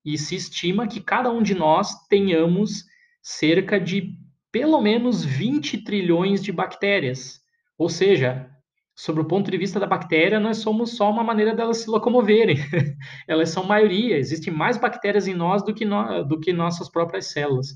E 0.03 0.18
se 0.18 0.36
estima 0.36 0.88
que 0.88 1.01
cada 1.01 1.32
um 1.32 1.41
de 1.41 1.53
nós 1.53 1.93
tenhamos 2.07 2.86
cerca 3.22 3.80
de 3.80 4.15
pelo 4.51 4.82
menos 4.82 5.24
20 5.24 5.84
trilhões 5.84 6.41
de 6.43 6.51
bactérias. 6.51 7.39
Ou 7.78 7.89
seja, 7.89 8.49
sobre 8.95 9.22
o 9.22 9.26
ponto 9.26 9.51
de 9.51 9.57
vista 9.57 9.80
da 9.80 9.86
bactéria, 9.86 10.39
nós 10.39 10.57
somos 10.57 10.95
só 10.95 11.11
uma 11.11 11.24
maneira 11.24 11.53
delas 11.53 11.78
se 11.78 11.89
locomoverem. 11.89 12.57
Elas 13.28 13.49
são 13.51 13.63
maioria, 13.63 14.18
existem 14.18 14.51
mais 14.51 14.78
bactérias 14.78 15.28
em 15.28 15.36
nós 15.36 15.63
do 15.63 15.74
que, 15.74 15.86
no, 15.86 16.24
do 16.24 16.39
que 16.39 16.51
nossas 16.51 16.89
próprias 16.89 17.28
células. 17.28 17.68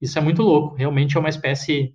Isso 0.00 0.18
é 0.18 0.22
muito 0.22 0.42
louco, 0.42 0.74
realmente 0.76 1.16
é 1.16 1.20
uma 1.20 1.28
espécie, 1.28 1.94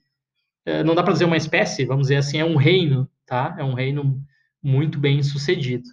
é, 0.64 0.84
não 0.84 0.94
dá 0.94 1.02
para 1.02 1.14
dizer 1.14 1.26
uma 1.26 1.38
espécie, 1.38 1.86
vamos 1.86 2.04
dizer 2.04 2.18
assim, 2.18 2.38
é 2.38 2.46
um 2.46 2.56
reino, 2.56 3.10
tá? 3.26 3.56
É 3.58 3.64
um 3.64 3.74
reino 3.74 4.22
muito 4.62 5.00
bem 5.00 5.24
sucedido. 5.24 5.90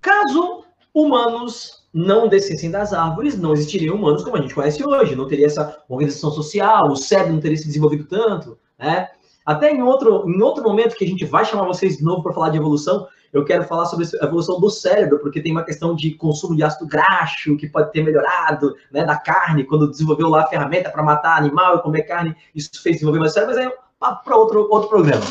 Caso 0.00 0.64
humanos 0.94 1.78
não 1.92 2.28
descessem 2.28 2.70
das 2.70 2.92
árvores, 2.92 3.38
não 3.38 3.52
existiriam 3.52 3.94
humanos 3.94 4.22
como 4.22 4.36
a 4.36 4.40
gente 4.40 4.54
conhece 4.54 4.84
hoje, 4.86 5.16
não 5.16 5.26
teria 5.26 5.46
essa 5.46 5.82
organização 5.88 6.30
social, 6.30 6.88
o 6.88 6.96
cérebro 6.96 7.34
não 7.34 7.40
teria 7.40 7.56
se 7.56 7.66
desenvolvido 7.66 8.04
tanto, 8.04 8.58
né? 8.78 9.08
Até 9.44 9.72
em 9.72 9.82
outro, 9.82 10.28
em 10.28 10.42
outro 10.42 10.62
momento 10.62 10.94
que 10.94 11.04
a 11.04 11.08
gente 11.08 11.24
vai 11.24 11.44
chamar 11.44 11.64
vocês 11.64 11.96
de 11.96 12.04
novo 12.04 12.22
para 12.22 12.34
falar 12.34 12.50
de 12.50 12.58
evolução, 12.58 13.08
eu 13.32 13.44
quero 13.44 13.64
falar 13.64 13.86
sobre 13.86 14.06
a 14.20 14.26
evolução 14.26 14.60
do 14.60 14.68
cérebro, 14.68 15.18
porque 15.20 15.40
tem 15.40 15.52
uma 15.52 15.64
questão 15.64 15.94
de 15.94 16.14
consumo 16.14 16.54
de 16.54 16.62
ácido 16.62 16.86
graxo 16.86 17.56
que 17.56 17.66
pode 17.66 17.90
ter 17.92 18.02
melhorado, 18.02 18.74
né, 18.92 19.04
da 19.04 19.16
carne, 19.16 19.64
quando 19.64 19.90
desenvolveu 19.90 20.28
lá 20.28 20.42
a 20.42 20.46
ferramenta 20.46 20.90
para 20.90 21.02
matar 21.02 21.38
animal 21.38 21.76
e 21.76 21.82
comer 21.82 22.02
carne, 22.02 22.36
isso 22.54 22.70
fez 22.82 22.96
desenvolver 22.96 23.20
mais 23.20 23.32
cérebro, 23.32 23.54
mas 23.56 23.66
é 23.66 24.14
para 24.24 24.36
outro, 24.36 24.68
outro 24.70 24.88
programa. 24.88 25.24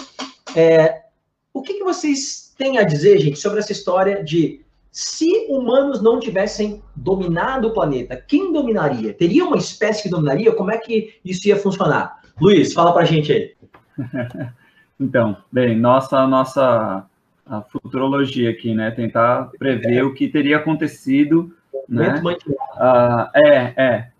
É, 0.56 1.04
o 1.54 1.62
que, 1.62 1.76
que 1.76 1.84
vocês 1.84 2.47
têm 2.58 2.78
a 2.78 2.84
dizer, 2.84 3.20
gente, 3.20 3.40
sobre 3.40 3.60
essa 3.60 3.72
história 3.72 4.24
de 4.24 4.62
se 4.92 5.46
humanos 5.50 6.02
não 6.02 6.20
tivessem 6.20 6.82
dominado 6.96 7.68
o 7.68 7.74
planeta, 7.74 8.16
quem 8.16 8.52
dominaria? 8.52 9.14
Teria 9.14 9.46
uma 9.46 9.58
espécie 9.58 10.04
que 10.04 10.10
dominaria? 10.10 10.52
Como 10.52 10.72
é 10.72 10.78
que 10.78 11.16
isso 11.24 11.48
ia 11.48 11.56
funcionar? 11.56 12.20
Luiz, 12.42 12.74
fala 12.74 12.92
para 12.92 13.04
a 13.04 13.06
gente 13.06 13.32
aí. 13.32 13.54
então, 15.00 15.38
bem, 15.52 15.78
nossa 15.78 16.26
nossa 16.26 17.08
futurologia 17.70 18.50
aqui, 18.50 18.74
né? 18.74 18.92
Tentar 18.92 19.52
prever 19.58 19.98
é. 19.98 20.04
o 20.04 20.14
que 20.14 20.28
teria 20.28 20.58
acontecido, 20.58 21.54
né? 21.88 22.22
Uh, 22.24 23.48
é, 23.48 23.74
é. 23.78 24.12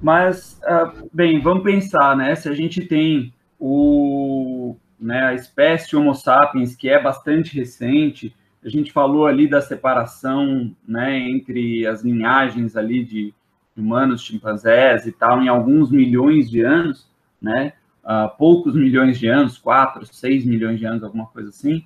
Mas, 0.00 0.60
uh, 0.64 1.08
bem, 1.12 1.40
vamos 1.40 1.62
pensar, 1.62 2.16
né? 2.16 2.34
Se 2.34 2.48
a 2.48 2.54
gente 2.54 2.82
tem 2.82 3.32
o, 3.58 4.76
né, 5.02 5.24
a 5.24 5.34
espécie 5.34 5.96
Homo 5.96 6.14
sapiens, 6.14 6.76
que 6.76 6.88
é 6.88 7.02
bastante 7.02 7.56
recente, 7.56 8.34
a 8.64 8.68
gente 8.68 8.92
falou 8.92 9.26
ali 9.26 9.48
da 9.48 9.60
separação, 9.60 10.74
né, 10.86 11.18
entre 11.18 11.84
as 11.86 12.02
linhagens 12.02 12.76
ali 12.76 13.04
de 13.04 13.34
humanos, 13.76 14.22
chimpanzés 14.22 15.06
e 15.06 15.12
tal, 15.12 15.42
em 15.42 15.48
alguns 15.48 15.90
milhões 15.90 16.48
de 16.48 16.60
anos, 16.60 17.08
né? 17.40 17.72
Uh, 18.04 18.36
poucos 18.36 18.74
milhões 18.74 19.18
de 19.18 19.28
anos, 19.28 19.58
4, 19.58 20.06
6 20.06 20.44
milhões 20.44 20.78
de 20.78 20.84
anos, 20.84 21.04
alguma 21.04 21.26
coisa 21.26 21.50
assim, 21.50 21.84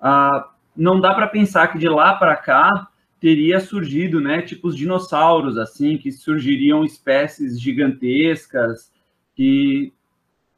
uh, 0.00 0.44
não 0.74 0.98
dá 0.98 1.14
para 1.14 1.26
pensar 1.26 1.68
que 1.68 1.78
de 1.78 1.88
lá 1.88 2.14
para 2.14 2.34
cá 2.36 2.88
teria 3.20 3.60
surgido, 3.60 4.20
né, 4.20 4.42
tipo 4.42 4.68
os 4.68 4.76
dinossauros, 4.76 5.56
assim, 5.56 5.96
que 5.96 6.10
surgiriam 6.10 6.84
espécies 6.84 7.60
gigantescas, 7.60 8.90
que 9.34 9.92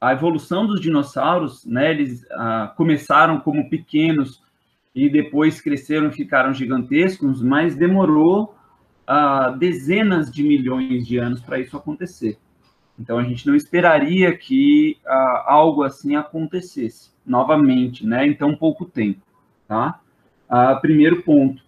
a 0.05 0.13
evolução 0.13 0.67
dos 0.67 0.83
dinossauros, 0.83 1.65
né, 1.65 1.91
eles 1.91 2.25
uh, 2.25 2.75
começaram 2.77 3.41
como 3.41 3.71
pequenos 3.71 4.43
e 4.95 5.09
depois 5.09 5.63
cresceram 5.63 6.09
e 6.09 6.13
ficaram 6.13 6.53
gigantescos, 6.53 7.43
mas 7.43 7.75
demorou 7.75 8.55
uh, 9.09 9.57
dezenas 9.57 10.31
de 10.31 10.43
milhões 10.43 11.07
de 11.07 11.17
anos 11.17 11.41
para 11.41 11.59
isso 11.59 11.75
acontecer. 11.75 12.37
Então 12.99 13.19
a 13.19 13.25
gente 13.25 13.47
não 13.47 13.55
esperaria 13.55 14.37
que 14.37 14.99
uh, 15.07 15.43
algo 15.47 15.83
assim 15.83 16.17
acontecesse 16.17 17.11
novamente, 17.25 18.07
né, 18.07 18.27
em 18.27 18.35
tão 18.35 18.55
pouco 18.55 18.85
tempo, 18.85 19.23
tá? 19.67 20.01
Primeiro 20.83 21.23
ponto. 21.23 21.63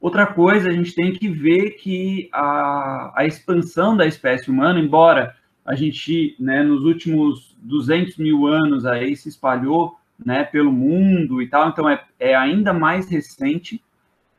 Outra 0.00 0.26
coisa, 0.26 0.68
a 0.68 0.72
gente 0.72 0.94
tem 0.94 1.12
que 1.12 1.28
ver 1.28 1.70
que 1.76 2.28
a, 2.32 3.12
a 3.14 3.24
expansão 3.24 3.96
da 3.96 4.04
espécie 4.04 4.50
humana, 4.50 4.80
embora 4.80 5.36
a 5.64 5.74
gente, 5.74 6.36
né, 6.38 6.62
nos 6.62 6.84
últimos 6.84 7.56
200 7.62 8.16
mil 8.16 8.46
anos 8.46 8.84
aí 8.84 9.16
se 9.16 9.28
espalhou, 9.28 9.96
né, 10.24 10.44
pelo 10.44 10.72
mundo 10.72 11.40
e 11.40 11.48
tal, 11.48 11.68
então 11.68 11.88
é, 11.88 12.02
é 12.18 12.34
ainda 12.34 12.72
mais 12.72 13.08
recente, 13.08 13.82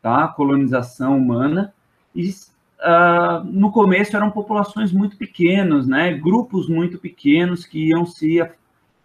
tá, 0.01 0.25
a 0.25 0.27
colonização 0.27 1.17
humana, 1.17 1.73
e 2.15 2.29
uh, 2.29 3.43
no 3.45 3.71
começo 3.71 4.15
eram 4.15 4.31
populações 4.31 4.91
muito 4.91 5.17
pequenas, 5.17 5.87
né, 5.87 6.13
grupos 6.13 6.69
muito 6.69 6.97
pequenos 6.97 7.65
que 7.65 7.89
iam 7.89 8.05
se, 8.05 8.45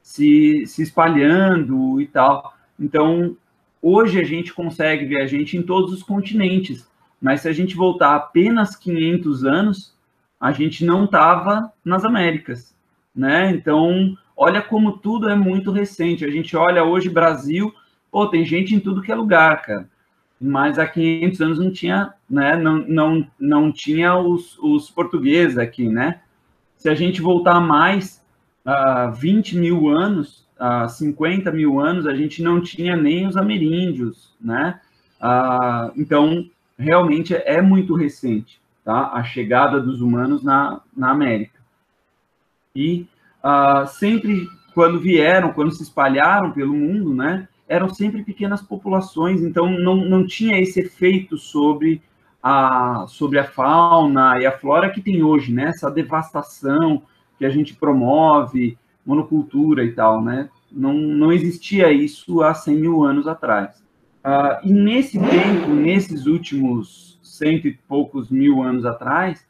se, 0.02 0.66
se 0.66 0.82
espalhando 0.82 2.00
e 2.00 2.06
tal, 2.06 2.54
então 2.78 3.36
hoje 3.80 4.20
a 4.20 4.24
gente 4.24 4.52
consegue 4.52 5.04
ver 5.04 5.22
a 5.22 5.26
gente 5.26 5.56
em 5.56 5.62
todos 5.62 5.92
os 5.92 6.02
continentes, 6.02 6.88
mas 7.20 7.42
se 7.42 7.48
a 7.48 7.52
gente 7.52 7.76
voltar 7.76 8.14
apenas 8.14 8.76
500 8.76 9.44
anos, 9.44 9.97
a 10.40 10.52
gente 10.52 10.84
não 10.84 11.04
estava 11.04 11.72
nas 11.84 12.04
Américas, 12.04 12.74
né? 13.14 13.50
Então, 13.50 14.16
olha 14.36 14.62
como 14.62 14.98
tudo 14.98 15.28
é 15.28 15.34
muito 15.34 15.72
recente. 15.72 16.24
A 16.24 16.30
gente 16.30 16.56
olha 16.56 16.84
hoje 16.84 17.08
Brasil, 17.08 17.74
pô, 18.10 18.26
tem 18.28 18.44
gente 18.44 18.74
em 18.74 18.80
tudo 18.80 19.02
que 19.02 19.10
é 19.10 19.14
lugar, 19.14 19.62
cara. 19.62 19.88
Mas 20.40 20.78
há 20.78 20.86
500 20.86 21.40
anos 21.40 21.58
não 21.58 21.72
tinha, 21.72 22.14
né? 22.30 22.56
Não, 22.56 22.78
não, 22.86 23.26
não 23.38 23.72
tinha 23.72 24.16
os, 24.16 24.56
os 24.58 24.88
portugueses 24.88 25.58
aqui, 25.58 25.88
né? 25.88 26.20
Se 26.76 26.88
a 26.88 26.94
gente 26.94 27.20
voltar 27.20 27.58
mais 27.60 28.24
uh, 28.64 29.10
20 29.12 29.56
mil 29.58 29.88
anos, 29.88 30.46
uh, 30.60 30.88
50 30.88 31.50
mil 31.50 31.80
anos, 31.80 32.06
a 32.06 32.14
gente 32.14 32.40
não 32.40 32.60
tinha 32.60 32.96
nem 32.96 33.26
os 33.26 33.36
ameríndios, 33.36 34.32
né? 34.40 34.80
Uh, 35.20 35.92
então, 35.96 36.48
realmente 36.78 37.34
é 37.34 37.60
muito 37.60 37.96
recente 37.96 38.60
tá? 38.88 39.10
a 39.12 39.22
chegada 39.22 39.78
dos 39.82 40.00
humanos 40.00 40.42
na, 40.42 40.80
na 40.96 41.10
América. 41.10 41.60
E 42.74 43.06
uh, 43.44 43.86
sempre, 43.86 44.48
quando 44.72 44.98
vieram, 44.98 45.52
quando 45.52 45.72
se 45.72 45.82
espalharam 45.82 46.52
pelo 46.52 46.72
mundo, 46.72 47.12
né, 47.12 47.46
eram 47.68 47.90
sempre 47.90 48.24
pequenas 48.24 48.62
populações, 48.62 49.42
então 49.42 49.70
não, 49.70 49.96
não 49.96 50.26
tinha 50.26 50.58
esse 50.58 50.80
efeito 50.80 51.36
sobre 51.36 52.00
a, 52.42 53.04
sobre 53.08 53.38
a 53.38 53.44
fauna 53.44 54.40
e 54.40 54.46
a 54.46 54.52
flora 54.56 54.88
que 54.88 55.02
tem 55.02 55.22
hoje, 55.22 55.52
né, 55.52 55.64
essa 55.64 55.90
devastação 55.90 57.02
que 57.38 57.44
a 57.44 57.50
gente 57.50 57.74
promove, 57.74 58.78
monocultura 59.04 59.84
e 59.84 59.92
tal, 59.92 60.24
né, 60.24 60.48
não, 60.72 60.94
não 60.94 61.30
existia 61.30 61.92
isso 61.92 62.40
há 62.40 62.54
100 62.54 62.74
mil 62.74 63.04
anos 63.04 63.28
atrás. 63.28 63.82
Uh, 64.24 64.66
e 64.66 64.72
nesse 64.72 65.18
tempo, 65.18 65.68
nesses 65.74 66.24
últimos 66.24 67.07
cento 67.38 67.66
e 67.66 67.78
poucos 67.88 68.30
mil 68.30 68.62
anos 68.62 68.84
atrás, 68.84 69.46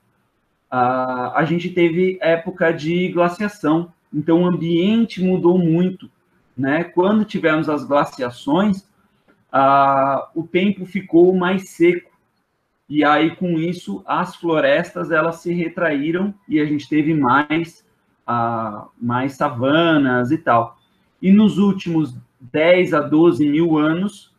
a, 0.71 1.39
a 1.39 1.45
gente 1.45 1.71
teve 1.71 2.19
época 2.21 2.73
de 2.73 3.09
glaciação. 3.09 3.93
Então, 4.13 4.43
o 4.43 4.47
ambiente 4.47 5.23
mudou 5.23 5.59
muito. 5.59 6.11
Né? 6.57 6.85
Quando 6.85 7.25
tivemos 7.25 7.69
as 7.69 7.85
glaciações, 7.85 8.87
a, 9.51 10.31
o 10.35 10.43
tempo 10.43 10.85
ficou 10.85 11.35
mais 11.35 11.71
seco. 11.71 12.11
E 12.89 13.05
aí, 13.05 13.37
com 13.37 13.59
isso, 13.59 14.03
as 14.07 14.37
florestas 14.37 15.11
elas 15.11 15.37
se 15.37 15.53
retraíram 15.53 16.35
e 16.49 16.59
a 16.59 16.65
gente 16.65 16.89
teve 16.89 17.15
mais, 17.15 17.85
a, 18.27 18.89
mais 19.01 19.35
savanas 19.35 20.31
e 20.31 20.39
tal. 20.39 20.79
E 21.21 21.31
nos 21.31 21.59
últimos 21.59 22.17
10 22.41 22.95
a 22.95 23.01
12 23.01 23.49
mil 23.49 23.77
anos, 23.77 24.33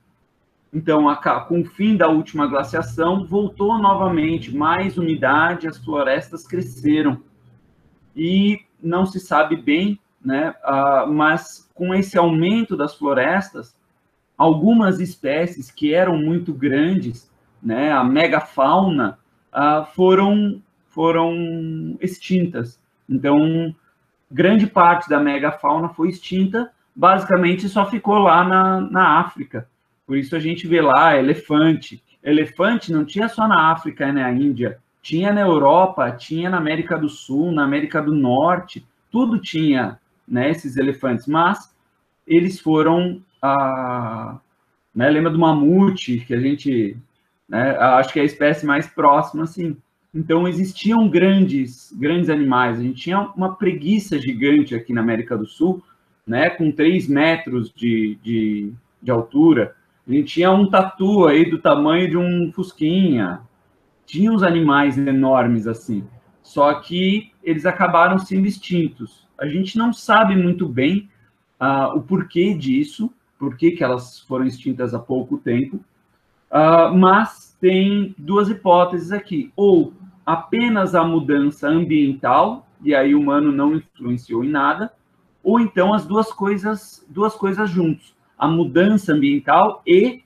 então, 0.71 1.03
com 1.47 1.61
o 1.61 1.65
fim 1.65 1.97
da 1.97 2.07
última 2.07 2.45
glaciação, 2.45 3.25
voltou 3.25 3.79
novamente 3.79 4.55
mais 4.55 4.97
umidade, 4.97 5.67
as 5.67 5.77
florestas 5.77 6.45
cresceram. 6.45 7.21
E 8.15 8.59
não 8.81 9.05
se 9.05 9.19
sabe 9.19 9.55
bem, 9.55 9.99
né, 10.23 10.53
mas 11.07 11.69
com 11.73 11.93
esse 11.93 12.17
aumento 12.17 12.77
das 12.77 12.95
florestas, 12.95 13.75
algumas 14.37 14.99
espécies 14.99 15.71
que 15.71 15.93
eram 15.93 16.17
muito 16.17 16.53
grandes, 16.53 17.31
né, 17.61 17.91
a 17.91 18.03
megafauna, 18.03 19.17
foram, 19.95 20.61
foram 20.89 21.97
extintas. 21.99 22.79
Então, 23.09 23.73
grande 24.31 24.67
parte 24.67 25.09
da 25.09 25.19
megafauna 25.19 25.89
foi 25.89 26.09
extinta, 26.09 26.71
basicamente 26.95 27.67
só 27.67 27.89
ficou 27.89 28.19
lá 28.19 28.43
na, 28.43 28.81
na 28.81 29.19
África. 29.19 29.67
Por 30.09 30.17
isso 30.17 30.35
a 30.35 30.39
gente 30.39 30.67
vê 30.67 30.81
lá 30.81 31.15
elefante. 31.15 32.03
Elefante 32.23 32.91
não 32.91 33.05
tinha 33.05 33.29
só 33.29 33.47
na 33.47 33.71
África 33.71 34.07
e 34.07 34.11
na 34.11 34.31
Índia, 34.31 34.79
tinha 35.03 35.31
na 35.31 35.41
Europa, 35.41 36.09
tinha 36.09 36.49
na 36.49 36.57
América 36.57 36.97
do 36.97 37.07
Sul, 37.07 37.51
na 37.51 37.63
América 37.63 38.01
do 38.01 38.11
Norte, 38.11 38.83
tudo 39.11 39.39
tinha 39.39 39.99
né, 40.27 40.49
esses 40.49 40.77
elefantes, 40.77 41.27
mas 41.27 41.71
eles 42.25 42.59
foram. 42.59 43.21
Ah, 43.39 44.39
né, 44.95 45.11
lembra 45.11 45.29
do 45.29 45.37
mamute, 45.37 46.21
que 46.25 46.33
a 46.33 46.39
gente. 46.39 46.97
Né, 47.47 47.77
acho 47.77 48.11
que 48.11 48.17
é 48.17 48.23
a 48.23 48.25
espécie 48.25 48.65
mais 48.65 48.87
próxima, 48.87 49.43
assim. 49.43 49.77
Então 50.11 50.47
existiam 50.47 51.07
grandes, 51.07 51.93
grandes 51.95 52.31
animais. 52.31 52.79
A 52.79 52.81
gente 52.81 52.99
tinha 52.99 53.19
uma 53.37 53.53
preguiça 53.53 54.17
gigante 54.17 54.73
aqui 54.73 54.91
na 54.91 55.01
América 55.01 55.37
do 55.37 55.45
Sul, 55.45 55.83
né, 56.25 56.49
com 56.49 56.71
3 56.71 57.07
metros 57.07 57.71
de, 57.71 58.17
de, 58.23 58.73
de 59.03 59.11
altura. 59.11 59.77
A 60.09 60.11
gente 60.11 60.33
tinha 60.33 60.51
um 60.51 60.67
tatu 60.67 61.27
aí 61.27 61.47
do 61.47 61.59
tamanho 61.59 62.09
de 62.09 62.17
um 62.17 62.51
fusquinha. 62.51 63.41
Tinha 64.07 64.31
uns 64.31 64.41
animais 64.41 64.97
enormes 64.97 65.67
assim. 65.67 66.03
Só 66.41 66.73
que 66.81 67.31
eles 67.43 67.63
acabaram 67.67 68.17
sendo 68.17 68.47
extintos. 68.47 69.27
A 69.37 69.45
gente 69.45 69.77
não 69.77 69.93
sabe 69.93 70.35
muito 70.35 70.67
bem 70.67 71.07
uh, 71.61 71.95
o 71.95 72.01
porquê 72.01 72.55
disso, 72.55 73.13
por 73.37 73.55
que 73.55 73.77
elas 73.81 74.19
foram 74.21 74.47
extintas 74.47 74.95
há 74.95 74.99
pouco 74.99 75.37
tempo, 75.37 75.75
uh, 75.77 76.91
mas 76.97 77.55
tem 77.61 78.15
duas 78.17 78.49
hipóteses 78.49 79.11
aqui. 79.11 79.53
Ou 79.55 79.93
apenas 80.25 80.95
a 80.95 81.03
mudança 81.03 81.69
ambiental, 81.69 82.67
e 82.83 82.95
aí 82.95 83.13
o 83.13 83.19
humano 83.19 83.51
não 83.51 83.75
influenciou 83.75 84.43
em 84.43 84.49
nada, 84.49 84.91
ou 85.43 85.59
então 85.59 85.93
as 85.93 86.03
duas 86.03 86.33
coisas, 86.33 87.05
duas 87.07 87.35
coisas 87.35 87.69
juntos, 87.69 88.15
a 88.39 88.47
mudança 88.47 89.13
ambiental 89.13 89.83
e 89.85 90.23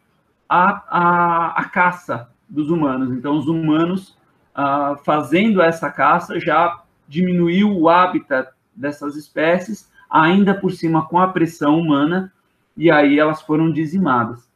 a, 0.48 0.84
a, 0.88 1.62
a 1.62 1.64
caça 1.66 2.30
dos 2.48 2.70
humanos. 2.70 3.12
Então, 3.12 3.38
os 3.38 3.48
humanos 3.48 4.16
ah, 4.54 4.96
fazendo 5.04 5.62
essa 5.62 5.90
caça 5.90 6.40
já 6.40 6.84
diminuiu 7.08 7.76
o 7.76 7.90
hábitat 7.90 8.52
dessas 8.76 9.16
espécies, 9.16 9.92
ainda 10.10 10.54
por 10.54 10.72
cima 10.72 11.06
com 11.08 11.18
a 11.20 11.28
pressão 11.28 11.80
humana, 11.80 12.32
e 12.78 12.92
aí 12.92 13.20
elas 13.20 13.42
foram 13.42 13.72
dizimadas. 13.72 14.48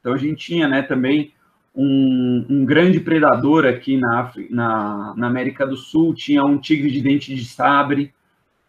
Então, 0.00 0.12
a 0.12 0.18
gente 0.18 0.36
tinha 0.36 0.68
né, 0.68 0.82
também 0.82 1.32
um, 1.74 2.46
um 2.48 2.64
grande 2.64 3.00
predador 3.00 3.66
aqui 3.66 3.96
na, 3.96 4.32
na, 4.50 5.14
na, 5.16 5.26
América 5.26 5.66
do 5.66 5.76
Sul, 5.76 6.14
tinha 6.14 6.44
um 6.44 6.58
tigre 6.58 6.90
de 6.90 7.02
dente 7.02 7.34
de 7.34 7.44
sabre, 7.44 8.14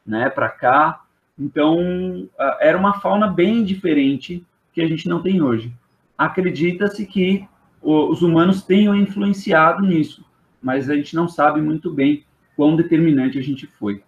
né, 0.06 0.30
para 0.30 0.50
cá. 0.50 1.02
Então, 1.40 2.28
era 2.60 2.78
uma 2.78 3.00
fauna 3.00 3.28
bem 3.28 3.64
diferente 3.64 4.44
que 4.74 4.82
a 4.82 4.88
gente 4.88 5.08
não 5.08 5.22
tem 5.22 5.42
hoje. 5.42 5.72
Acredita-se 6.18 7.06
que 7.06 7.48
os 7.82 8.22
humanos 8.22 8.64
tenham 8.64 8.96
influenciado 8.96 9.86
nisso, 9.86 10.26
mas 10.62 10.90
a 10.90 10.96
gente 10.96 11.16
não 11.16 11.28
sabe 11.28 11.62
muito 11.62 11.92
bem 11.92 12.24
quão 12.56 12.76
determinante 12.76 13.38
a 13.38 13.42
gente 13.42 13.68
foi. 13.68 14.02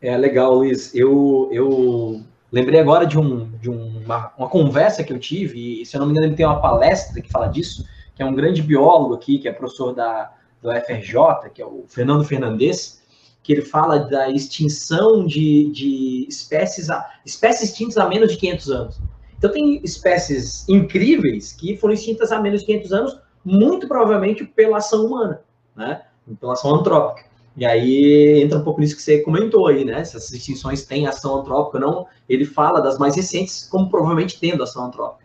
É 0.00 0.16
legal, 0.16 0.56
Luiz. 0.56 0.92
Eu, 0.94 1.48
eu 1.52 2.20
lembrei 2.50 2.80
agora 2.80 3.06
de, 3.06 3.16
um, 3.16 3.48
de 3.58 3.70
uma, 3.70 4.32
uma 4.36 4.48
conversa 4.48 5.04
que 5.04 5.12
eu 5.12 5.18
tive, 5.18 5.82
e 5.82 5.86
se 5.86 5.96
eu 5.96 6.00
não 6.00 6.06
me 6.06 6.12
engano, 6.12 6.26
ele 6.26 6.36
tem 6.36 6.44
uma 6.44 6.60
palestra 6.60 7.22
que 7.22 7.30
fala 7.30 7.46
disso, 7.46 7.86
que 8.14 8.22
é 8.22 8.26
um 8.26 8.34
grande 8.34 8.60
biólogo 8.60 9.14
aqui, 9.14 9.38
que 9.38 9.48
é 9.48 9.52
professor 9.52 9.94
da, 9.94 10.32
do 10.60 10.70
FRJ, 10.70 11.50
que 11.54 11.62
é 11.62 11.66
o 11.66 11.84
Fernando 11.86 12.24
Fernandes, 12.24 13.01
que 13.42 13.52
ele 13.52 13.62
fala 13.62 13.98
da 13.98 14.30
extinção 14.30 15.26
de, 15.26 15.70
de 15.70 16.26
espécies, 16.28 16.88
a, 16.88 17.10
espécies 17.24 17.70
extintas 17.70 17.98
há 17.98 18.08
menos 18.08 18.30
de 18.30 18.38
500 18.38 18.70
anos. 18.70 19.00
Então, 19.36 19.50
tem 19.50 19.80
espécies 19.82 20.68
incríveis 20.68 21.52
que 21.52 21.76
foram 21.76 21.94
extintas 21.94 22.30
há 22.30 22.40
menos 22.40 22.60
de 22.60 22.66
500 22.66 22.92
anos, 22.92 23.18
muito 23.44 23.88
provavelmente 23.88 24.44
pela 24.44 24.76
ação 24.76 25.06
humana, 25.06 25.42
né? 25.74 26.02
pela 26.40 26.52
ação 26.52 26.76
antrópica. 26.76 27.26
E 27.56 27.66
aí 27.66 28.40
entra 28.42 28.58
um 28.58 28.62
pouco 28.62 28.80
nisso 28.80 28.96
que 28.96 29.02
você 29.02 29.20
comentou 29.20 29.66
aí, 29.66 29.84
né? 29.84 30.04
Se 30.04 30.16
essas 30.16 30.32
extinções 30.32 30.86
têm 30.86 31.06
ação 31.06 31.40
antrópica 31.40 31.78
ou 31.78 31.84
não, 31.84 32.06
ele 32.28 32.46
fala 32.46 32.80
das 32.80 32.98
mais 32.98 33.14
recentes 33.14 33.66
como 33.70 33.90
provavelmente 33.90 34.38
tendo 34.40 34.62
ação 34.62 34.86
antrópica. 34.86 35.22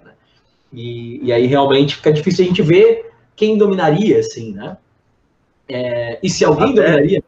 E, 0.73 1.25
e, 1.25 1.31
aí 1.31 1.45
realmente 1.45 1.95
fica 1.95 2.11
difícil 2.11 2.43
a 2.43 2.47
gente 2.47 2.61
ver 2.61 3.13
quem 3.35 3.57
dominaria, 3.57 4.19
assim, 4.19 4.51
né? 4.53 4.77
É, 5.69 6.19
e 6.21 6.29
se 6.29 6.43
alguém 6.43 6.71
Até... 6.71 6.81
dominaria. 6.81 7.23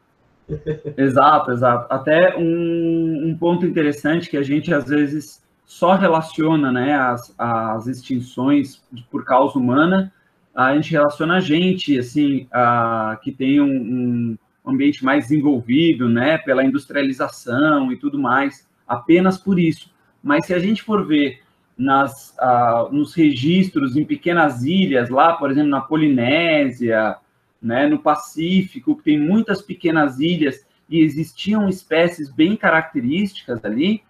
Exato, 0.97 1.51
exato. 1.51 1.93
Até 1.93 2.35
um, 2.37 3.29
um, 3.29 3.37
ponto 3.37 3.65
interessante 3.65 4.29
que 4.29 4.37
a 4.37 4.43
gente 4.43 4.73
às 4.73 4.85
vezes 4.85 5.43
só 5.65 5.93
relaciona 5.93 6.71
né, 6.71 6.95
as, 6.95 7.33
as 7.37 7.87
extinções 7.87 8.81
por 9.11 9.23
causa 9.23 9.57
humana, 9.57 10.11
a 10.55 10.73
gente 10.75 10.91
relaciona 10.91 11.37
a 11.37 11.39
gente, 11.39 11.97
assim, 11.97 12.47
a, 12.51 13.19
que 13.21 13.31
tem 13.31 13.61
um, 13.61 14.35
um 14.65 14.71
ambiente 14.71 15.05
mais 15.05 15.27
desenvolvido, 15.27 16.09
né, 16.09 16.37
pela 16.39 16.63
industrialização 16.63 17.91
e 17.91 17.97
tudo 17.97 18.19
mais, 18.19 18.67
apenas 18.87 19.37
por 19.37 19.59
isso. 19.59 19.91
Mas 20.21 20.45
se 20.45 20.53
a 20.53 20.59
gente 20.59 20.83
for 20.83 21.05
ver 21.05 21.41
nas, 21.77 22.35
ah, 22.39 22.89
nos 22.91 23.13
registros 23.13 23.95
em 23.95 24.03
pequenas 24.03 24.63
ilhas, 24.63 25.09
lá, 25.09 25.33
por 25.33 25.49
exemplo, 25.49 25.69
na 25.69 25.79
Polinésia, 25.79 27.15
né, 27.61 27.87
no 27.87 27.99
Pacífico, 27.99 28.95
que 28.95 29.03
tem 29.03 29.19
muitas 29.19 29.61
pequenas 29.61 30.19
ilhas 30.19 30.65
e 30.89 31.01
existiam 31.01 31.69
espécies 31.69 32.29
bem 32.29 32.55
características 32.55 33.63
ali, 33.63 34.01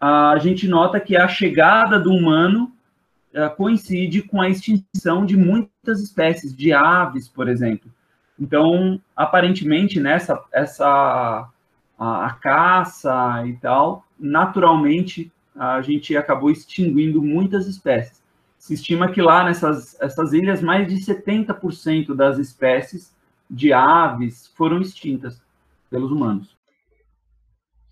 a 0.00 0.36
gente 0.38 0.68
nota 0.68 1.00
que 1.00 1.16
a 1.16 1.26
chegada 1.26 1.98
do 1.98 2.10
humano 2.10 2.70
coincide 3.56 4.22
com 4.22 4.40
a 4.40 4.48
extinção 4.48 5.26
de 5.26 5.36
muitas 5.36 6.00
espécies 6.00 6.54
de 6.54 6.72
aves, 6.72 7.28
por 7.28 7.48
exemplo. 7.48 7.90
Então, 8.38 9.00
aparentemente, 9.16 9.98
nessa 9.98 10.40
essa 10.52 11.48
a, 11.98 12.26
a 12.26 12.30
caça 12.34 13.44
e 13.46 13.54
tal, 13.54 14.04
naturalmente 14.18 15.32
a 15.56 15.80
gente 15.80 16.16
acabou 16.16 16.50
extinguindo 16.50 17.22
muitas 17.22 17.66
espécies. 17.66 18.22
Se 18.64 18.72
estima 18.72 19.12
que 19.12 19.20
lá 19.20 19.44
nessas 19.44 19.94
essas 20.00 20.32
ilhas, 20.32 20.62
mais 20.62 20.88
de 20.88 20.94
70% 20.94 22.14
das 22.14 22.38
espécies 22.38 23.14
de 23.50 23.74
aves 23.74 24.46
foram 24.56 24.80
extintas 24.80 25.38
pelos 25.90 26.10
humanos. 26.10 26.56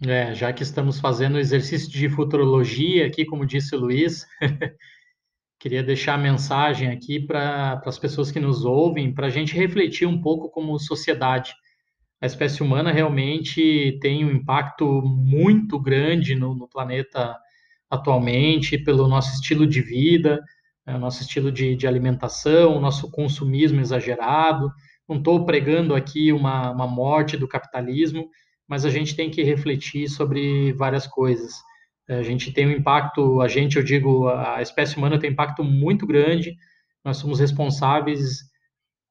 É, 0.00 0.34
já 0.34 0.50
que 0.50 0.62
estamos 0.62 0.98
fazendo 0.98 1.38
exercício 1.38 1.90
de 1.90 2.08
futurologia 2.08 3.06
aqui, 3.06 3.26
como 3.26 3.44
disse 3.44 3.76
o 3.76 3.80
Luiz, 3.80 4.26
queria 5.60 5.82
deixar 5.82 6.14
a 6.14 6.18
mensagem 6.18 6.88
aqui 6.88 7.20
para 7.20 7.82
as 7.84 7.98
pessoas 7.98 8.30
que 8.30 8.40
nos 8.40 8.64
ouvem, 8.64 9.12
para 9.12 9.26
a 9.26 9.30
gente 9.30 9.54
refletir 9.54 10.08
um 10.08 10.22
pouco 10.22 10.48
como 10.48 10.78
sociedade. 10.78 11.54
A 12.18 12.24
espécie 12.24 12.62
humana 12.62 12.90
realmente 12.90 13.98
tem 14.00 14.24
um 14.24 14.30
impacto 14.30 15.02
muito 15.02 15.78
grande 15.78 16.34
no, 16.34 16.54
no 16.54 16.66
planeta 16.66 17.38
atualmente, 17.90 18.78
pelo 18.78 19.06
nosso 19.06 19.34
estilo 19.34 19.66
de 19.66 19.82
vida, 19.82 20.42
né, 20.86 20.98
nosso 20.98 21.22
estilo 21.22 21.50
de, 21.50 21.76
de 21.76 21.86
alimentação, 21.86 22.80
nosso 22.80 23.10
consumismo 23.10 23.80
exagerado. 23.80 24.70
Não 25.08 25.16
estou 25.16 25.44
pregando 25.44 25.94
aqui 25.94 26.32
uma, 26.32 26.70
uma 26.70 26.86
morte 26.86 27.36
do 27.36 27.48
capitalismo, 27.48 28.28
mas 28.66 28.84
a 28.84 28.90
gente 28.90 29.14
tem 29.14 29.30
que 29.30 29.42
refletir 29.42 30.08
sobre 30.08 30.72
várias 30.72 31.06
coisas. 31.06 31.54
A 32.08 32.22
gente 32.22 32.52
tem 32.52 32.66
um 32.66 32.72
impacto, 32.72 33.40
a 33.40 33.48
gente, 33.48 33.76
eu 33.76 33.82
digo, 33.82 34.28
a 34.28 34.60
espécie 34.60 34.96
humana 34.96 35.18
tem 35.18 35.30
um 35.30 35.32
impacto 35.32 35.62
muito 35.62 36.06
grande. 36.06 36.56
Nós 37.04 37.16
somos 37.16 37.40
responsáveis 37.40 38.50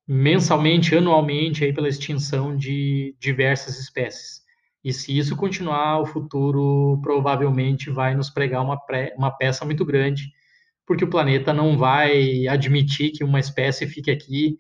mensalmente, 0.08 0.96
anualmente, 0.96 1.64
aí 1.64 1.74
pela 1.74 1.88
extinção 1.88 2.56
de 2.56 3.16
diversas 3.20 3.80
espécies. 3.80 4.42
E 4.84 4.92
se 4.92 5.16
isso 5.18 5.36
continuar, 5.36 6.02
o 6.02 6.06
futuro 6.06 7.00
provavelmente 7.02 7.90
vai 7.90 8.16
nos 8.16 8.30
pregar 8.30 8.64
uma, 8.64 8.78
pré, 8.84 9.14
uma 9.18 9.32
peça 9.32 9.64
muito 9.64 9.86
grande, 9.86 10.24
porque 10.92 11.06
o 11.06 11.10
planeta 11.10 11.54
não 11.54 11.78
vai 11.78 12.46
admitir 12.50 13.12
que 13.12 13.24
uma 13.24 13.40
espécie 13.40 13.88
fique 13.88 14.12
aqui 14.12 14.58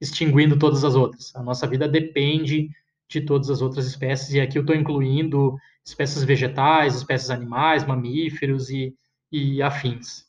extinguindo 0.00 0.56
todas 0.56 0.84
as 0.84 0.94
outras. 0.94 1.34
A 1.34 1.42
nossa 1.42 1.66
vida 1.66 1.88
depende 1.88 2.68
de 3.08 3.20
todas 3.20 3.50
as 3.50 3.60
outras 3.60 3.84
espécies, 3.88 4.32
e 4.32 4.40
aqui 4.40 4.56
eu 4.56 4.60
estou 4.60 4.76
incluindo 4.76 5.56
espécies 5.84 6.22
vegetais, 6.22 6.94
espécies 6.94 7.30
animais, 7.30 7.84
mamíferos 7.84 8.70
e, 8.70 8.94
e 9.32 9.60
afins. 9.60 10.24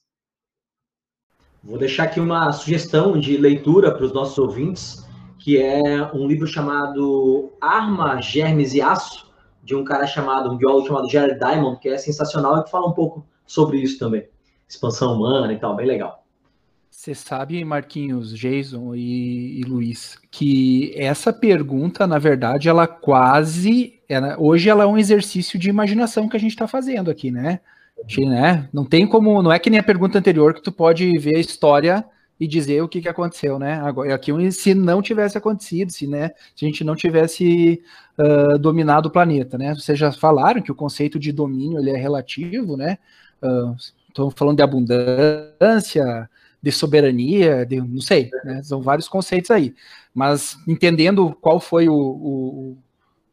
Vou 1.63 1.77
deixar 1.77 2.05
aqui 2.05 2.19
uma 2.19 2.51
sugestão 2.51 3.19
de 3.19 3.37
leitura 3.37 3.93
para 3.93 4.05
os 4.05 4.11
nossos 4.11 4.39
ouvintes, 4.39 5.07
que 5.37 5.61
é 5.61 6.11
um 6.15 6.25
livro 6.25 6.47
chamado 6.47 7.53
Arma, 7.61 8.19
Germes 8.19 8.73
e 8.73 8.81
Aço, 8.81 9.31
de 9.63 9.75
um 9.75 9.83
cara 9.83 10.07
chamado, 10.07 10.51
um 10.51 10.57
biólogo 10.57 10.87
chamado 10.87 11.07
Jared 11.11 11.37
Diamond, 11.37 11.79
que 11.79 11.89
é 11.89 11.97
sensacional 11.99 12.57
e 12.57 12.63
que 12.63 12.71
fala 12.71 12.87
um 12.87 12.93
pouco 12.93 13.23
sobre 13.45 13.77
isso 13.77 13.99
também. 13.99 14.32
Expansão 14.67 15.13
humana 15.13 15.51
e 15.53 15.59
tal, 15.59 15.75
bem 15.75 15.85
legal. 15.85 16.23
Você 16.89 17.13
sabe, 17.13 17.65
Marquinhos, 17.65 18.37
Jason 18.37 18.95
e, 18.95 19.59
e 19.59 19.63
Luiz, 19.63 20.17
que 20.31 20.93
essa 20.95 21.33
pergunta, 21.33 22.07
na 22.07 22.17
verdade, 22.17 22.69
ela 22.69 22.87
quase. 22.87 23.99
Ela, 24.07 24.37
hoje 24.39 24.69
ela 24.69 24.83
é 24.83 24.87
um 24.87 24.97
exercício 24.97 25.59
de 25.59 25.69
imaginação 25.69 26.29
que 26.29 26.37
a 26.37 26.39
gente 26.39 26.51
está 26.51 26.67
fazendo 26.67 27.11
aqui, 27.11 27.29
né? 27.29 27.59
né? 28.19 28.69
Não 28.71 28.85
tem 28.85 29.05
como. 29.07 29.41
Não 29.41 29.51
é 29.51 29.59
que 29.59 29.69
nem 29.69 29.79
a 29.79 29.83
pergunta 29.83 30.17
anterior 30.17 30.53
que 30.53 30.61
tu 30.61 30.71
pode 30.71 31.17
ver 31.17 31.35
a 31.35 31.39
história 31.39 32.05
e 32.39 32.47
dizer 32.47 32.81
o 32.81 32.87
que, 32.87 33.01
que 33.01 33.09
aconteceu, 33.09 33.59
né? 33.59 33.81
Agora, 33.81 34.13
aqui 34.13 34.51
se 34.51 34.73
não 34.73 35.01
tivesse 35.01 35.37
acontecido, 35.37 35.91
se, 35.91 36.07
né, 36.07 36.31
se 36.55 36.65
a 36.65 36.67
gente 36.67 36.83
não 36.83 36.95
tivesse 36.95 37.81
uh, 38.17 38.57
dominado 38.57 39.07
o 39.07 39.11
planeta, 39.11 39.57
né? 39.57 39.73
Vocês 39.73 39.97
já 39.97 40.11
falaram 40.11 40.61
que 40.61 40.71
o 40.71 40.75
conceito 40.75 41.19
de 41.19 41.31
domínio 41.31 41.79
ele 41.79 41.91
é 41.91 41.97
relativo, 41.97 42.77
né? 42.77 42.97
Estou 43.41 43.75
uh, 44.17 44.31
falando 44.31 44.57
de 44.57 44.63
abundância, 44.63 46.29
de 46.61 46.71
soberania, 46.71 47.65
de, 47.65 47.81
não 47.81 48.01
sei, 48.01 48.29
né? 48.43 48.63
São 48.63 48.81
vários 48.81 49.07
conceitos 49.07 49.51
aí. 49.51 49.75
Mas 50.13 50.57
entendendo 50.67 51.35
qual 51.41 51.59
foi 51.59 51.89
o, 51.89 51.93
o, 51.93 52.77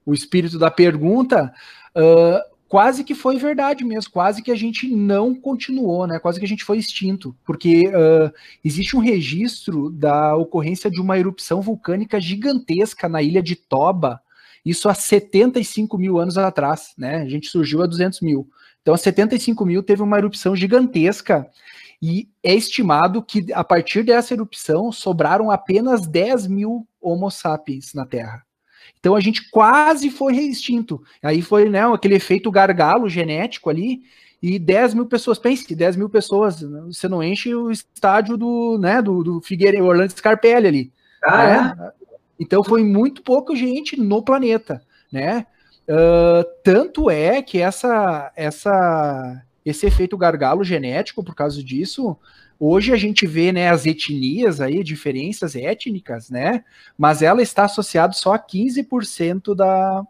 o 0.06 0.14
espírito 0.14 0.58
da 0.58 0.70
pergunta, 0.70 1.52
uh, 1.96 2.50
quase 2.68 3.04
que 3.04 3.14
foi 3.14 3.36
verdade 3.36 3.84
mesmo, 3.84 4.12
quase 4.12 4.42
que 4.42 4.50
a 4.50 4.56
gente 4.56 4.88
não 4.88 5.34
continuou, 5.34 6.06
né? 6.06 6.18
Quase 6.18 6.38
que 6.38 6.44
a 6.44 6.48
gente 6.48 6.64
foi 6.64 6.78
extinto, 6.78 7.34
porque 7.44 7.88
uh, 7.88 8.32
existe 8.64 8.96
um 8.96 9.00
registro 9.00 9.90
da 9.90 10.36
ocorrência 10.36 10.90
de 10.90 11.00
uma 11.00 11.18
erupção 11.18 11.60
vulcânica 11.60 12.20
gigantesca 12.20 13.08
na 13.08 13.20
ilha 13.22 13.42
de 13.42 13.56
Toba, 13.56 14.20
isso 14.64 14.88
há 14.88 14.94
75 14.94 15.96
mil 15.96 16.18
anos 16.18 16.36
atrás, 16.36 16.92
né? 16.96 17.22
A 17.22 17.28
gente 17.28 17.48
surgiu 17.48 17.82
há 17.82 17.86
200 17.86 18.20
mil. 18.20 18.48
Então, 18.82 18.94
há 18.94 18.98
75 18.98 19.64
mil 19.64 19.82
teve 19.82 20.02
uma 20.02 20.18
erupção 20.18 20.56
gigantesca 20.56 21.48
e 22.02 22.28
é 22.42 22.54
estimado 22.54 23.22
que 23.22 23.52
a 23.52 23.62
partir 23.62 24.02
dessa 24.02 24.32
erupção 24.32 24.90
sobraram 24.90 25.50
apenas 25.50 26.06
10 26.06 26.46
mil 26.46 26.86
Homo 27.00 27.30
sapiens 27.30 27.92
na 27.92 28.06
Terra. 28.06 28.42
Então 28.98 29.14
a 29.14 29.20
gente 29.20 29.50
quase 29.50 30.10
foi 30.10 30.36
extinto. 30.36 31.02
Aí 31.22 31.42
foi 31.42 31.68
né, 31.68 31.82
aquele 31.86 32.14
efeito 32.14 32.50
gargalo 32.50 33.08
genético 33.08 33.68
ali, 33.70 34.02
e 34.42 34.58
10 34.58 34.94
mil 34.94 35.06
pessoas, 35.06 35.38
pense, 35.38 35.74
10 35.74 35.96
mil 35.96 36.08
pessoas, 36.08 36.62
você 36.86 37.06
não 37.06 37.22
enche 37.22 37.54
o 37.54 37.70
estádio 37.70 38.38
do, 38.38 38.78
né, 38.78 39.02
do, 39.02 39.22
do 39.22 39.40
Figueiredo, 39.42 39.84
Orlando 39.84 40.12
Scarpelli 40.12 40.66
ali. 40.66 40.92
Ah, 41.22 41.46
né? 41.46 41.74
é? 41.78 41.92
Então 42.38 42.64
foi 42.64 42.82
muito 42.82 43.22
pouca 43.22 43.54
gente 43.54 44.00
no 44.00 44.22
planeta, 44.22 44.82
né? 45.12 45.46
Uh, 45.90 46.44
tanto 46.62 47.10
é 47.10 47.42
que 47.42 47.58
essa, 47.58 48.30
essa, 48.36 49.42
esse 49.64 49.86
efeito 49.86 50.16
gargalo 50.16 50.62
genético, 50.62 51.24
por 51.24 51.34
causa 51.34 51.64
disso, 51.64 52.16
hoje 52.60 52.92
a 52.92 52.96
gente 52.96 53.26
vê 53.26 53.50
né, 53.50 53.68
as 53.68 53.86
etnias 53.86 54.60
aí, 54.60 54.84
diferenças 54.84 55.56
étnicas, 55.56 56.30
né? 56.30 56.64
Mas 56.96 57.22
ela 57.22 57.42
está 57.42 57.64
associada 57.64 58.12
só 58.12 58.34
a 58.34 58.38
15% 58.38 59.52
da, 59.52 60.06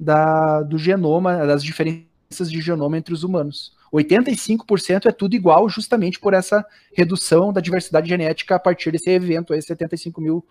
da, 0.00 0.62
do 0.62 0.78
genoma, 0.78 1.46
das 1.46 1.62
diferenças 1.62 2.50
de 2.50 2.62
genoma 2.62 2.96
entre 2.96 3.12
os 3.12 3.24
humanos. 3.24 3.74
85% 3.92 5.04
é 5.04 5.12
tudo 5.12 5.36
igual, 5.36 5.68
justamente 5.68 6.18
por 6.18 6.32
essa 6.32 6.64
redução 6.96 7.52
da 7.52 7.60
diversidade 7.60 8.08
genética 8.08 8.56
a 8.56 8.58
partir 8.58 8.90
desse 8.90 9.10
evento 9.10 9.52
aí, 9.52 9.60
75 9.60 10.18
mil, 10.18 10.42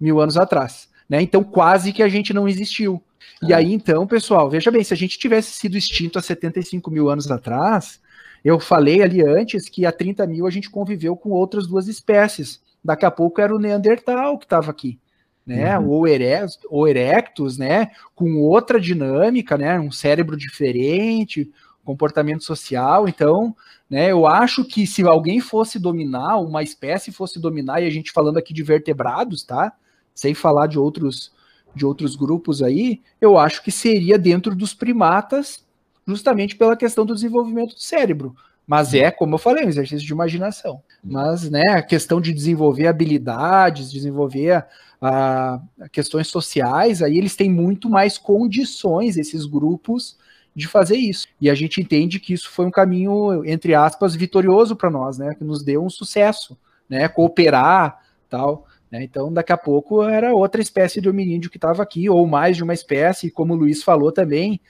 mil 0.00 0.20
anos 0.20 0.36
atrás. 0.36 0.89
Né? 1.10 1.20
Então, 1.20 1.42
quase 1.42 1.92
que 1.92 2.04
a 2.04 2.08
gente 2.08 2.32
não 2.32 2.48
existiu. 2.48 3.02
E 3.42 3.52
é. 3.52 3.56
aí, 3.56 3.74
então, 3.74 4.06
pessoal, 4.06 4.48
veja 4.48 4.70
bem, 4.70 4.84
se 4.84 4.94
a 4.94 4.96
gente 4.96 5.18
tivesse 5.18 5.50
sido 5.50 5.76
extinto 5.76 6.20
há 6.20 6.22
75 6.22 6.88
mil 6.88 7.10
anos 7.10 7.28
atrás, 7.28 8.00
eu 8.44 8.60
falei 8.60 9.02
ali 9.02 9.20
antes 9.20 9.68
que 9.68 9.84
há 9.84 9.90
30 9.90 10.24
mil 10.28 10.46
a 10.46 10.50
gente 10.50 10.70
conviveu 10.70 11.16
com 11.16 11.30
outras 11.30 11.66
duas 11.66 11.88
espécies. 11.88 12.60
Daqui 12.82 13.04
a 13.04 13.10
pouco 13.10 13.40
era 13.40 13.54
o 13.54 13.58
Neandertal 13.58 14.38
que 14.38 14.44
estava 14.44 14.70
aqui, 14.70 14.98
né? 15.44 15.76
Uhum. 15.78 15.88
Ou, 15.88 16.06
erectus, 16.06 16.58
ou 16.68 16.86
Erectus, 16.86 17.58
né? 17.58 17.90
Com 18.14 18.38
outra 18.38 18.80
dinâmica, 18.80 19.58
né? 19.58 19.80
Um 19.80 19.90
cérebro 19.90 20.36
diferente, 20.36 21.50
comportamento 21.84 22.44
social. 22.44 23.08
Então, 23.08 23.54
né? 23.88 24.12
Eu 24.12 24.26
acho 24.26 24.64
que 24.64 24.86
se 24.86 25.02
alguém 25.02 25.40
fosse 25.40 25.78
dominar, 25.78 26.38
uma 26.38 26.62
espécie 26.62 27.10
fosse 27.10 27.40
dominar, 27.40 27.82
e 27.82 27.86
a 27.86 27.90
gente 27.90 28.12
falando 28.12 28.38
aqui 28.38 28.54
de 28.54 28.62
vertebrados, 28.62 29.42
tá? 29.42 29.72
Sem 30.20 30.34
falar 30.34 30.66
de 30.66 30.78
outros 30.78 31.32
de 31.74 31.86
outros 31.86 32.14
grupos 32.14 32.62
aí, 32.62 33.00
eu 33.20 33.38
acho 33.38 33.62
que 33.62 33.70
seria 33.70 34.18
dentro 34.18 34.54
dos 34.54 34.74
primatas, 34.74 35.64
justamente 36.06 36.56
pela 36.56 36.76
questão 36.76 37.06
do 37.06 37.14
desenvolvimento 37.14 37.74
do 37.74 37.80
cérebro. 37.80 38.34
Mas 38.66 38.92
é, 38.92 39.10
como 39.10 39.36
eu 39.36 39.38
falei, 39.38 39.64
um 39.64 39.68
exercício 39.68 40.06
de 40.06 40.12
imaginação. 40.12 40.82
Mas, 41.02 41.48
né, 41.48 41.62
a 41.70 41.80
questão 41.82 42.20
de 42.20 42.34
desenvolver 42.34 42.86
habilidades, 42.86 43.90
desenvolver 43.90 44.66
a, 45.00 45.60
a 45.80 45.88
questões 45.88 46.26
sociais, 46.26 47.02
aí 47.02 47.16
eles 47.16 47.34
têm 47.34 47.50
muito 47.50 47.88
mais 47.88 48.18
condições, 48.18 49.16
esses 49.16 49.46
grupos, 49.46 50.18
de 50.54 50.68
fazer 50.68 50.96
isso. 50.96 51.26
E 51.40 51.48
a 51.48 51.54
gente 51.54 51.80
entende 51.80 52.20
que 52.20 52.34
isso 52.34 52.50
foi 52.50 52.66
um 52.66 52.70
caminho, 52.70 53.42
entre 53.46 53.74
aspas, 53.74 54.14
vitorioso 54.14 54.76
para 54.76 54.90
nós, 54.90 55.16
né, 55.16 55.34
que 55.34 55.44
nos 55.44 55.62
deu 55.62 55.82
um 55.82 55.88
sucesso, 55.88 56.58
né, 56.88 57.08
cooperar, 57.08 58.00
tal. 58.28 58.66
Né? 58.90 59.04
Então, 59.04 59.32
daqui 59.32 59.52
a 59.52 59.56
pouco 59.56 60.02
era 60.02 60.34
outra 60.34 60.60
espécie 60.60 61.00
de 61.00 61.08
hominídeo 61.08 61.50
que 61.50 61.56
estava 61.56 61.82
aqui, 61.82 62.08
ou 62.08 62.26
mais 62.26 62.56
de 62.56 62.64
uma 62.64 62.74
espécie, 62.74 63.30
como 63.30 63.54
o 63.54 63.56
Luiz 63.56 63.82
falou 63.82 64.10
também, 64.10 64.60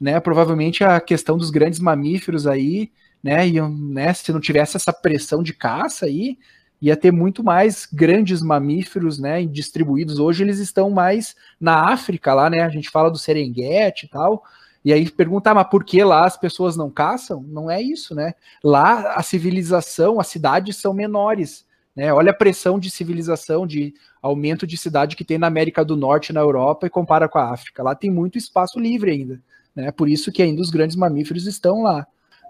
né? 0.00 0.18
Provavelmente 0.20 0.84
a 0.84 1.00
questão 1.00 1.36
dos 1.36 1.50
grandes 1.50 1.80
mamíferos 1.80 2.46
aí, 2.46 2.90
né? 3.22 3.46
E, 3.46 3.60
né, 3.60 4.14
se 4.14 4.32
não 4.32 4.40
tivesse 4.40 4.76
essa 4.76 4.92
pressão 4.92 5.42
de 5.42 5.52
caça 5.52 6.06
aí, 6.06 6.38
ia 6.80 6.96
ter 6.96 7.12
muito 7.12 7.42
mais 7.42 7.86
grandes 7.92 8.40
mamíferos, 8.40 9.18
né? 9.18 9.44
Distribuídos. 9.44 10.18
Hoje 10.18 10.44
eles 10.44 10.58
estão 10.58 10.90
mais 10.90 11.34
na 11.60 11.92
África 11.92 12.32
lá, 12.32 12.48
né? 12.48 12.62
A 12.62 12.68
gente 12.68 12.88
fala 12.88 13.10
do 13.10 13.18
Serengeti 13.18 14.06
e 14.06 14.08
tal. 14.08 14.42
E 14.84 14.92
aí 14.92 15.10
perguntar, 15.10 15.54
mas 15.54 15.68
por 15.68 15.84
que 15.84 16.02
lá 16.04 16.24
as 16.24 16.36
pessoas 16.36 16.76
não 16.76 16.88
caçam? 16.88 17.42
Não 17.48 17.70
é 17.70 17.82
isso, 17.82 18.14
né? 18.14 18.34
Lá 18.62 19.14
a 19.14 19.22
civilização, 19.22 20.20
as 20.20 20.28
cidades 20.28 20.76
são 20.76 20.94
menores. 20.94 21.66
Né? 21.94 22.12
Olha 22.12 22.30
a 22.30 22.34
pressão 22.34 22.78
de 22.78 22.90
civilização, 22.90 23.66
de 23.66 23.92
aumento 24.22 24.66
de 24.66 24.76
cidade 24.76 25.16
que 25.16 25.24
tem 25.24 25.38
na 25.38 25.46
América 25.46 25.84
do 25.84 25.96
Norte 25.96 26.32
na 26.32 26.40
Europa 26.40 26.86
e 26.86 26.90
compara 26.90 27.28
com 27.28 27.38
a 27.38 27.50
África. 27.50 27.82
Lá 27.82 27.94
tem 27.94 28.10
muito 28.10 28.38
espaço 28.38 28.78
livre 28.78 29.10
ainda. 29.10 29.40
Né? 29.74 29.90
Por 29.90 30.08
isso 30.08 30.32
que 30.32 30.42
ainda 30.42 30.60
os 30.60 30.70
grandes 30.70 30.96
mamíferos 30.96 31.46
estão 31.46 31.82
lá. 31.82 32.06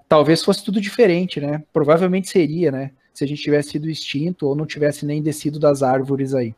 Talvez 0.09 0.43
fosse 0.43 0.64
tudo 0.64 0.80
diferente, 0.80 1.39
né? 1.39 1.62
Provavelmente 1.70 2.30
seria, 2.30 2.72
né? 2.72 2.93
Se 3.12 3.24
a 3.24 3.26
gente 3.26 3.43
tivesse 3.43 3.70
sido 3.70 3.91
extinto 3.91 4.47
ou 4.47 4.57
não 4.57 4.64
tivesse 4.64 5.05
nem 5.05 5.22
descido 5.22 5.59
das 5.59 5.82
árvores 5.82 6.34
aí. 6.34 6.55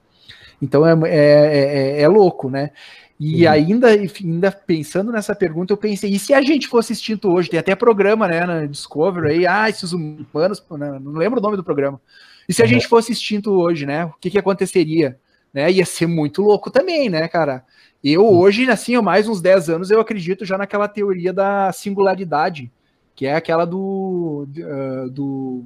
Então 0.62 0.86
é, 0.86 0.92
é, 1.08 1.98
é, 1.98 2.02
é 2.02 2.08
louco, 2.08 2.48
né? 2.48 2.70
E 3.18 3.44
uhum. 3.44 3.52
ainda, 3.52 3.88
ainda 3.88 4.50
pensando 4.50 5.12
nessa 5.12 5.34
pergunta, 5.34 5.72
eu 5.72 5.76
pensei, 5.76 6.10
e 6.10 6.18
se 6.18 6.32
a 6.32 6.40
gente 6.40 6.66
fosse 6.66 6.94
extinto 6.94 7.30
hoje? 7.30 7.50
Tem 7.50 7.60
até 7.60 7.74
programa, 7.74 8.26
né, 8.26 8.46
na 8.46 8.64
Discovery 8.64 9.30
aí, 9.30 9.46
ah, 9.46 9.68
esses 9.68 9.92
humanos, 9.92 10.64
não 10.70 11.12
lembro 11.12 11.38
o 11.38 11.42
nome 11.42 11.56
do 11.58 11.62
programa, 11.62 12.00
e 12.48 12.52
se 12.52 12.62
a 12.62 12.66
gente 12.66 12.86
fosse 12.86 13.12
extinto 13.12 13.52
hoje, 13.52 13.86
né? 13.86 14.06
O 14.06 14.14
que, 14.20 14.30
que 14.30 14.38
aconteceria? 14.38 15.18
Né? 15.52 15.70
Ia 15.70 15.84
ser 15.84 16.06
muito 16.06 16.42
louco 16.42 16.70
também, 16.70 17.08
né, 17.08 17.28
cara? 17.28 17.64
Eu 18.02 18.26
hoje, 18.26 18.68
assim, 18.70 18.94
há 18.94 19.02
mais 19.02 19.28
uns 19.28 19.40
10 19.40 19.68
anos, 19.68 19.90
eu 19.90 20.00
acredito 20.00 20.44
já 20.44 20.56
naquela 20.56 20.88
teoria 20.88 21.32
da 21.32 21.70
singularidade, 21.72 22.70
que 23.14 23.26
é 23.26 23.34
aquela 23.34 23.66
do, 23.66 24.48
uh, 24.48 25.10
do, 25.10 25.64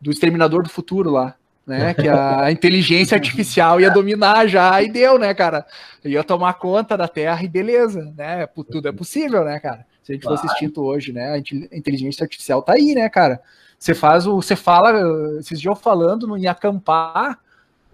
do 0.00 0.10
Exterminador 0.10 0.62
do 0.62 0.70
Futuro 0.70 1.10
lá, 1.10 1.34
né? 1.66 1.92
Que 1.94 2.08
a 2.08 2.50
inteligência 2.50 3.14
artificial 3.14 3.80
ia 3.80 3.90
dominar 3.90 4.46
já, 4.46 4.80
e 4.82 4.90
deu, 4.90 5.18
né, 5.18 5.34
cara? 5.34 5.66
Ia 6.04 6.24
tomar 6.24 6.54
conta 6.54 6.96
da 6.96 7.06
Terra 7.06 7.42
e 7.44 7.48
beleza, 7.48 8.12
né? 8.16 8.46
Tudo 8.46 8.88
é 8.88 8.92
possível, 8.92 9.44
né, 9.44 9.60
cara? 9.60 9.84
Se 10.02 10.12
a 10.12 10.14
gente 10.14 10.24
fosse 10.24 10.46
extinto 10.46 10.82
hoje, 10.82 11.12
né? 11.12 11.34
A 11.34 11.76
inteligência 11.76 12.24
artificial 12.24 12.62
tá 12.62 12.72
aí, 12.72 12.94
né, 12.94 13.08
cara? 13.08 13.40
Você 13.80 13.94
faz 13.94 14.26
o. 14.26 14.36
Você 14.36 14.54
fala, 14.54 14.92
esses 15.38 15.58
dias 15.58 15.74
eu 15.74 15.74
falando 15.74 16.36
em 16.36 16.46
acampar, 16.46 17.38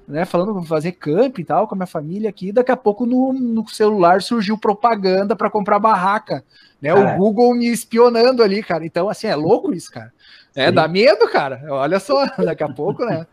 né? 0.07 0.25
Falando 0.25 0.61
fazer 0.65 0.93
camp 0.93 1.39
e 1.39 1.45
tal 1.45 1.69
com 1.69 1.77
a 1.77 1.79
minha 1.79 1.87
família 1.87 2.29
aqui, 2.29 2.51
daqui 2.51 2.73
a 2.73 2.77
pouco 2.77 3.07
no, 3.07 3.33
no 3.33 3.69
celular 3.69 4.21
surgiu 4.21 4.59
propaganda 4.59 5.37
para 5.37 5.49
comprar 5.49 5.79
barraca. 5.79 6.45
Né? 6.83 6.93
O 6.93 7.17
Google 7.17 7.55
me 7.55 7.69
espionando 7.69 8.43
ali, 8.43 8.65
cara. 8.65 8.85
Então, 8.85 9.09
assim, 9.09 9.29
é 9.29 9.37
louco 9.37 9.73
isso, 9.73 9.91
cara. 9.91 10.13
É, 10.57 10.69
Sim. 10.69 10.75
dá 10.75 10.89
medo, 10.89 11.29
cara. 11.29 11.63
Olha 11.69 12.01
só, 12.01 12.27
daqui 12.45 12.65
a 12.65 12.69
pouco, 12.69 13.05
né? 13.05 13.25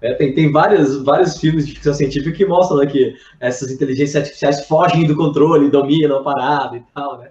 É, 0.00 0.14
tem, 0.14 0.32
tem 0.32 0.50
vários, 0.50 1.04
vários 1.04 1.38
filmes 1.38 1.66
de 1.66 1.74
ficção 1.74 1.92
científica 1.92 2.34
que 2.34 2.46
mostram 2.46 2.78
né, 2.78 2.86
que 2.86 3.16
essas 3.38 3.70
inteligências 3.70 4.16
artificiais 4.16 4.66
fogem 4.66 5.06
do 5.06 5.14
controle, 5.14 5.70
dominam 5.70 6.18
a 6.18 6.22
parada 6.22 6.76
e 6.76 6.82
tal, 6.94 7.18
né? 7.18 7.28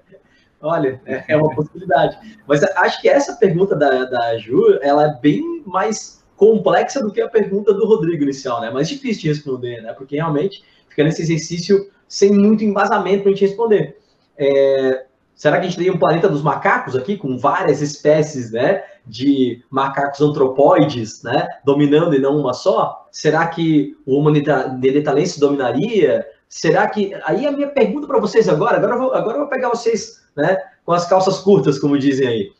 Olha, 0.67 0.99
é, 1.05 1.23
é, 1.29 1.37
uma 1.37 1.55
possibilidade. 1.55 2.17
Mas 2.45 2.61
acho 2.61 3.01
que 3.01 3.07
essa 3.07 3.37
pergunta 3.37 3.73
da, 3.73 4.03
da 4.03 4.37
Ju, 4.37 4.77
ela 4.81 5.05
é 5.05 5.13
bem 5.21 5.63
mais 5.65 6.21
complexa 6.35 7.01
do 7.01 7.09
que 7.09 7.21
a 7.21 7.29
pergunta 7.29 7.73
do 7.73 7.85
Rodrigo 7.85 8.23
inicial, 8.23 8.59
né? 8.59 8.69
Mais 8.69 8.89
difícil 8.89 9.21
de 9.21 9.27
responder, 9.29 9.81
né? 9.81 9.93
Porque 9.93 10.17
realmente 10.17 10.65
fica 10.89 11.05
nesse 11.05 11.21
exercício 11.21 11.89
sem 12.05 12.33
muito 12.33 12.65
embasamento 12.65 13.23
para 13.23 13.31
a 13.31 13.33
gente 13.33 13.45
responder. 13.45 13.97
É, 14.37 15.05
será 15.33 15.57
que 15.57 15.65
a 15.65 15.69
gente 15.69 15.77
teria 15.77 15.93
um 15.93 15.97
planeta 15.97 16.27
dos 16.27 16.43
macacos 16.43 16.97
aqui, 16.97 17.15
com 17.15 17.37
várias 17.37 17.81
espécies, 17.81 18.51
né? 18.51 18.83
De 19.05 19.63
macacos 19.69 20.19
antropóides, 20.19 21.23
né? 21.23 21.47
Dominando 21.63 22.13
e 22.13 22.19
não 22.19 22.37
uma 22.37 22.51
só? 22.51 23.07
Será 23.09 23.47
que 23.47 23.95
o 24.05 24.15
Homo 24.15 24.29
neanderthalense 24.29 25.39
dominaria? 25.39 26.27
Será 26.49 26.87
que. 26.89 27.13
Aí 27.23 27.47
a 27.47 27.53
minha 27.53 27.69
pergunta 27.69 28.05
para 28.05 28.19
vocês 28.19 28.49
agora, 28.49 28.75
agora 28.75 28.95
eu, 28.95 28.99
vou, 28.99 29.13
agora 29.13 29.37
eu 29.37 29.41
vou 29.41 29.49
pegar 29.49 29.69
vocês 29.69 30.26
né, 30.37 30.61
com 30.85 30.93
as 30.93 31.07
calças 31.09 31.39
curtas, 31.39 31.79
como 31.79 31.97
dizem 31.97 32.27
aí. 32.27 32.51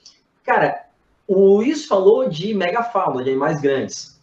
Cara, 0.44 0.86
o 1.28 1.58
Luiz 1.58 1.86
falou 1.86 2.28
de 2.28 2.54
megafauna, 2.54 3.24
de 3.24 3.30
animais 3.30 3.62
grandes. 3.62 4.20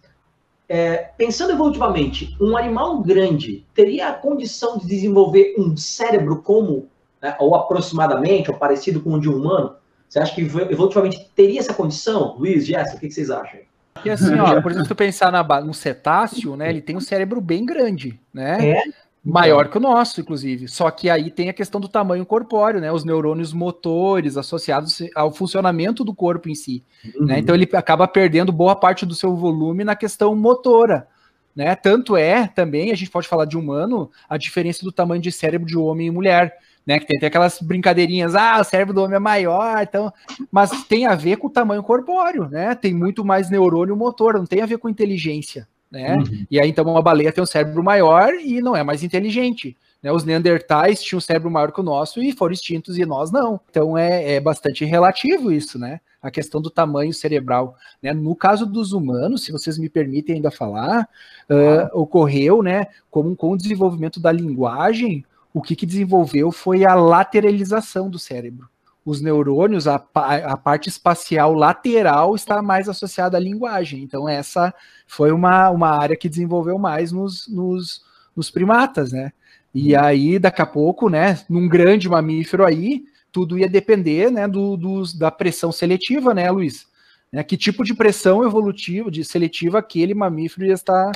É, 0.68 1.10
pensando 1.16 1.52
evolutivamente, 1.52 2.34
um 2.40 2.56
animal 2.56 3.00
grande 3.00 3.64
teria 3.74 4.08
a 4.08 4.14
condição 4.14 4.78
de 4.78 4.86
desenvolver 4.86 5.54
um 5.58 5.76
cérebro 5.76 6.42
como, 6.42 6.88
né, 7.22 7.36
ou 7.38 7.54
aproximadamente, 7.54 8.50
ou 8.50 8.56
parecido 8.56 9.00
com 9.00 9.14
o 9.14 9.20
de 9.20 9.28
um 9.28 9.36
humano? 9.36 9.76
Você 10.08 10.18
acha 10.18 10.34
que 10.34 10.40
evolutivamente 10.40 11.30
teria 11.34 11.60
essa 11.60 11.74
condição? 11.74 12.36
Luiz, 12.38 12.66
Jéssica, 12.66 12.96
o 12.96 13.00
que 13.00 13.10
vocês 13.10 13.30
acham? 13.30 13.60
E 14.04 14.10
assim, 14.10 14.38
ó, 14.38 14.60
por 14.60 14.70
exemplo, 14.70 14.86
se 14.86 14.88
tu 14.88 14.96
pensar 14.96 15.30
na, 15.30 15.42
no 15.60 15.72
cetáceo, 15.72 16.56
né, 16.56 16.70
ele 16.70 16.80
tem 16.80 16.96
um 16.96 17.00
cérebro 17.00 17.40
bem 17.40 17.64
grande, 17.64 18.18
né? 18.32 18.70
É? 18.70 18.82
Maior 19.24 19.68
que 19.68 19.78
o 19.78 19.80
nosso, 19.80 20.20
inclusive. 20.20 20.68
Só 20.68 20.90
que 20.90 21.08
aí 21.08 21.30
tem 21.30 21.48
a 21.48 21.54
questão 21.54 21.80
do 21.80 21.88
tamanho 21.88 22.26
corpóreo, 22.26 22.78
né? 22.78 22.92
Os 22.92 23.04
neurônios 23.04 23.54
motores 23.54 24.36
associados 24.36 25.02
ao 25.14 25.32
funcionamento 25.32 26.04
do 26.04 26.14
corpo 26.14 26.50
em 26.50 26.54
si. 26.54 26.82
Né? 27.02 27.12
Uhum. 27.16 27.26
Né? 27.26 27.38
Então 27.38 27.54
ele 27.54 27.66
acaba 27.72 28.06
perdendo 28.06 28.52
boa 28.52 28.76
parte 28.76 29.06
do 29.06 29.14
seu 29.14 29.34
volume 29.34 29.82
na 29.82 29.96
questão 29.96 30.36
motora. 30.36 31.08
Né? 31.56 31.74
Tanto 31.74 32.18
é 32.18 32.46
também, 32.48 32.92
a 32.92 32.94
gente 32.94 33.10
pode 33.10 33.26
falar 33.26 33.46
de 33.46 33.56
humano, 33.56 34.10
a 34.28 34.36
diferença 34.36 34.84
do 34.84 34.92
tamanho 34.92 35.22
de 35.22 35.32
cérebro 35.32 35.66
de 35.66 35.78
homem 35.78 36.08
e 36.08 36.10
mulher. 36.10 36.54
Né, 36.86 36.98
que 36.98 37.06
tem 37.06 37.16
até 37.16 37.28
aquelas 37.28 37.62
brincadeirinhas, 37.62 38.34
ah, 38.34 38.60
o 38.60 38.64
cérebro 38.64 38.92
do 38.92 39.02
homem 39.02 39.16
é 39.16 39.18
maior, 39.18 39.82
então, 39.82 40.12
mas 40.52 40.84
tem 40.84 41.06
a 41.06 41.14
ver 41.14 41.38
com 41.38 41.46
o 41.46 41.50
tamanho 41.50 41.82
corpóreo, 41.82 42.46
né? 42.50 42.74
Tem 42.74 42.92
muito 42.92 43.24
mais 43.24 43.48
neurônio 43.48 43.96
motor, 43.96 44.34
não 44.34 44.44
tem 44.44 44.60
a 44.60 44.66
ver 44.66 44.76
com 44.76 44.86
inteligência 44.86 45.66
né? 45.94 46.16
Uhum. 46.16 46.46
E 46.50 46.60
aí 46.60 46.68
então 46.68 46.84
uma 46.84 47.00
baleia 47.00 47.32
tem 47.32 47.42
um 47.42 47.46
cérebro 47.46 47.82
maior 47.82 48.34
e 48.34 48.60
não 48.60 48.76
é 48.76 48.82
mais 48.82 49.02
inteligente. 49.02 49.76
Né? 50.02 50.12
Os 50.12 50.24
Neandertais 50.24 51.02
tinham 51.02 51.18
um 51.18 51.20
cérebro 51.20 51.50
maior 51.50 51.72
que 51.72 51.80
o 51.80 51.84
nosso 51.84 52.20
e 52.20 52.32
foram 52.32 52.52
extintos 52.52 52.98
e 52.98 53.06
nós 53.06 53.30
não. 53.30 53.60
Então 53.70 53.96
é, 53.96 54.34
é 54.34 54.40
bastante 54.40 54.84
relativo 54.84 55.52
isso, 55.52 55.78
né? 55.78 56.00
A 56.20 56.30
questão 56.30 56.60
do 56.60 56.70
tamanho 56.70 57.12
cerebral. 57.12 57.76
Né? 58.02 58.12
No 58.12 58.34
caso 58.34 58.66
dos 58.66 58.92
humanos, 58.92 59.44
se 59.44 59.52
vocês 59.52 59.78
me 59.78 59.88
permitem 59.88 60.36
ainda 60.36 60.50
falar, 60.50 61.08
uh, 61.48 61.98
ocorreu, 62.00 62.62
né, 62.62 62.86
como 63.10 63.36
com 63.36 63.52
o 63.52 63.56
desenvolvimento 63.56 64.18
da 64.18 64.32
linguagem, 64.32 65.24
o 65.52 65.60
que, 65.62 65.76
que 65.76 65.86
desenvolveu 65.86 66.50
foi 66.50 66.84
a 66.84 66.94
lateralização 66.94 68.08
do 68.08 68.18
cérebro 68.18 68.68
os 69.04 69.20
neurônios, 69.20 69.86
a, 69.86 69.96
a, 70.14 70.56
parte 70.56 70.88
espacial 70.88 71.52
lateral 71.52 72.34
está 72.34 72.62
mais 72.62 72.88
associada 72.88 73.36
à 73.36 73.40
linguagem. 73.40 74.02
Então, 74.02 74.26
essa 74.26 74.72
foi 75.06 75.30
uma, 75.30 75.68
uma 75.68 75.90
área 75.90 76.16
que 76.16 76.28
desenvolveu 76.28 76.78
mais 76.78 77.12
nos, 77.12 77.46
nos, 77.48 78.02
nos 78.34 78.50
primatas, 78.50 79.12
né? 79.12 79.30
E 79.74 79.94
uhum. 79.94 80.02
aí, 80.02 80.38
daqui 80.38 80.62
a 80.62 80.66
pouco, 80.66 81.10
né, 81.10 81.38
num 81.50 81.68
grande 81.68 82.08
mamífero 82.08 82.64
aí, 82.64 83.04
tudo 83.30 83.58
ia 83.58 83.68
depender, 83.68 84.30
né, 84.30 84.48
do, 84.48 84.76
da 85.18 85.30
pressão 85.30 85.70
seletiva, 85.70 86.32
né, 86.32 86.50
Luiz? 86.50 86.86
Né, 87.30 87.42
que 87.42 87.56
tipo 87.56 87.84
de 87.84 87.92
pressão 87.92 88.44
evolutiva, 88.44 89.10
de 89.10 89.24
seletiva 89.24 89.80
aquele 89.80 90.14
mamífero 90.14 90.64
ia 90.64 90.72
estar, 90.72 91.10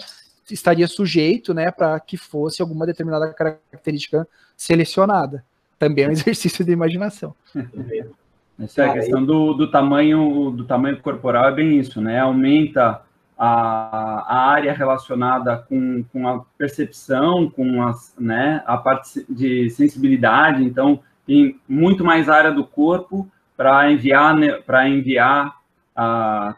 estaria 0.50 0.88
sujeito, 0.88 1.54
né, 1.54 1.70
para 1.70 1.98
que 2.00 2.16
fosse 2.16 2.60
alguma 2.60 2.84
determinada 2.84 3.32
característica 3.32 4.28
selecionada. 4.56 5.44
Também 5.78 6.04
é 6.04 6.08
um 6.08 6.12
exercício 6.12 6.64
de 6.64 6.72
imaginação. 6.72 7.34
Essa 8.58 8.82
é 8.82 8.88
a 8.88 8.92
questão 8.92 9.24
do, 9.24 9.54
do 9.54 9.70
tamanho 9.70 10.50
do 10.50 10.64
tamanho 10.64 11.00
corporal 11.00 11.48
é 11.48 11.52
bem 11.52 11.78
isso, 11.78 12.00
né? 12.00 12.18
Aumenta 12.18 13.02
a, 13.38 14.24
a 14.26 14.50
área 14.50 14.72
relacionada 14.72 15.56
com, 15.56 16.04
com 16.12 16.26
a 16.26 16.44
percepção, 16.58 17.48
com 17.48 17.82
as, 17.84 18.12
né, 18.18 18.62
a 18.66 18.76
parte 18.76 19.24
de 19.28 19.70
sensibilidade, 19.70 20.64
então 20.64 21.00
tem 21.24 21.60
muito 21.68 22.04
mais 22.04 22.28
área 22.28 22.50
do 22.50 22.64
corpo 22.64 23.30
para 23.56 23.92
enviar, 23.92 24.34
para 24.66 24.88
enviar, 24.88 25.56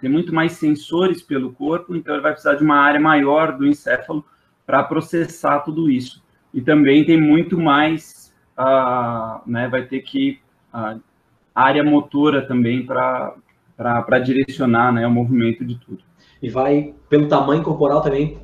tem 0.00 0.08
muito 0.08 0.34
mais 0.34 0.52
sensores 0.52 1.22
pelo 1.22 1.52
corpo, 1.52 1.94
então 1.94 2.14
ele 2.14 2.22
vai 2.22 2.32
precisar 2.32 2.54
de 2.54 2.62
uma 2.62 2.76
área 2.76 3.00
maior 3.00 3.56
do 3.56 3.66
encéfalo 3.66 4.24
para 4.66 4.82
processar 4.82 5.60
tudo 5.60 5.90
isso. 5.90 6.22
E 6.52 6.60
também 6.60 7.04
tem 7.04 7.20
muito 7.20 7.58
mais, 7.58 8.19
uh, 8.60 9.40
né, 9.50 9.68
vai 9.68 9.82
ter 9.82 10.00
que 10.00 10.38
uh, 10.74 11.00
área 11.54 11.82
motora 11.82 12.46
também 12.46 12.84
para 12.84 13.34
direcionar 14.24 14.92
né, 14.92 15.06
o 15.06 15.10
movimento 15.10 15.64
de 15.64 15.76
tudo 15.76 16.02
e 16.42 16.48
vai, 16.48 16.94
pelo 17.08 17.28
tamanho 17.28 17.62
corporal 17.62 18.00
também, 18.00 18.38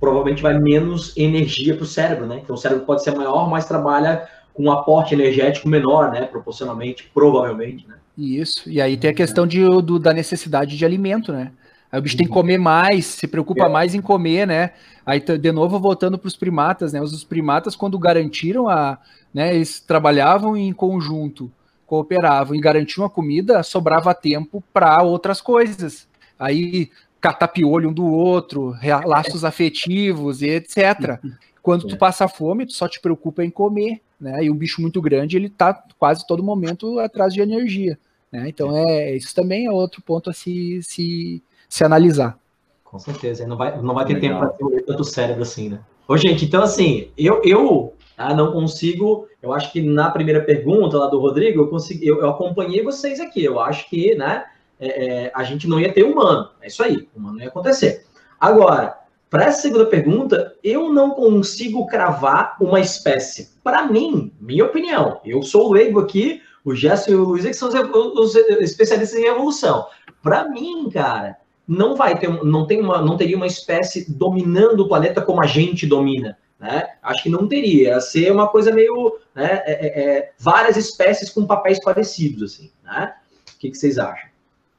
provavelmente 0.00 0.42
vai 0.42 0.58
menos 0.58 1.16
energia 1.16 1.74
para 1.74 1.84
o 1.84 1.86
cérebro, 1.86 2.26
né? 2.26 2.40
Então 2.42 2.54
o 2.54 2.58
cérebro 2.58 2.84
pode 2.84 3.02
ser 3.02 3.14
maior, 3.14 3.48
mas 3.48 3.66
trabalha 3.66 4.26
com 4.54 4.64
um 4.64 4.72
aporte 4.72 5.14
energético 5.14 5.68
menor, 5.68 6.10
né? 6.10 6.24
Proporcionalmente, 6.24 7.10
provavelmente, 7.12 7.86
né? 7.86 7.96
Isso. 8.16 8.70
E 8.70 8.80
aí 8.80 8.96
tem 8.96 9.10
a 9.10 9.14
questão 9.14 9.46
de, 9.46 9.62
do, 9.82 9.98
da 9.98 10.12
necessidade 10.12 10.76
de 10.76 10.84
alimento, 10.84 11.32
né? 11.32 11.52
Aí 11.90 11.98
o 11.98 12.02
bicho 12.02 12.16
tem 12.16 12.26
que 12.26 12.32
comer 12.32 12.58
mais, 12.58 13.04
se 13.04 13.26
preocupa 13.26 13.66
é. 13.66 13.68
mais 13.68 13.94
em 13.94 14.00
comer, 14.00 14.46
né? 14.46 14.70
Aí, 15.04 15.20
de 15.20 15.52
novo, 15.52 15.78
voltando 15.78 16.16
para 16.16 16.28
os 16.28 16.36
primatas, 16.36 16.92
né? 16.92 17.00
Os 17.02 17.24
primatas, 17.24 17.76
quando 17.76 17.98
garantiram 17.98 18.68
a. 18.68 18.98
Né, 19.32 19.54
eles 19.54 19.80
trabalhavam 19.80 20.56
em 20.56 20.72
conjunto, 20.72 21.50
cooperavam 21.86 22.54
e 22.54 22.60
garantiam 22.60 23.04
a 23.04 23.10
comida, 23.10 23.62
sobrava 23.62 24.14
tempo 24.14 24.62
para 24.72 25.02
outras 25.02 25.40
coisas. 25.40 26.06
Aí 26.38 26.90
catar 27.20 27.48
piolho 27.48 27.90
um 27.90 27.92
do 27.92 28.04
outro, 28.04 28.74
laços 29.04 29.44
afetivos 29.44 30.42
e 30.42 30.48
etc. 30.48 31.20
Quando 31.62 31.86
tu 31.86 31.94
é. 31.94 31.98
passa 31.98 32.26
fome, 32.26 32.66
tu 32.66 32.72
só 32.72 32.88
te 32.88 33.00
preocupa 33.00 33.44
em 33.44 33.50
comer, 33.50 34.00
né? 34.20 34.44
E 34.44 34.50
um 34.50 34.56
bicho 34.56 34.82
muito 34.82 35.00
grande, 35.00 35.36
ele 35.36 35.48
tá 35.48 35.84
quase 35.98 36.26
todo 36.26 36.42
momento 36.42 36.98
atrás 36.98 37.32
de 37.32 37.40
energia, 37.40 37.96
né? 38.30 38.48
Então 38.48 38.76
é 38.76 39.14
isso 39.14 39.32
também 39.34 39.66
é 39.66 39.70
outro 39.70 40.02
ponto 40.02 40.28
a 40.28 40.32
se, 40.32 40.80
se, 40.82 41.40
se 41.68 41.84
analisar. 41.84 42.36
Com 42.82 42.98
certeza, 42.98 43.46
não 43.46 43.56
vai, 43.56 43.80
não 43.80 43.94
vai 43.94 44.04
ter 44.04 44.14
Legal. 44.14 44.40
tempo 44.40 44.58
para 44.58 44.76
ter 44.76 44.82
tanto 44.82 45.04
cérebro 45.04 45.42
assim, 45.42 45.68
né? 45.68 45.80
Ô, 46.08 46.16
gente, 46.16 46.44
então 46.44 46.62
assim, 46.62 47.08
eu, 47.16 47.40
eu 47.44 47.94
ah, 48.16 48.34
não 48.34 48.52
consigo. 48.52 49.26
Eu 49.40 49.52
acho 49.52 49.72
que 49.72 49.80
na 49.82 50.10
primeira 50.10 50.40
pergunta 50.40 50.98
lá 50.98 51.06
do 51.06 51.18
Rodrigo, 51.18 51.62
eu 51.62 51.68
consegui, 51.68 52.06
eu, 52.06 52.20
eu 52.20 52.30
acompanhei 52.30 52.82
vocês 52.82 53.20
aqui. 53.20 53.44
Eu 53.44 53.60
acho 53.60 53.88
que, 53.88 54.14
né? 54.14 54.44
é, 54.82 55.04
é, 55.26 55.32
a 55.32 55.44
gente 55.44 55.68
não 55.68 55.78
ia 55.78 55.92
ter 55.92 56.02
humano. 56.02 56.48
É 56.60 56.66
isso 56.66 56.82
aí, 56.82 57.08
humano 57.14 57.36
não 57.36 57.42
ia 57.42 57.48
acontecer. 57.48 58.04
Agora, 58.40 58.98
para 59.30 59.44
essa 59.44 59.62
segunda 59.62 59.86
pergunta, 59.86 60.54
eu 60.62 60.92
não 60.92 61.12
consigo 61.12 61.86
cravar 61.86 62.56
uma 62.60 62.80
espécie. 62.80 63.52
Para 63.62 63.86
mim, 63.86 64.32
minha 64.40 64.64
opinião, 64.64 65.20
eu 65.24 65.40
sou 65.42 65.68
o 65.68 65.72
leigo 65.72 66.00
aqui, 66.00 66.42
o 66.64 66.74
Gerson 66.74 67.12
e 67.12 67.14
o 67.14 67.24
Luiz 67.24 67.44
que 67.44 67.54
são 67.54 67.68
os, 67.68 68.34
especialistas 68.34 69.18
em 69.18 69.26
evolução. 69.26 69.86
Para 70.20 70.48
mim, 70.48 70.90
cara, 70.90 71.36
não 71.66 71.94
vai 71.94 72.18
ter, 72.18 72.28
não 72.44 72.66
tem 72.66 72.80
uma, 72.80 73.00
não 73.00 73.16
teria 73.16 73.36
uma 73.36 73.46
espécie 73.46 74.12
dominando 74.12 74.80
o 74.80 74.88
planeta 74.88 75.22
como 75.22 75.42
a 75.42 75.46
gente 75.46 75.86
domina. 75.86 76.36
Né? 76.62 76.86
Acho 77.02 77.24
que 77.24 77.28
não 77.28 77.48
teria. 77.48 77.88
Ia 77.88 78.00
ser 78.00 78.30
uma 78.30 78.46
coisa 78.46 78.72
meio. 78.72 79.18
Né, 79.34 79.62
é, 79.64 79.72
é, 79.72 80.18
é 80.18 80.32
várias 80.38 80.76
espécies 80.76 81.28
com 81.28 81.44
papéis 81.44 81.82
parecidos, 81.82 82.52
assim. 82.52 82.70
Né? 82.84 83.12
O 83.52 83.58
que, 83.58 83.70
que 83.70 83.76
vocês 83.76 83.98
acham? 83.98 84.30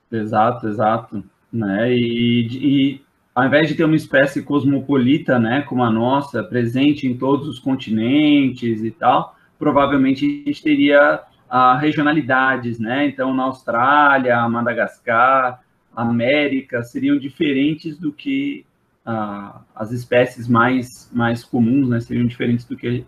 Exato, 0.09 0.67
exato. 0.69 1.23
Né? 1.51 1.91
E, 1.91 2.47
e 2.51 3.01
ao 3.35 3.45
invés 3.45 3.67
de 3.67 3.75
ter 3.75 3.83
uma 3.83 3.97
espécie 3.97 4.41
cosmopolita, 4.43 5.37
né, 5.37 5.63
como 5.63 5.83
a 5.83 5.91
nossa, 5.91 6.41
presente 6.43 7.05
em 7.05 7.17
todos 7.17 7.47
os 7.47 7.59
continentes 7.59 8.83
e 8.83 8.91
tal, 8.91 9.35
provavelmente 9.59 10.43
a 10.45 10.49
gente 10.49 10.63
teria 10.63 11.21
ah, 11.49 11.77
regionalidades, 11.77 12.79
né? 12.79 13.05
Então, 13.07 13.33
na 13.33 13.43
Austrália, 13.43 14.47
Madagascar, 14.47 15.61
América 15.95 16.81
seriam 16.83 17.17
diferentes 17.17 17.97
do 17.97 18.11
que 18.11 18.65
as 19.05 19.91
espécies 19.91 20.47
mais 20.47 21.09
mais 21.11 21.43
comuns, 21.43 21.89
né? 21.89 21.99
Seriam 21.99 22.25
diferentes 22.25 22.65
do 22.65 22.77
que 22.77 23.05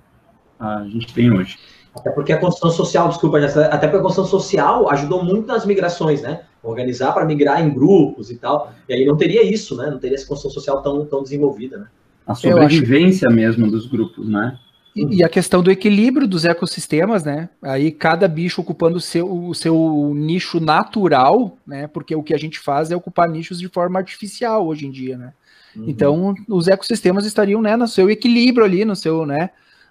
a 0.60 0.84
gente 0.86 1.14
tem 1.14 1.32
hoje. 1.32 1.58
Até 1.96 2.10
porque 2.12 2.34
a 2.34 2.38
construção 2.38 2.72
social, 2.72 3.08
desculpa, 3.08 3.40
até 3.40 3.88
porque 3.88 3.98
a 3.98 4.02
construção 4.02 4.40
social 4.40 4.90
ajudou 4.90 5.24
muito 5.24 5.48
nas 5.48 5.66
migrações, 5.66 6.22
né? 6.22 6.42
Organizar 6.62 7.14
para 7.14 7.26
migrar 7.26 7.66
em 7.66 7.74
grupos 7.74 8.30
e 8.30 8.38
tal. 8.38 8.74
E 8.90 8.94
aí 8.94 9.06
não 9.06 9.16
teria 9.16 9.44
isso, 9.44 9.78
né? 9.78 9.90
Não 9.90 10.00
teria 10.00 10.16
essa 10.16 10.28
construção 10.28 10.52
social 10.52 10.82
tão, 10.82 11.06
tão 11.06 11.24
desenvolvida, 11.24 11.78
né? 11.78 11.88
A 12.28 12.36
sobrevivência 12.36 13.28
acho... 13.28 13.36
mesmo 13.36 13.72
dos 13.72 13.86
grupos, 13.86 14.28
né? 14.28 14.58
E, 14.96 15.18
e, 15.18 15.24
a 15.24 15.30
questão 15.30 15.62
do 15.62 15.70
equilíbrio 15.70 16.26
dos 16.26 16.46
ecossistemas, 16.46 17.24
né? 17.24 17.50
Aí 17.62 17.92
cada 17.92 18.28
bicho 18.28 18.62
ocupando 18.62 18.98
o 18.98 19.02
seu, 19.02 19.30
o 19.30 19.54
seu 19.54 20.14
nicho 20.16 20.60
natural, 20.60 21.58
né? 21.68 21.88
Porque 21.88 22.16
o 22.16 22.24
que 22.24 22.34
a 22.34 22.38
gente 22.38 22.60
faz 22.60 22.92
é 22.92 22.96
ocupar 22.96 23.30
nichos 23.30 23.60
de 23.60 23.68
forma 23.68 24.00
artificial 24.00 24.66
hoje 24.66 24.86
em 24.88 24.92
dia, 24.92 25.18
né? 25.18 25.34
Uhum. 25.76 25.86
Então, 25.88 26.36
os 26.48 26.68
ecossistemas 26.68 27.26
estariam 27.26 27.62
né, 27.62 27.76
no 27.76 27.88
seu 27.88 28.10
equilíbrio 28.10 28.66
ali, 28.66 28.86
no 28.86 28.96
seu, 28.96 29.26
né? 29.26 29.50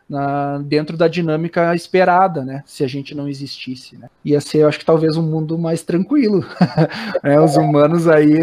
na, 0.09 0.59
dentro 0.59 0.97
da 0.97 1.09
dinâmica 1.09 1.74
esperada, 1.74 2.45
né? 2.45 2.62
Se 2.66 2.85
a 2.85 2.87
gente 2.87 3.14
não 3.14 3.28
existisse, 3.28 3.97
né? 3.97 4.09
Ia 4.24 4.41
ser, 4.41 4.59
eu 4.59 4.68
acho 4.68 4.78
que 4.78 4.85
talvez 4.85 5.16
um 5.16 5.22
mundo 5.22 5.59
mais 5.59 5.82
tranquilo. 5.82 6.45
né? 7.22 7.41
Os 7.41 7.57
humanos 7.57 8.07
aí, 8.09 8.39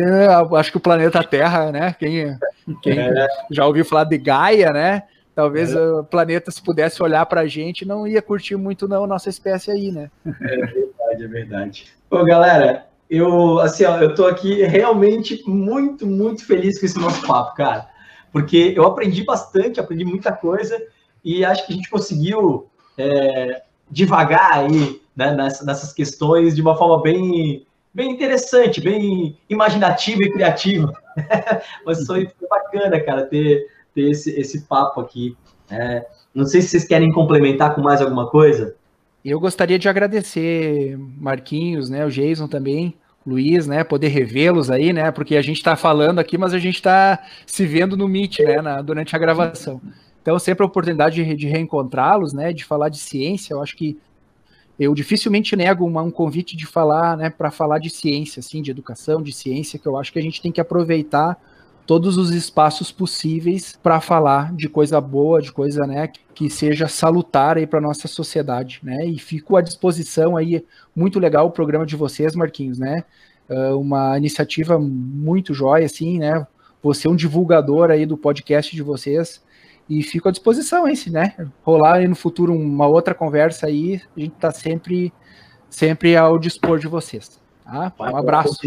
acho 0.57 0.71
que 0.71 0.77
o 0.77 0.81
planeta 0.81 1.23
Terra, 1.23 1.71
né? 1.71 1.95
Quem, 1.97 2.37
quem 2.81 2.99
é. 2.99 3.27
já 3.49 3.65
ouviu 3.65 3.85
falar 3.85 4.05
de 4.05 4.17
Gaia, 4.17 4.71
né? 4.71 5.03
Talvez 5.35 5.73
é. 5.73 5.79
o 5.79 6.03
planeta, 6.03 6.51
se 6.51 6.61
pudesse 6.61 7.01
olhar 7.01 7.25
para 7.25 7.41
a 7.41 7.47
gente, 7.47 7.85
não 7.85 8.07
ia 8.07 8.21
curtir 8.21 8.55
muito 8.55 8.87
não 8.87 9.03
a 9.03 9.07
nossa 9.07 9.29
espécie 9.29 9.71
aí, 9.71 9.91
né? 9.91 10.09
É 10.25 10.31
verdade, 10.31 11.23
é 11.23 11.27
verdade. 11.27 11.85
Bom, 12.09 12.25
galera, 12.25 12.85
eu 13.11 13.59
assim, 13.59 13.83
ó, 13.83 13.97
eu 13.97 14.15
tô 14.15 14.25
aqui 14.25 14.63
realmente 14.63 15.43
muito, 15.45 16.07
muito 16.07 16.45
feliz 16.45 16.79
com 16.79 16.85
esse 16.85 16.97
nosso 16.97 17.27
papo, 17.27 17.53
cara. 17.55 17.89
Porque 18.31 18.73
eu 18.73 18.85
aprendi 18.85 19.25
bastante, 19.25 19.81
aprendi 19.81 20.05
muita 20.05 20.31
coisa 20.31 20.81
e 21.21 21.43
acho 21.43 21.67
que 21.67 21.73
a 21.73 21.75
gente 21.75 21.89
conseguiu 21.89 22.69
é, 22.97 23.63
devagar 23.89 24.53
aí 24.53 25.01
né, 25.13 25.35
nessas, 25.35 25.65
nessas 25.65 25.91
questões 25.91 26.55
de 26.55 26.61
uma 26.61 26.77
forma 26.77 27.01
bem, 27.01 27.67
bem 27.93 28.11
interessante, 28.11 28.79
bem 28.79 29.37
imaginativa 29.49 30.21
e 30.23 30.31
criativa. 30.31 30.93
Mas 31.85 32.05
foi, 32.05 32.29
bacana, 32.49 32.97
cara, 33.01 33.25
ter, 33.25 33.67
ter 33.93 34.09
esse, 34.09 34.31
esse 34.39 34.61
papo 34.61 35.01
aqui. 35.01 35.35
É, 35.69 36.05
não 36.33 36.45
sei 36.45 36.61
se 36.61 36.69
vocês 36.69 36.85
querem 36.85 37.11
complementar 37.11 37.75
com 37.75 37.81
mais 37.81 38.01
alguma 38.01 38.29
coisa. 38.29 38.73
Eu 39.23 39.37
gostaria 39.37 39.77
de 39.77 39.89
agradecer 39.89 40.97
Marquinhos, 40.97 41.89
né, 41.89 42.05
o 42.05 42.09
Jason 42.09 42.47
também, 42.47 42.95
Luiz, 43.25 43.67
né, 43.67 43.83
poder 43.83 44.07
revê-los 44.07 44.71
aí, 44.71 44.91
né, 44.91 45.11
porque 45.11 45.35
a 45.35 45.41
gente 45.41 45.57
está 45.57 45.75
falando 45.75 46.19
aqui, 46.19 46.37
mas 46.37 46.53
a 46.53 46.59
gente 46.59 46.75
está 46.75 47.19
se 47.45 47.65
vendo 47.65 47.95
no 47.95 48.07
Meet, 48.07 48.39
né, 48.39 48.61
na, 48.61 48.81
durante 48.81 49.15
a 49.15 49.19
gravação. 49.19 49.79
Então, 50.21 50.37
sempre 50.39 50.63
a 50.63 50.65
oportunidade 50.65 51.23
de, 51.23 51.35
de 51.35 51.47
reencontrá-los, 51.47 52.33
né, 52.33 52.51
de 52.51 52.65
falar 52.65 52.89
de 52.89 52.97
ciência, 52.97 53.53
eu 53.53 53.61
acho 53.61 53.75
que 53.75 53.97
eu 54.79 54.95
dificilmente 54.95 55.55
nego 55.55 55.85
uma, 55.85 56.01
um 56.01 56.09
convite 56.09 56.57
de 56.57 56.65
falar, 56.65 57.15
né, 57.15 57.29
para 57.29 57.51
falar 57.51 57.77
de 57.77 57.89
ciência, 57.89 58.39
assim, 58.39 58.61
de 58.61 58.71
educação, 58.71 59.21
de 59.21 59.31
ciência, 59.31 59.77
que 59.77 59.87
eu 59.87 59.97
acho 59.97 60.11
que 60.11 60.17
a 60.17 60.21
gente 60.21 60.41
tem 60.41 60.51
que 60.51 60.61
aproveitar 60.61 61.39
todos 61.85 62.17
os 62.17 62.31
espaços 62.31 62.91
possíveis 62.91 63.77
para 63.81 63.99
falar 63.99 64.53
de 64.53 64.69
coisa 64.69 64.99
boa, 65.01 65.41
de 65.41 65.51
coisa 65.51 65.85
né, 65.85 66.09
que 66.33 66.49
seja 66.49 66.87
salutar 66.87 67.57
aí 67.57 67.67
para 67.67 67.81
nossa 67.81 68.07
sociedade, 68.07 68.79
né? 68.83 69.05
E 69.05 69.19
fico 69.19 69.55
à 69.55 69.61
disposição 69.61 70.37
aí, 70.37 70.65
muito 70.95 71.19
legal 71.19 71.47
o 71.47 71.51
programa 71.51 71.85
de 71.85 71.95
vocês, 71.95 72.35
Marquinhos, 72.35 72.79
né? 72.79 73.03
Uh, 73.49 73.77
uma 73.77 74.17
iniciativa 74.17 74.79
muito 74.79 75.53
jóia, 75.53 75.85
assim, 75.85 76.19
né? 76.19 76.45
Você 76.81 77.07
é 77.07 77.11
um 77.11 77.15
divulgador 77.15 77.91
aí 77.91 78.05
do 78.05 78.17
podcast 78.17 78.75
de 78.75 78.81
vocês 78.81 79.43
e 79.89 80.01
fico 80.01 80.29
à 80.29 80.31
disposição 80.31 80.85
aí, 80.85 80.95
né? 81.07 81.35
Rolar 81.63 81.95
aí 81.95 82.07
no 82.07 82.15
futuro 82.15 82.53
uma 82.53 82.87
outra 82.87 83.13
conversa 83.13 83.67
aí, 83.67 84.01
a 84.15 84.19
gente 84.19 84.33
está 84.33 84.51
sempre, 84.51 85.13
sempre 85.69 86.15
ao 86.15 86.39
dispor 86.39 86.79
de 86.79 86.87
vocês. 86.87 87.39
Tá? 87.65 87.93
Um 87.99 88.17
abraço. 88.17 88.57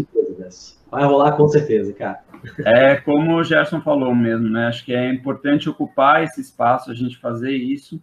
Vai 0.95 1.05
rolar 1.05 1.33
com 1.33 1.47
certeza, 1.47 1.93
cara. 1.93 2.23
É 2.59 2.95
como 2.95 3.35
o 3.35 3.43
Gerson 3.43 3.81
falou 3.81 4.15
mesmo, 4.15 4.49
né? 4.49 4.67
Acho 4.67 4.85
que 4.85 4.93
é 4.93 5.11
importante 5.13 5.69
ocupar 5.69 6.23
esse 6.23 6.39
espaço, 6.39 6.89
a 6.89 6.93
gente 6.93 7.17
fazer 7.17 7.51
isso, 7.51 8.01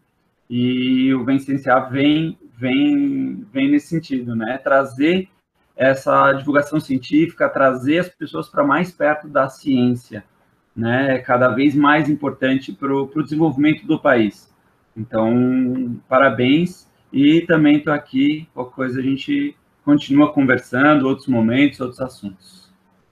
e 0.51 1.15
o 1.15 1.25
Vencenciar 1.25 1.91
vem, 1.91 2.39
vem, 2.59 3.47
vem 3.53 3.71
nesse 3.71 3.89
sentido, 3.89 4.37
né? 4.37 4.59
Trazer 4.59 5.29
essa 5.75 6.33
divulgação 6.33 6.79
científica, 6.79 7.49
trazer 7.49 8.01
as 8.01 8.09
pessoas 8.09 8.49
para 8.49 8.63
mais 8.63 8.93
perto 8.93 9.27
da 9.27 9.49
ciência, 9.49 10.23
né? 10.77 11.15
É 11.15 11.19
cada 11.19 11.49
vez 11.49 11.75
mais 11.75 12.11
importante 12.11 12.73
para 12.73 12.93
o 12.93 13.23
desenvolvimento 13.23 13.87
do 13.87 13.99
país. 13.99 14.53
Então, 14.95 15.97
parabéns, 16.07 16.91
e 17.11 17.41
também 17.43 17.79
estou 17.79 17.93
aqui, 17.95 18.47
qualquer 18.53 18.75
coisa 18.75 19.01
a 19.01 19.03
gente 19.03 19.57
continua 19.83 20.33
conversando, 20.33 21.09
outros 21.09 21.27
momentos, 21.27 21.81
outros 21.81 22.01
assuntos. 22.01 22.62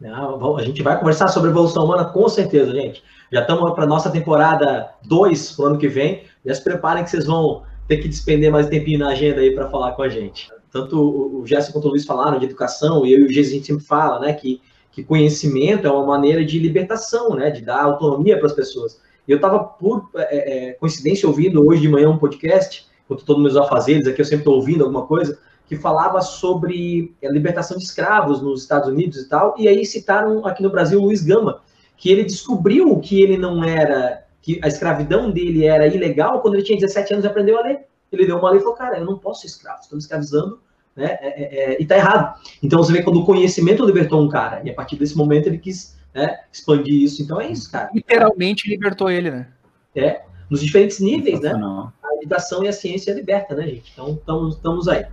A 0.02 0.62
gente 0.62 0.82
vai 0.82 0.98
conversar 0.98 1.28
sobre 1.28 1.50
evolução 1.50 1.84
humana 1.84 2.06
com 2.06 2.26
certeza, 2.28 2.72
gente. 2.72 3.02
Já 3.30 3.42
estamos 3.42 3.72
para 3.74 3.84
a 3.84 3.86
nossa 3.86 4.10
temporada 4.10 4.90
2 5.04 5.52
para 5.52 5.62
o 5.62 5.68
ano 5.68 5.78
que 5.78 5.88
vem. 5.88 6.22
Já 6.44 6.54
se 6.54 6.64
preparem 6.64 7.04
que 7.04 7.10
vocês 7.10 7.26
vão 7.26 7.62
ter 7.86 7.98
que 7.98 8.08
despender 8.08 8.50
mais 8.50 8.68
tempinho 8.68 9.00
na 9.00 9.10
agenda 9.10 9.40
aí 9.40 9.54
para 9.54 9.68
falar 9.68 9.92
com 9.92 10.02
a 10.02 10.08
gente. 10.08 10.48
Tanto 10.70 11.40
o 11.40 11.46
Gerson 11.46 11.72
quanto 11.72 11.88
o 11.88 11.90
Luiz 11.90 12.06
falaram 12.06 12.38
de 12.38 12.46
educação, 12.46 13.04
e 13.04 13.12
eu 13.12 13.18
e 13.18 13.24
o 13.24 13.32
Gês 13.32 13.48
a 13.48 13.50
gente 13.50 13.66
sempre 13.66 13.84
fala, 13.84 14.20
né, 14.20 14.32
que, 14.32 14.62
que 14.92 15.02
conhecimento 15.02 15.86
é 15.86 15.90
uma 15.90 16.06
maneira 16.06 16.44
de 16.44 16.58
libertação, 16.58 17.34
né, 17.34 17.50
de 17.50 17.62
dar 17.62 17.82
autonomia 17.82 18.38
para 18.38 18.46
as 18.46 18.52
pessoas. 18.52 19.00
E 19.26 19.32
eu 19.32 19.36
estava, 19.36 19.58
por 19.58 20.08
é, 20.14 20.68
é, 20.68 20.72
coincidência, 20.74 21.28
ouvindo 21.28 21.66
hoje 21.66 21.82
de 21.82 21.88
manhã 21.88 22.08
um 22.08 22.18
podcast, 22.18 22.86
enquanto 23.04 23.24
todos 23.24 23.42
meus 23.42 23.56
afazeres 23.56 24.06
aqui, 24.06 24.20
eu 24.20 24.24
sempre 24.24 24.42
estou 24.42 24.54
ouvindo 24.54 24.84
alguma 24.84 25.04
coisa, 25.06 25.38
que 25.70 25.76
falava 25.76 26.20
sobre 26.20 27.14
a 27.22 27.30
libertação 27.30 27.78
de 27.78 27.84
escravos 27.84 28.42
nos 28.42 28.62
Estados 28.62 28.88
Unidos 28.88 29.18
e 29.18 29.28
tal, 29.28 29.54
e 29.56 29.68
aí 29.68 29.86
citaram 29.86 30.44
aqui 30.44 30.64
no 30.64 30.68
Brasil 30.68 31.00
Luiz 31.00 31.22
Gama, 31.22 31.60
que 31.96 32.10
ele 32.10 32.24
descobriu 32.24 32.98
que 32.98 33.22
ele 33.22 33.38
não 33.38 33.62
era, 33.62 34.24
que 34.42 34.58
a 34.64 34.66
escravidão 34.66 35.30
dele 35.30 35.64
era 35.64 35.86
ilegal 35.86 36.40
quando 36.40 36.54
ele 36.54 36.64
tinha 36.64 36.76
17 36.76 37.12
anos 37.12 37.24
e 37.24 37.28
aprendeu 37.28 37.56
a 37.56 37.62
ler. 37.62 37.86
Ele 38.10 38.26
deu 38.26 38.36
uma 38.38 38.50
lei 38.50 38.58
e 38.58 38.62
falou, 38.64 38.76
cara, 38.76 38.98
eu 38.98 39.04
não 39.04 39.16
posso 39.16 39.42
ser 39.42 39.46
escravo, 39.46 39.78
estou 39.80 39.96
me 39.96 40.02
escravizando, 40.02 40.58
né, 40.96 41.16
é, 41.20 41.28
é, 41.28 41.72
é, 41.74 41.80
e 41.80 41.86
tá 41.86 41.96
errado. 41.96 42.36
Então 42.60 42.82
você 42.82 42.92
vê 42.92 43.04
quando 43.04 43.20
o 43.20 43.24
conhecimento 43.24 43.86
libertou 43.86 44.20
um 44.20 44.28
cara, 44.28 44.62
e 44.64 44.70
a 44.70 44.74
partir 44.74 44.96
desse 44.96 45.16
momento 45.16 45.46
ele 45.46 45.58
quis 45.58 45.96
né, 46.12 46.36
expandir 46.52 47.00
isso, 47.00 47.22
então 47.22 47.40
é 47.40 47.46
isso, 47.46 47.70
cara. 47.70 47.90
Literalmente 47.94 48.68
libertou 48.68 49.08
ele, 49.08 49.30
né? 49.30 49.46
É, 49.94 50.22
nos 50.50 50.60
diferentes 50.60 50.98
níveis, 50.98 51.40
né? 51.40 51.52
A 51.52 52.16
educação 52.16 52.64
e 52.64 52.68
a 52.68 52.72
ciência 52.72 53.14
liberta, 53.14 53.54
né, 53.54 53.68
gente? 53.68 53.92
Então, 53.92 54.48
estamos 54.48 54.88
aí. 54.88 55.06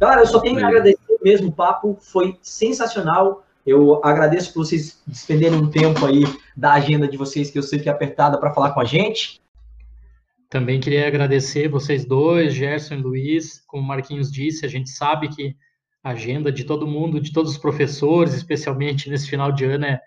Galera, 0.00 0.22
eu 0.22 0.26
só 0.26 0.40
tenho 0.40 0.56
que 0.56 0.64
agradecer 0.64 0.98
mesmo, 1.22 1.48
o 1.48 1.52
papo 1.52 1.96
foi 2.00 2.36
sensacional. 2.42 3.44
Eu 3.64 4.04
agradeço 4.04 4.52
por 4.52 4.64
vocês 4.64 5.02
despenderem 5.06 5.58
um 5.58 5.70
tempo 5.70 6.04
aí 6.04 6.24
da 6.54 6.74
agenda 6.74 7.08
de 7.08 7.16
vocês, 7.16 7.50
que 7.50 7.58
eu 7.58 7.62
sei 7.62 7.78
que 7.78 7.88
é 7.88 7.92
apertada, 7.92 8.38
para 8.38 8.52
falar 8.52 8.72
com 8.72 8.80
a 8.80 8.84
gente. 8.84 9.40
Também 10.50 10.78
queria 10.80 11.06
agradecer 11.06 11.68
vocês 11.68 12.04
dois, 12.04 12.52
Gerson 12.52 12.94
e 12.94 13.02
Luiz. 13.02 13.62
Como 13.66 13.82
o 13.82 13.86
Marquinhos 13.86 14.30
disse, 14.30 14.66
a 14.66 14.68
gente 14.68 14.90
sabe 14.90 15.28
que 15.28 15.56
a 16.02 16.10
agenda 16.10 16.52
de 16.52 16.64
todo 16.64 16.86
mundo, 16.86 17.20
de 17.20 17.32
todos 17.32 17.52
os 17.52 17.58
professores, 17.58 18.34
especialmente 18.34 19.08
nesse 19.08 19.28
final 19.28 19.50
de 19.50 19.64
ano, 19.64 19.86
é, 19.86 20.00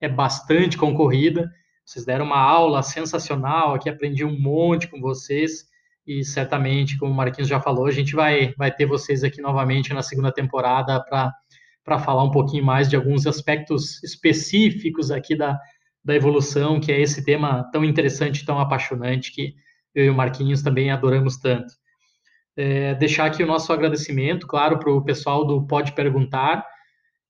é 0.00 0.08
bastante 0.08 0.76
concorrida. 0.76 1.50
Vocês 1.84 2.04
deram 2.04 2.26
uma 2.26 2.38
aula 2.38 2.82
sensacional 2.82 3.74
aqui, 3.74 3.88
aprendi 3.88 4.24
um 4.24 4.38
monte 4.38 4.86
com 4.88 5.00
vocês 5.00 5.67
e 6.08 6.24
certamente, 6.24 6.96
como 6.96 7.12
o 7.12 7.14
Marquinhos 7.14 7.50
já 7.50 7.60
falou, 7.60 7.84
a 7.84 7.90
gente 7.90 8.16
vai, 8.16 8.54
vai 8.56 8.72
ter 8.72 8.86
vocês 8.86 9.22
aqui 9.22 9.42
novamente 9.42 9.92
na 9.92 10.02
segunda 10.02 10.32
temporada 10.32 11.04
para 11.04 11.98
falar 11.98 12.24
um 12.24 12.30
pouquinho 12.30 12.64
mais 12.64 12.88
de 12.88 12.96
alguns 12.96 13.26
aspectos 13.26 14.02
específicos 14.02 15.10
aqui 15.10 15.36
da, 15.36 15.58
da 16.02 16.14
evolução, 16.14 16.80
que 16.80 16.90
é 16.90 16.98
esse 16.98 17.22
tema 17.22 17.68
tão 17.70 17.84
interessante, 17.84 18.46
tão 18.46 18.58
apaixonante, 18.58 19.30
que 19.30 19.54
eu 19.94 20.06
e 20.06 20.08
o 20.08 20.14
Marquinhos 20.14 20.62
também 20.62 20.90
adoramos 20.90 21.36
tanto. 21.36 21.74
É, 22.56 22.94
deixar 22.94 23.26
aqui 23.26 23.42
o 23.42 23.46
nosso 23.46 23.70
agradecimento, 23.70 24.46
claro, 24.46 24.78
para 24.78 24.90
o 24.90 25.04
pessoal 25.04 25.44
do 25.44 25.66
Pode 25.66 25.92
Perguntar. 25.92 26.64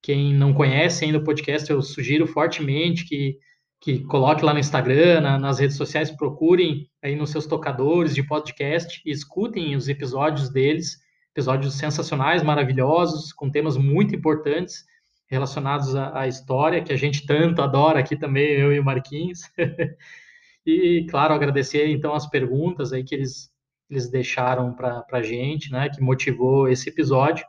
Quem 0.01 0.33
não 0.33 0.55
conhece 0.55 1.05
ainda 1.05 1.19
o 1.19 1.25
podcast, 1.25 1.69
eu 1.69 1.83
sugiro 1.83 2.29
fortemente 2.29 3.05
que 3.05 3.39
que 3.81 4.01
coloque 4.05 4.45
lá 4.45 4.53
no 4.53 4.59
Instagram, 4.59 5.21
na, 5.21 5.39
nas 5.39 5.59
redes 5.59 5.77
sociais, 5.77 6.11
procurem 6.11 6.89
aí 7.03 7.15
nos 7.15 7.31
seus 7.31 7.47
tocadores 7.47 8.15
de 8.15 8.23
podcast 8.23 9.01
e 9.05 9.11
escutem 9.11 9.77
os 9.77 9.89
episódios 9.89 10.51
deles, 10.51 10.99
episódios 11.33 11.75
sensacionais, 11.75 12.43
maravilhosos, 12.43 13.33
com 13.33 13.51
temas 13.51 13.77
muito 13.77 14.15
importantes 14.15 14.85
relacionados 15.29 15.95
à, 15.95 16.21
à 16.21 16.27
história, 16.27 16.83
que 16.83 16.93
a 16.93 16.97
gente 16.97 17.27
tanto 17.27 17.63
adora 17.63 18.01
aqui 18.01 18.17
também, 18.17 18.53
eu 18.53 18.73
e 18.73 18.81
o 18.81 18.85
Marquinhos. 18.85 19.41
e, 20.67 21.07
claro, 21.09 21.35
agradecer 21.35 21.87
então 21.89 22.15
as 22.15 22.27
perguntas 22.27 22.93
aí 22.93 23.05
que 23.05 23.15
eles, 23.15 23.51
eles 23.89 24.11
deixaram 24.11 24.75
para 24.75 25.05
a 25.13 25.23
gente, 25.23 25.71
né, 25.71 25.89
que 25.89 26.01
motivou 26.01 26.69
esse 26.69 26.89
episódio. 26.89 27.45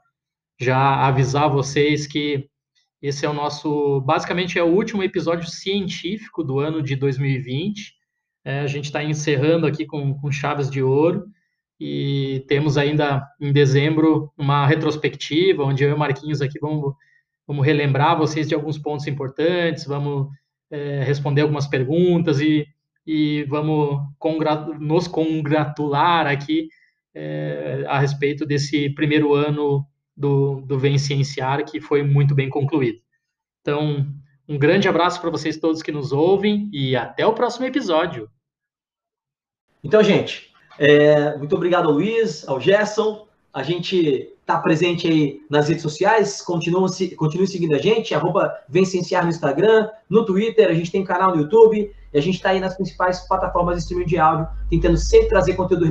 Já 0.60 1.08
avisar 1.08 1.50
vocês 1.50 2.06
que 2.06 2.50
esse 3.02 3.26
é 3.26 3.30
o 3.30 3.34
nosso, 3.34 4.02
basicamente 4.02 4.60
é 4.60 4.64
o 4.64 4.74
último 4.74 5.02
episódio 5.02 5.50
científico 5.50 6.44
do 6.44 6.60
ano 6.60 6.82
de 6.82 6.96
2020. 6.96 7.94
É, 8.44 8.60
a 8.60 8.68
gente 8.68 8.86
está 8.86 9.04
encerrando 9.04 9.66
aqui 9.66 9.86
com, 9.86 10.14
com 10.16 10.32
chaves 10.32 10.70
de 10.70 10.84
ouro 10.84 11.26
e 11.80 12.44
temos 12.48 12.78
ainda 12.78 13.26
em 13.40 13.54
dezembro 13.54 14.32
uma 14.38 14.68
retrospectiva, 14.68 15.64
onde 15.64 15.84
eu 15.84 15.90
e 15.90 15.94
o 15.94 15.98
Marquinhos 15.98 16.42
aqui 16.42 16.60
vamos, 16.60 16.94
vamos 17.48 17.66
relembrar 17.66 18.18
vocês 18.18 18.48
de 18.50 18.56
alguns 18.56 18.78
pontos 18.78 19.08
importantes, 19.08 19.86
vamos 19.86 20.28
é, 20.70 21.02
responder 21.04 21.42
algumas 21.42 21.68
perguntas 21.68 22.42
e, 22.42 22.68
e 23.08 23.44
vamos 23.44 24.02
nos 24.80 25.08
congratular 25.08 26.28
aqui 26.28 26.68
é, 27.16 27.86
a 27.88 27.98
respeito 27.98 28.46
desse 28.46 28.90
primeiro 28.90 29.34
ano 29.34 29.86
do, 30.20 30.62
do 30.62 30.78
Vem 30.78 30.98
Cienciar, 30.98 31.64
que 31.64 31.80
foi 31.80 32.04
muito 32.04 32.36
bem 32.36 32.50
concluído. 32.50 33.00
Então, 33.62 34.06
um 34.48 34.58
grande 34.58 34.90
abraço 34.90 35.22
para 35.22 35.30
vocês 35.30 35.58
todos 35.58 35.82
que 35.82 35.92
nos 35.92 36.12
ouvem 36.12 36.70
e 36.74 36.96
até 36.96 37.26
o 37.26 37.34
próximo 37.34 37.66
episódio. 37.66 38.30
Então, 39.82 40.04
gente, 40.04 40.52
é, 40.78 41.38
muito 41.38 41.56
obrigado 41.56 41.88
ao 41.88 41.94
Luiz, 41.94 42.46
ao 42.48 42.60
Gerson. 42.60 43.26
A 43.54 43.64
gente 43.64 44.30
está 44.42 44.60
presente 44.60 45.08
aí 45.08 45.42
nas 45.50 45.70
redes 45.70 45.84
sociais, 45.84 46.42
continue, 46.42 47.16
continue 47.16 47.48
seguindo 47.48 47.76
a 47.76 47.78
gente, 47.78 48.14
arroba 48.14 48.54
no 48.68 49.30
Instagram, 49.30 49.90
no 50.10 50.26
Twitter, 50.26 50.70
a 50.70 50.74
gente 50.74 50.92
tem 50.92 51.04
canal 51.04 51.36
no 51.36 51.44
YouTube, 51.44 51.94
e 52.12 52.18
a 52.18 52.22
gente 52.22 52.36
está 52.36 52.50
aí 52.50 52.60
nas 52.60 52.76
principais 52.76 53.28
plataformas 53.28 53.76
de 53.76 53.84
streaming 53.84 54.08
de 54.08 54.18
áudio, 54.18 54.48
tentando 54.70 54.98
sempre 54.98 55.30
trazer 55.30 55.54
conteúdo 55.54 55.86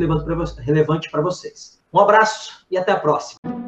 relevante 0.58 1.10
para 1.10 1.22
vocês. 1.22 1.80
Um 1.92 2.00
abraço 2.00 2.66
e 2.70 2.76
até 2.76 2.92
a 2.92 2.98
próxima. 2.98 3.67